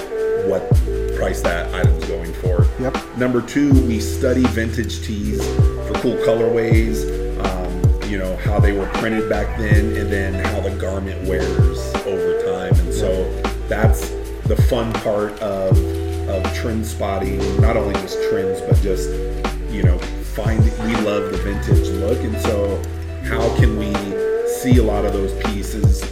what 0.49 0.67
price 1.15 1.43
that 1.43 1.75
item's 1.75 2.07
going 2.07 2.33
for. 2.33 2.67
Yep. 2.81 3.19
Number 3.19 3.43
two, 3.43 3.71
we 3.87 4.01
study 4.01 4.45
vintage 4.47 5.03
tees 5.03 5.47
for 5.87 5.93
cool 6.01 6.17
colorways, 6.25 7.05
um, 7.45 8.11
you 8.11 8.17
know, 8.17 8.35
how 8.39 8.59
they 8.59 8.73
were 8.73 8.87
printed 8.95 9.29
back 9.29 9.59
then, 9.59 9.95
and 9.95 10.11
then 10.11 10.33
how 10.47 10.61
the 10.61 10.71
garment 10.77 11.29
wears 11.29 11.79
over 12.07 12.43
time. 12.47 12.75
And 12.81 12.95
so 12.95 13.31
that's 13.69 14.09
the 14.47 14.57
fun 14.71 14.91
part 14.95 15.33
of, 15.43 15.77
of 16.31 16.55
trend 16.55 16.87
spotting, 16.87 17.41
not 17.61 17.77
only 17.77 17.93
just 18.01 18.17
trends, 18.31 18.59
but 18.63 18.81
just, 18.81 19.11
you 19.71 19.83
know, 19.83 19.99
find, 19.99 20.65
we 20.65 20.97
love 21.05 21.31
the 21.31 21.41
vintage 21.45 21.89
look. 21.89 22.21
And 22.21 22.41
so 22.41 22.83
how 23.25 23.55
can 23.57 23.79
we 23.79 23.93
see 24.65 24.79
a 24.79 24.83
lot 24.83 25.05
of 25.05 25.13
those 25.13 25.33
pieces 25.45 26.03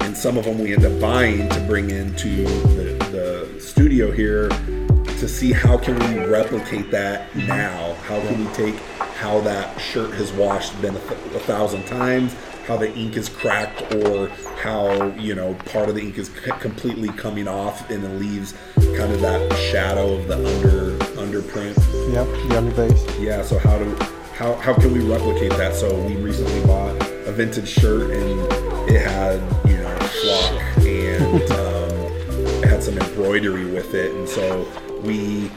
and 0.00 0.16
some 0.16 0.36
of 0.36 0.44
them 0.44 0.58
we 0.58 0.72
end 0.74 0.84
up 0.84 1.00
buying 1.00 1.48
to 1.50 1.60
bring 1.68 1.88
into 1.90 2.42
the, 2.74 3.48
the 3.52 3.60
studio 3.60 4.10
here 4.10 4.48
to 4.48 5.28
see 5.28 5.52
how 5.52 5.78
can 5.78 5.96
we 6.00 6.24
replicate 6.26 6.90
that 6.90 7.32
now 7.36 7.94
how 8.08 8.18
can 8.22 8.44
we 8.44 8.52
take 8.54 8.74
how 9.20 9.38
that 9.42 9.78
shirt 9.80 10.12
has 10.12 10.32
washed 10.32 10.72
been 10.82 10.96
a, 10.96 10.98
th- 11.00 11.12
a 11.36 11.38
thousand 11.40 11.84
times 11.86 12.34
how 12.66 12.76
the 12.76 12.92
ink 12.96 13.16
is 13.16 13.28
cracked 13.28 13.94
or 13.94 14.26
how 14.64 15.06
you 15.16 15.36
know 15.36 15.54
part 15.66 15.88
of 15.88 15.94
the 15.94 16.00
ink 16.00 16.18
is 16.18 16.26
c- 16.26 16.50
completely 16.58 17.08
coming 17.10 17.46
off 17.46 17.88
and 17.88 18.02
it 18.02 18.08
leaves 18.20 18.52
kind 18.96 19.12
of 19.12 19.20
that 19.20 19.48
shadow 19.70 20.14
of 20.14 20.26
the 20.26 20.34
under 20.34 20.98
underprint 21.20 21.76
Yep, 22.12 22.26
the 22.26 22.54
underbase. 22.56 23.20
yeah, 23.24 23.42
so 23.42 23.60
how 23.60 23.78
do 23.78 23.94
how 24.34 24.54
how 24.56 24.74
can 24.74 24.92
we 24.92 24.98
replicate 25.00 25.50
that? 25.52 25.76
So 25.76 25.94
we 26.06 26.16
recently 26.16 26.64
bought 26.66 26.98
a 27.26 27.32
vintage 27.32 27.68
shirt 27.68 28.10
and 28.10 28.90
it 28.90 29.00
had 29.00 29.40
you 29.68 29.76
know 29.76 29.98
flock 29.98 30.86
and 30.86 31.42
um, 31.52 31.90
it 32.62 32.68
had 32.68 32.82
some 32.82 32.98
embroidery 32.98 33.66
with 33.66 33.94
it, 33.94 34.14
and 34.14 34.28
so 34.28 34.66
we 35.02 35.50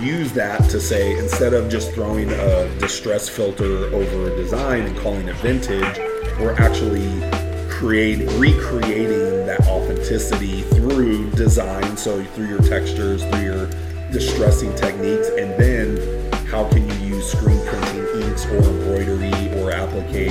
use 0.00 0.32
that 0.32 0.58
to 0.70 0.80
say 0.80 1.18
instead 1.18 1.52
of 1.52 1.70
just 1.70 1.92
throwing 1.92 2.30
a 2.30 2.78
distress 2.78 3.28
filter 3.28 3.86
over 3.94 4.32
a 4.32 4.36
design 4.36 4.82
and 4.82 4.96
calling 4.98 5.28
it 5.28 5.36
vintage, 5.36 5.98
we're 6.40 6.54
actually 6.54 7.20
create 7.68 8.20
recreating 8.38 9.44
that 9.44 9.60
authenticity 9.68 10.62
through 10.62 11.28
design. 11.32 11.96
So 11.96 12.22
through 12.24 12.48
your 12.48 12.62
textures 12.62 13.24
through 13.24 13.42
your 13.42 13.70
distressing 14.12 14.74
techniques. 14.76 15.28
And 15.30 15.58
then 15.58 16.30
how 16.46 16.68
can 16.68 16.88
you 16.88 17.16
use 17.16 17.32
screen 17.32 17.58
printing 17.66 18.22
inks 18.22 18.46
or 18.46 18.58
embroidery 18.58 19.60
or 19.60 19.72
applique 19.72 20.30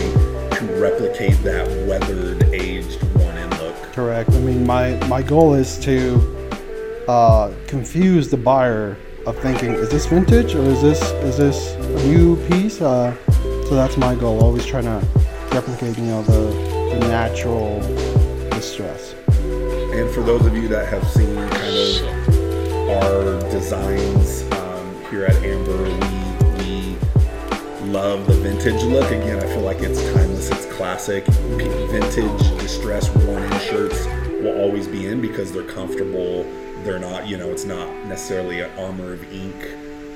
to 0.67 0.73
replicate 0.81 1.41
that 1.43 1.67
weathered 1.87 2.43
aged 2.53 3.01
worn 3.15 3.37
in 3.37 3.49
look 3.57 3.75
Correct. 3.93 4.29
I 4.31 4.39
mean, 4.39 4.65
my 4.65 4.95
my 5.07 5.21
goal 5.21 5.53
is 5.53 5.79
to 5.79 6.47
uh, 7.07 7.51
confuse 7.67 8.29
the 8.29 8.37
buyer 8.37 8.97
of 9.25 9.37
thinking, 9.39 9.71
is 9.71 9.89
this 9.89 10.05
vintage 10.05 10.55
or 10.55 10.63
is 10.63 10.81
this 10.81 11.01
is 11.23 11.37
this 11.37 11.73
a 11.75 12.07
new 12.07 12.35
piece? 12.47 12.81
Uh, 12.81 13.15
so 13.65 13.75
that's 13.75 13.97
my 13.97 14.15
goal. 14.15 14.41
Always 14.43 14.65
trying 14.65 14.85
to 14.85 15.01
replicate, 15.51 15.97
you 15.97 16.05
know, 16.05 16.21
the, 16.23 16.41
the 16.93 16.99
natural 17.07 17.79
distress. 18.51 19.13
And 19.39 20.09
for 20.11 20.21
those 20.21 20.45
of 20.45 20.55
you 20.55 20.67
that 20.69 20.87
have 20.87 21.07
seen 21.09 21.35
kind 21.35 21.75
of 21.75 22.91
our 23.03 23.51
designs 23.51 24.43
um, 24.53 25.05
here 25.09 25.25
at 25.25 25.35
Amber, 25.43 25.83
we 25.83 26.20
love 27.91 28.25
the 28.25 28.33
vintage 28.33 28.81
look. 28.83 29.11
Again, 29.11 29.37
I 29.37 29.47
feel 29.47 29.61
like 29.61 29.81
it's 29.81 30.01
timeless, 30.13 30.49
it's 30.49 30.65
classic. 30.67 31.25
Vintage, 31.25 32.39
distressed, 32.59 33.13
worn 33.17 33.43
in 33.43 33.59
shirts 33.59 34.05
will 34.41 34.57
always 34.61 34.87
be 34.87 35.07
in 35.07 35.19
because 35.19 35.51
they're 35.51 35.63
comfortable. 35.63 36.43
They're 36.83 36.99
not, 36.99 37.27
you 37.27 37.37
know, 37.37 37.51
it's 37.51 37.65
not 37.65 37.89
necessarily 38.05 38.61
an 38.61 38.71
armor 38.79 39.13
of 39.13 39.33
ink. 39.33 39.55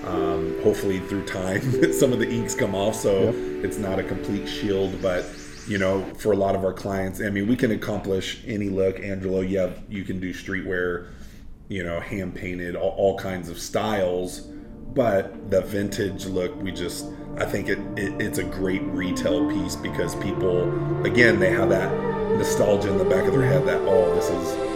Um, 0.05 0.57
hopefully, 0.63 0.99
through 1.01 1.26
time, 1.26 1.61
some 1.93 2.13
of 2.13 2.19
the 2.19 2.30
inks 2.30 2.55
come 2.55 2.76
off, 2.76 2.95
so 2.95 3.23
Yep. 3.23 3.65
it's 3.65 3.78
not 3.78 3.99
a 3.99 4.03
complete 4.03 4.47
shield. 4.47 5.01
But 5.01 5.26
you 5.67 5.78
know, 5.78 6.01
for 6.17 6.32
a 6.32 6.36
lot 6.38 6.55
of 6.55 6.63
our 6.63 6.73
clients, 6.73 7.21
I 7.21 7.30
mean, 7.30 7.47
we 7.47 7.57
can 7.57 7.71
accomplish 7.71 8.41
any 8.45 8.69
look. 8.69 8.99
Angelo, 9.01 9.41
have 9.41 9.84
you 9.89 10.05
can 10.05 10.21
do 10.21 10.34
streetwear, 10.34 11.07
you 11.67 11.84
know, 11.84 11.99
hand 11.99 12.36
painted, 12.36 12.78
all, 12.78 12.91
all 12.91 13.17
kinds 13.17 13.49
of 13.49 13.59
styles. 13.59 14.47
But 14.93 15.51
the 15.51 15.59
vintage 15.59 16.26
look, 16.26 16.55
we 16.61 16.71
just, 16.71 17.05
I 17.38 17.43
think 17.43 17.67
it, 17.67 17.79
it 17.97 18.21
it's 18.21 18.38
a 18.38 18.43
great 18.43 18.81
retail 18.83 19.49
piece 19.49 19.75
because 19.75 20.15
people, 20.15 21.05
again, 21.05 21.39
they 21.39 21.51
have 21.51 21.67
that 21.69 21.91
nostalgia 22.38 22.89
in 22.89 22.97
the 22.97 23.03
back 23.03 23.25
of 23.25 23.33
their 23.33 23.45
head 23.45 23.65
that 23.67 23.81
oh, 23.81 24.15
this 24.15 24.29
is 24.29 24.75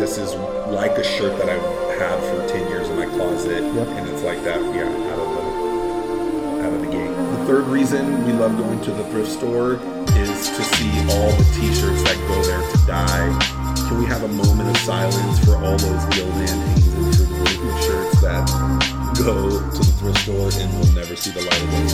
this 0.00 0.18
is 0.18 0.34
like 0.72 0.98
a 0.98 1.04
shirt 1.04 1.38
that 1.38 1.48
I've 1.48 2.00
had 2.00 2.18
for 2.24 2.48
10 2.48 2.68
years 2.68 2.88
in 2.88 2.96
my 2.96 3.06
closet. 3.06 3.62
Yep. 3.62 3.86
and 3.88 4.08
it's 4.08 4.22
like 4.22 4.42
that 4.42 4.60
yeah 4.74 4.88
out 5.12 5.18
of 5.18 5.28
the 5.36 6.62
out 6.66 6.72
of 6.72 6.80
the 6.80 6.90
gate. 6.90 7.38
The 7.38 7.46
third 7.46 7.66
reason 7.66 8.24
we 8.24 8.32
love 8.32 8.56
going 8.58 8.80
to 8.80 8.90
the 8.90 9.04
thrift 9.04 9.30
store 9.30 9.74
is 10.18 10.48
to 10.48 10.62
see 10.74 10.90
all 11.12 11.30
the 11.30 11.56
t-shirts 11.60 12.02
that 12.02 12.16
go 12.26 12.42
there 12.42 12.68
to 12.68 12.86
die. 12.86 13.86
Can 13.88 13.98
we 13.98 14.06
have 14.06 14.24
a 14.24 14.28
moment 14.28 14.68
of 14.68 14.76
silence 14.78 15.38
for 15.44 15.54
all 15.54 15.76
those 15.78 16.04
Gildan 16.06 16.48
Hanes 16.48 17.20
and 17.20 17.84
shirts 17.84 18.20
that 18.22 19.01
go 19.18 19.60
to 19.70 19.78
the 19.78 19.92
thrift 19.98 20.18
store 20.18 20.50
and 20.54 20.72
will 20.78 20.92
never 20.92 21.16
see 21.16 21.30
the 21.30 21.42
light 21.42 21.62
of 21.62 21.70
day 21.70 21.86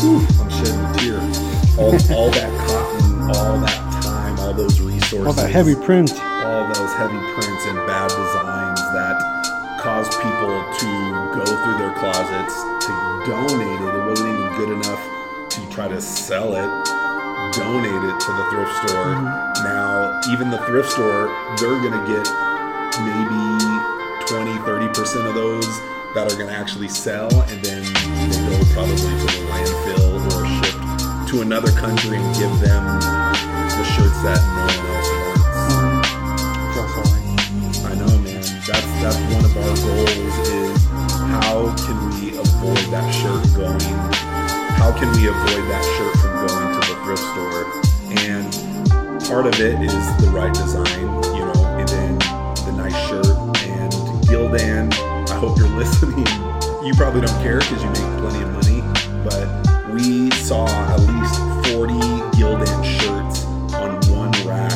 Whew, 0.00 0.24
I'm 0.40 0.50
shedding 0.50 0.80
a 0.80 0.92
tear 0.98 1.20
all, 1.78 1.94
all 2.16 2.30
that 2.30 2.50
cotton 2.68 3.30
all 3.36 3.58
that 3.60 4.02
time 4.02 4.38
all 4.40 4.54
those 4.54 4.80
resources 4.80 5.26
All 5.26 5.32
that 5.32 5.50
heavy 5.50 5.74
print. 5.74 6.12
all 6.12 6.66
those 6.72 6.92
heavy 6.94 7.18
prints 7.34 7.66
and 7.66 7.76
bad 7.86 8.08
designs 8.08 8.80
that 8.92 9.40
cause 9.80 10.08
people 10.16 10.60
to 10.78 10.90
go 11.32 11.44
through 11.44 11.78
their 11.78 11.94
closets 11.94 12.54
to 12.84 12.92
donate 13.24 13.80
it. 13.80 13.94
It 13.94 14.04
wasn't 14.06 14.28
even 14.28 14.48
good 14.56 14.70
enough 14.76 15.00
to 15.50 15.70
try 15.70 15.88
to 15.88 16.00
sell 16.02 16.52
it. 16.52 16.70
Donate 17.56 18.04
it 18.04 18.20
to 18.20 18.30
the 18.32 18.44
thrift 18.50 18.76
store. 18.76 19.16
Mm-hmm. 19.16 19.64
Now, 19.64 20.20
even 20.30 20.50
the 20.50 20.58
thrift 20.66 20.90
store, 20.90 21.28
they're 21.56 21.80
going 21.80 21.96
to 21.96 22.06
get 22.06 22.49
maybe 22.98 23.42
20, 24.26 24.58
30% 24.66 25.28
of 25.28 25.34
those 25.34 25.66
that 26.14 26.26
are 26.26 26.36
going 26.36 26.48
to 26.48 26.54
actually 26.54 26.88
sell, 26.88 27.30
and 27.42 27.62
then 27.62 27.82
they 28.30 28.40
go 28.50 28.58
probably 28.74 28.96
to 28.96 29.26
a 29.26 29.42
landfill 29.50 30.18
or 30.34 30.46
shipped 30.58 31.28
to 31.30 31.42
another 31.42 31.70
country 31.72 32.16
and 32.18 32.34
give 32.34 32.50
them 32.60 32.84
the 33.78 33.84
shirts 33.84 34.20
that 34.22 34.40
no 34.54 34.62
one 34.66 34.86
else 34.96 35.10
wants. 35.10 35.30
I 37.84 37.94
know, 37.94 38.18
man. 38.18 38.42
That's 38.66 38.90
that's 39.02 39.18
one 39.34 39.44
of 39.44 39.56
our 39.56 39.74
goals 39.86 40.36
is 40.48 40.84
how 41.30 41.74
can 41.86 41.98
we 42.20 42.36
avoid 42.36 42.86
that 42.90 43.10
shirt 43.14 43.46
going? 43.56 43.80
How 44.78 44.90
can 44.98 45.10
we 45.12 45.28
avoid 45.28 45.64
that 45.70 45.84
shirt 45.96 46.14
from 46.20 46.32
going 46.46 46.68
to 46.74 46.80
the 46.88 46.96
thrift 47.04 47.22
store? 47.22 47.64
And 48.26 48.48
part 49.24 49.46
of 49.46 49.54
it 49.60 49.80
is 49.80 50.16
the 50.18 50.30
right 50.30 50.52
design. 50.52 51.06
You 51.34 51.46
know, 51.46 51.69
Gildan, 54.50 54.92
I 55.30 55.34
hope 55.34 55.56
you're 55.58 55.68
listening. 55.78 56.26
You 56.84 56.92
probably 56.94 57.20
don't 57.20 57.42
care 57.42 57.60
because 57.60 57.82
you 57.82 57.88
make 57.90 58.18
plenty 58.18 58.42
of 58.42 58.50
money, 58.50 58.82
but 59.22 59.46
we 59.94 60.30
saw 60.42 60.66
at 60.66 60.98
least 61.06 61.38
40 61.70 61.94
Gildan 62.34 62.82
shirts 62.82 63.44
on 63.78 63.94
one 64.10 64.32
rack 64.42 64.74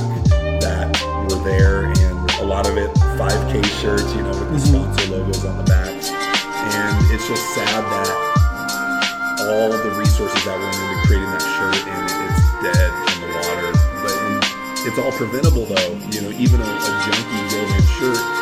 that 0.62 0.94
were 1.26 1.42
there, 1.42 1.86
and 1.86 2.30
a 2.38 2.44
lot 2.44 2.68
of 2.68 2.76
it 2.76 2.88
5K 3.18 3.64
shirts, 3.82 4.14
you 4.14 4.22
know, 4.22 4.30
with 4.30 4.62
the 4.62 4.62
mm-hmm. 4.62 4.86
sponsor 4.86 5.10
logos 5.10 5.44
on 5.44 5.56
the 5.58 5.64
back. 5.64 5.90
And 5.90 7.10
it's 7.10 7.26
just 7.26 7.42
sad 7.54 7.82
that 7.82 9.40
all 9.50 9.70
the 9.70 9.90
resources 9.98 10.44
that 10.44 10.54
went 10.54 10.70
into 10.70 11.06
creating 11.08 11.30
that 11.34 11.42
shirt 11.42 11.82
and 11.90 12.06
it's 12.30 12.46
dead 12.62 12.90
in 13.10 13.26
the 13.26 13.30
water. 13.42 13.74
But 14.06 14.86
it's 14.86 14.98
all 14.98 15.10
preventable 15.10 15.66
though. 15.66 15.98
You 16.14 16.22
know, 16.22 16.38
even 16.38 16.60
a, 16.60 16.64
a 16.64 16.90
junky 17.02 17.48
Gildan 17.50 17.82
shirt 17.98 18.33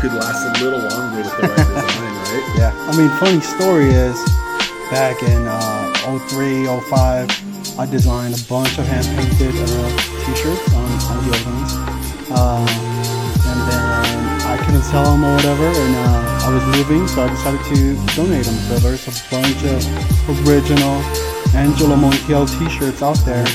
could 0.00 0.14
last 0.14 0.46
a 0.46 0.64
little 0.64 0.78
longer 0.78 1.18
with 1.18 1.36
the 1.40 1.48
right 1.48 1.56
design, 1.56 2.14
right? 2.30 2.44
Yeah. 2.58 2.70
I 2.90 2.96
mean, 2.96 3.10
funny 3.18 3.40
story 3.40 3.90
is 3.90 4.14
back 4.90 5.22
in 5.22 5.42
uh, 5.46 6.18
03, 6.30 6.66
05, 6.66 7.78
I 7.78 7.86
designed 7.86 8.34
a 8.34 8.42
bunch 8.48 8.78
of 8.78 8.86
hand 8.86 9.06
painted 9.18 9.54
uh, 9.58 9.90
t-shirts 10.22 10.74
on, 10.74 10.86
on 10.86 11.18
Gildan's. 11.26 11.72
Uh, 12.30 12.66
and 13.50 13.60
then 13.66 14.18
I 14.46 14.56
couldn't 14.64 14.82
sell 14.82 15.02
them 15.02 15.24
or 15.24 15.34
whatever, 15.34 15.66
and 15.66 15.94
uh, 15.96 16.46
I 16.46 16.54
was 16.54 16.64
moving, 16.78 17.08
so 17.08 17.24
I 17.24 17.28
decided 17.28 17.62
to 17.74 17.94
donate 18.14 18.46
them. 18.46 18.54
So 18.70 18.78
there's 18.78 19.02
a 19.08 19.14
bunch 19.30 19.64
of 19.66 20.46
original 20.46 21.02
Angelo 21.58 21.96
Montiel 21.96 22.46
t-shirts 22.46 23.02
out 23.02 23.18
there. 23.26 23.46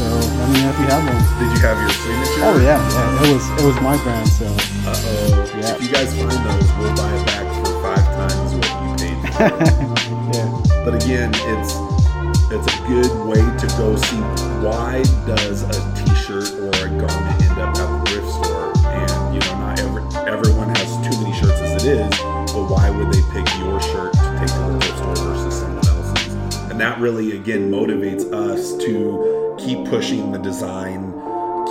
So 0.00 0.06
let 0.08 0.48
me 0.48 0.62
know 0.64 0.70
if 0.72 0.78
you 0.80 0.86
have 0.88 1.04
one. 1.04 1.20
Did 1.36 1.52
you 1.52 1.60
have 1.60 1.76
your 1.76 1.92
signature? 1.92 2.40
Oh 2.48 2.56
yeah, 2.64 2.80
yeah. 2.80 3.20
It 3.20 3.34
was 3.36 3.44
it 3.60 3.66
was 3.68 3.76
my 3.84 4.02
brand. 4.02 4.26
So 4.30 4.46
Uh 4.48 4.96
oh. 4.96 5.52
Yeah. 5.60 5.76
If 5.76 5.82
you 5.82 5.92
guys 5.92 6.16
find 6.16 6.40
those, 6.40 6.72
we'll 6.80 6.96
buy 6.96 7.12
it 7.12 7.26
back 7.28 7.44
for 7.60 7.68
five 7.84 8.00
times 8.16 8.56
what 8.56 8.64
you 8.80 8.96
paid. 8.96 9.20
for 9.28 9.44
yeah, 10.32 10.84
But 10.88 11.04
again, 11.04 11.28
it's 11.52 11.76
it's 12.48 12.64
a 12.64 12.76
good 12.88 13.12
way 13.28 13.44
to 13.44 13.66
go 13.76 13.94
see 13.96 14.16
why 14.64 15.02
does 15.28 15.68
a 15.68 15.76
t-shirt 15.92 16.48
or 16.56 16.72
a 16.72 16.88
garment 16.96 17.42
end 17.44 17.60
up 17.60 17.76
at 17.76 17.84
the 17.84 18.00
thrift 18.08 18.30
store? 18.40 18.72
And 18.88 19.34
you 19.34 19.40
know, 19.44 19.58
not 19.60 19.80
every, 19.80 20.02
everyone 20.24 20.70
has 20.80 20.96
too 21.04 21.12
many 21.20 21.36
shirts 21.36 21.60
as 21.60 21.84
it 21.84 21.92
is, 22.00 22.10
but 22.56 22.72
why 22.72 22.88
would 22.88 23.12
they 23.12 23.20
pick 23.36 23.44
your 23.60 23.78
shirt 23.82 24.14
to 24.14 24.36
take 24.40 24.48
to 24.48 24.64
the 24.64 24.78
thrift 24.80 24.96
store 24.96 25.16
versus 25.28 25.60
someone 25.60 25.86
else's? 25.86 26.32
And 26.72 26.80
that 26.80 26.98
really 26.98 27.36
again 27.36 27.70
motivates 27.70 28.24
us 28.32 28.74
to 28.82 29.49
keep 29.64 29.84
pushing 29.86 30.32
the 30.32 30.38
design, 30.38 31.12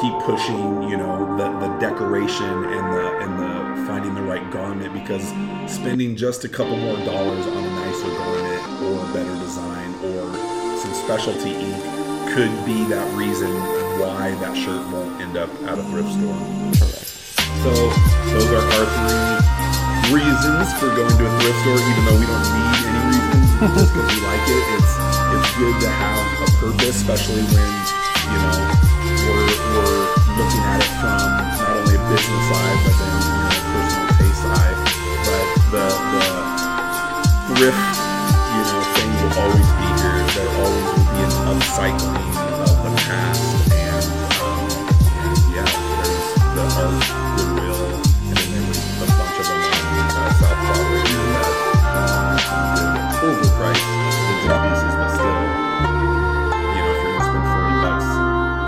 keep 0.01 0.13
pushing, 0.23 0.83
you 0.83 0.97
know, 0.97 1.35
the, 1.37 1.49
the 1.59 1.77
decoration 1.79 2.45
and 2.45 2.93
the 2.93 3.17
and 3.19 3.39
the 3.39 3.87
finding 3.87 4.13
the 4.13 4.21
right 4.21 4.49
garment 4.51 4.93
because 4.93 5.23
spending 5.71 6.15
just 6.15 6.45
a 6.45 6.49
couple 6.49 6.77
more 6.77 6.97
dollars 6.97 7.45
on 7.47 7.63
a 7.63 7.71
nicer 7.71 8.09
garment 8.09 8.83
or 8.83 9.09
a 9.09 9.13
better 9.13 9.35
design 9.39 9.93
or 10.05 10.77
some 10.77 10.93
specialty 10.93 11.55
ink 11.55 11.83
could 12.33 12.53
be 12.65 12.85
that 12.85 13.07
reason 13.17 13.49
why 13.99 14.31
that 14.39 14.55
shirt 14.55 14.85
won't 14.93 15.19
end 15.21 15.37
up 15.37 15.49
at 15.63 15.77
a 15.77 15.83
thrift 15.89 16.11
store. 16.13 16.39
So 17.63 17.73
those 18.31 18.51
are 18.51 18.61
our 18.61 18.85
three 20.07 20.21
reasons 20.21 20.73
for 20.79 20.87
going 20.95 21.17
to 21.17 21.25
a 21.25 21.39
thrift 21.39 21.59
store, 21.61 21.79
even 21.81 22.05
though 22.05 22.19
we 22.19 22.25
don't 22.25 22.47
need 22.53 22.77
any 22.87 22.98
because 23.59 24.21
like 24.23 24.45
it. 24.49 24.63
It's 24.79 24.93
it's 25.29 25.49
good 25.57 25.75
to 25.81 25.89
have 25.89 26.23
a 26.41 26.49
purpose, 26.57 26.95
especially 27.01 27.43
when 27.53 27.69
you 28.31 28.39
know 28.41 28.59
we're 29.29 29.49
we're 29.69 30.05
looking 30.39 30.63
at 30.65 30.81
it 30.81 30.91
from 30.97 31.19
not 31.59 31.73
only 31.77 31.95
a 31.95 32.03
business 32.09 32.43
side, 32.49 32.79
but 32.85 32.95
then 32.97 33.13
you 33.19 33.37
know 33.43 33.53
personal 33.69 34.07
taste 34.17 34.41
side. 34.41 34.77
But 35.27 35.45
the 35.73 35.85
the 36.13 36.25
thrift, 37.53 37.85
you 38.55 38.63
know, 38.65 38.81
thing 38.95 39.09
will 39.19 39.35
always 39.43 39.69
be 39.77 39.87
here. 39.99 40.19
There 40.33 40.51
always 40.63 40.87
will 40.95 41.09
be 41.13 41.21
an 41.27 41.33
upcycling 41.51 42.25
of 42.65 42.75
the 42.81 42.91
past, 43.05 43.43
and 43.73 44.05
um, 44.41 44.65
yeah, 45.53 45.69
there's 46.01 46.27
the 46.55 46.65
art, 46.79 47.18
overpriced 53.21 53.85
vintage 53.85 54.61
pieces, 54.63 54.93
but 54.99 55.09
still, 55.15 55.27
you 55.27 56.81
know, 56.81 56.91
if 56.91 57.03
you're 57.03 57.13
gonna 57.13 57.29
spend 57.29 57.45
forty 57.53 57.75
bucks, 57.83 58.07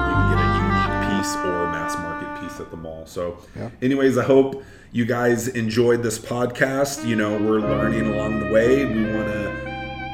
you 0.07 0.13
can 0.17 0.27
get 0.31 0.39
a 0.43 0.49
unique 0.63 0.95
piece 1.09 1.35
or 1.37 1.55
a 1.65 1.71
mass 1.71 1.93
market 1.97 2.41
piece 2.41 2.59
at 2.59 2.69
the 2.71 2.77
mall. 2.77 3.05
So, 3.05 3.37
Yeah. 3.57 3.69
anyways, 3.81 4.17
I 4.17 4.23
hope 4.23 4.63
you 4.91 5.05
guys 5.05 5.47
enjoyed 5.47 6.03
this 6.03 6.19
podcast. 6.19 7.05
You 7.05 7.15
know, 7.15 7.37
we're 7.37 7.59
learning 7.61 8.13
along 8.13 8.39
the 8.41 8.51
way. 8.53 8.85
We 8.85 9.03
want 9.13 9.27
to 9.27 9.51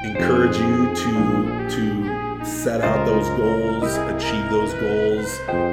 encourage 0.05 0.57
you 0.57 0.93
to 0.95 1.67
to 1.75 2.45
set 2.45 2.79
out 2.81 3.05
those 3.05 3.27
goals, 3.29 3.91
achieve 4.15 4.49
those 4.49 4.73
goals, 4.75 5.27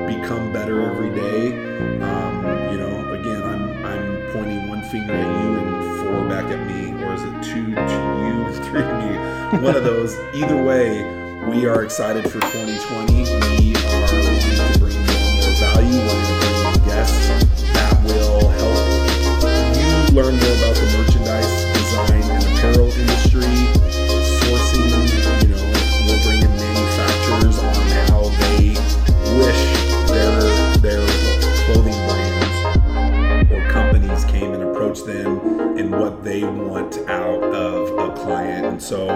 become 0.08 0.52
better 0.52 0.80
every 0.90 1.10
day. 1.10 1.48
Um, 2.00 2.44
you 2.72 2.78
know, 2.78 3.12
again, 3.12 3.42
I'm 3.42 3.84
I'm 3.84 4.32
pointing 4.32 4.68
one 4.68 4.82
finger 4.90 5.12
at 5.12 5.42
you 5.42 5.54
and 5.58 5.93
four 6.14 6.28
back 6.28 6.44
at 6.46 6.66
me, 6.66 6.92
or 7.02 7.14
is 7.14 7.22
it 7.22 7.42
two 7.42 7.74
to 7.74 7.94
you, 8.22 8.52
three 8.64 8.82
to 8.82 8.94
me? 8.98 9.58
One 9.62 9.76
of 9.76 9.84
those. 9.84 10.16
Either 10.34 10.60
way, 10.60 11.02
we 11.48 11.66
are 11.66 11.84
excited 11.84 12.24
for 12.24 12.40
2020. 12.40 13.14
We 13.14 13.74
are 13.74 14.00
wanting 14.00 14.72
to 14.72 14.78
bring 14.78 14.94
more 14.94 15.30
more 15.34 15.54
value. 15.58 15.98
Going 16.06 16.26
to 16.26 16.38
bring 16.38 16.54
in 16.54 16.84
guests 16.86 17.62
that 17.72 17.94
will 18.04 18.48
help 18.48 18.78
you 19.74 20.14
learn 20.14 20.34
more 20.38 20.54
about 20.58 20.76
the 20.76 20.86
merchandise, 20.98 21.73
approached 34.94 35.06
them 35.06 35.78
and 35.78 35.90
what 35.90 36.22
they 36.22 36.44
want 36.44 36.98
out 37.08 37.42
of 37.42 37.98
a 37.98 38.14
client. 38.14 38.66
And 38.66 38.82
so 38.82 39.06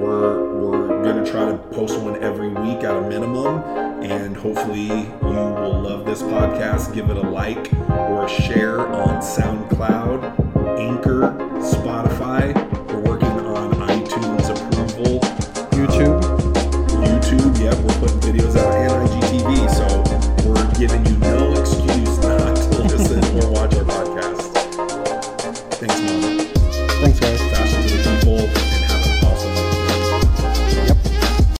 we're 0.00 0.52
we're 0.54 1.02
gonna 1.02 1.24
try 1.24 1.50
to 1.50 1.56
post 1.72 1.98
one 2.00 2.22
every 2.22 2.48
week 2.48 2.84
at 2.84 2.96
a 2.96 3.00
minimum, 3.00 3.62
and 4.02 4.36
hopefully 4.36 4.86
you 4.86 5.08
will 5.22 5.80
love 5.80 6.04
this 6.04 6.22
podcast. 6.22 6.94
Give 6.94 7.08
it 7.10 7.16
a 7.16 7.28
like 7.28 7.72
or 7.90 8.26
a 8.26 8.28
share 8.28 8.86
on 8.88 9.20
SoundCloud, 9.22 10.78
Anchor, 10.78 11.34
Spotify. 11.60 12.87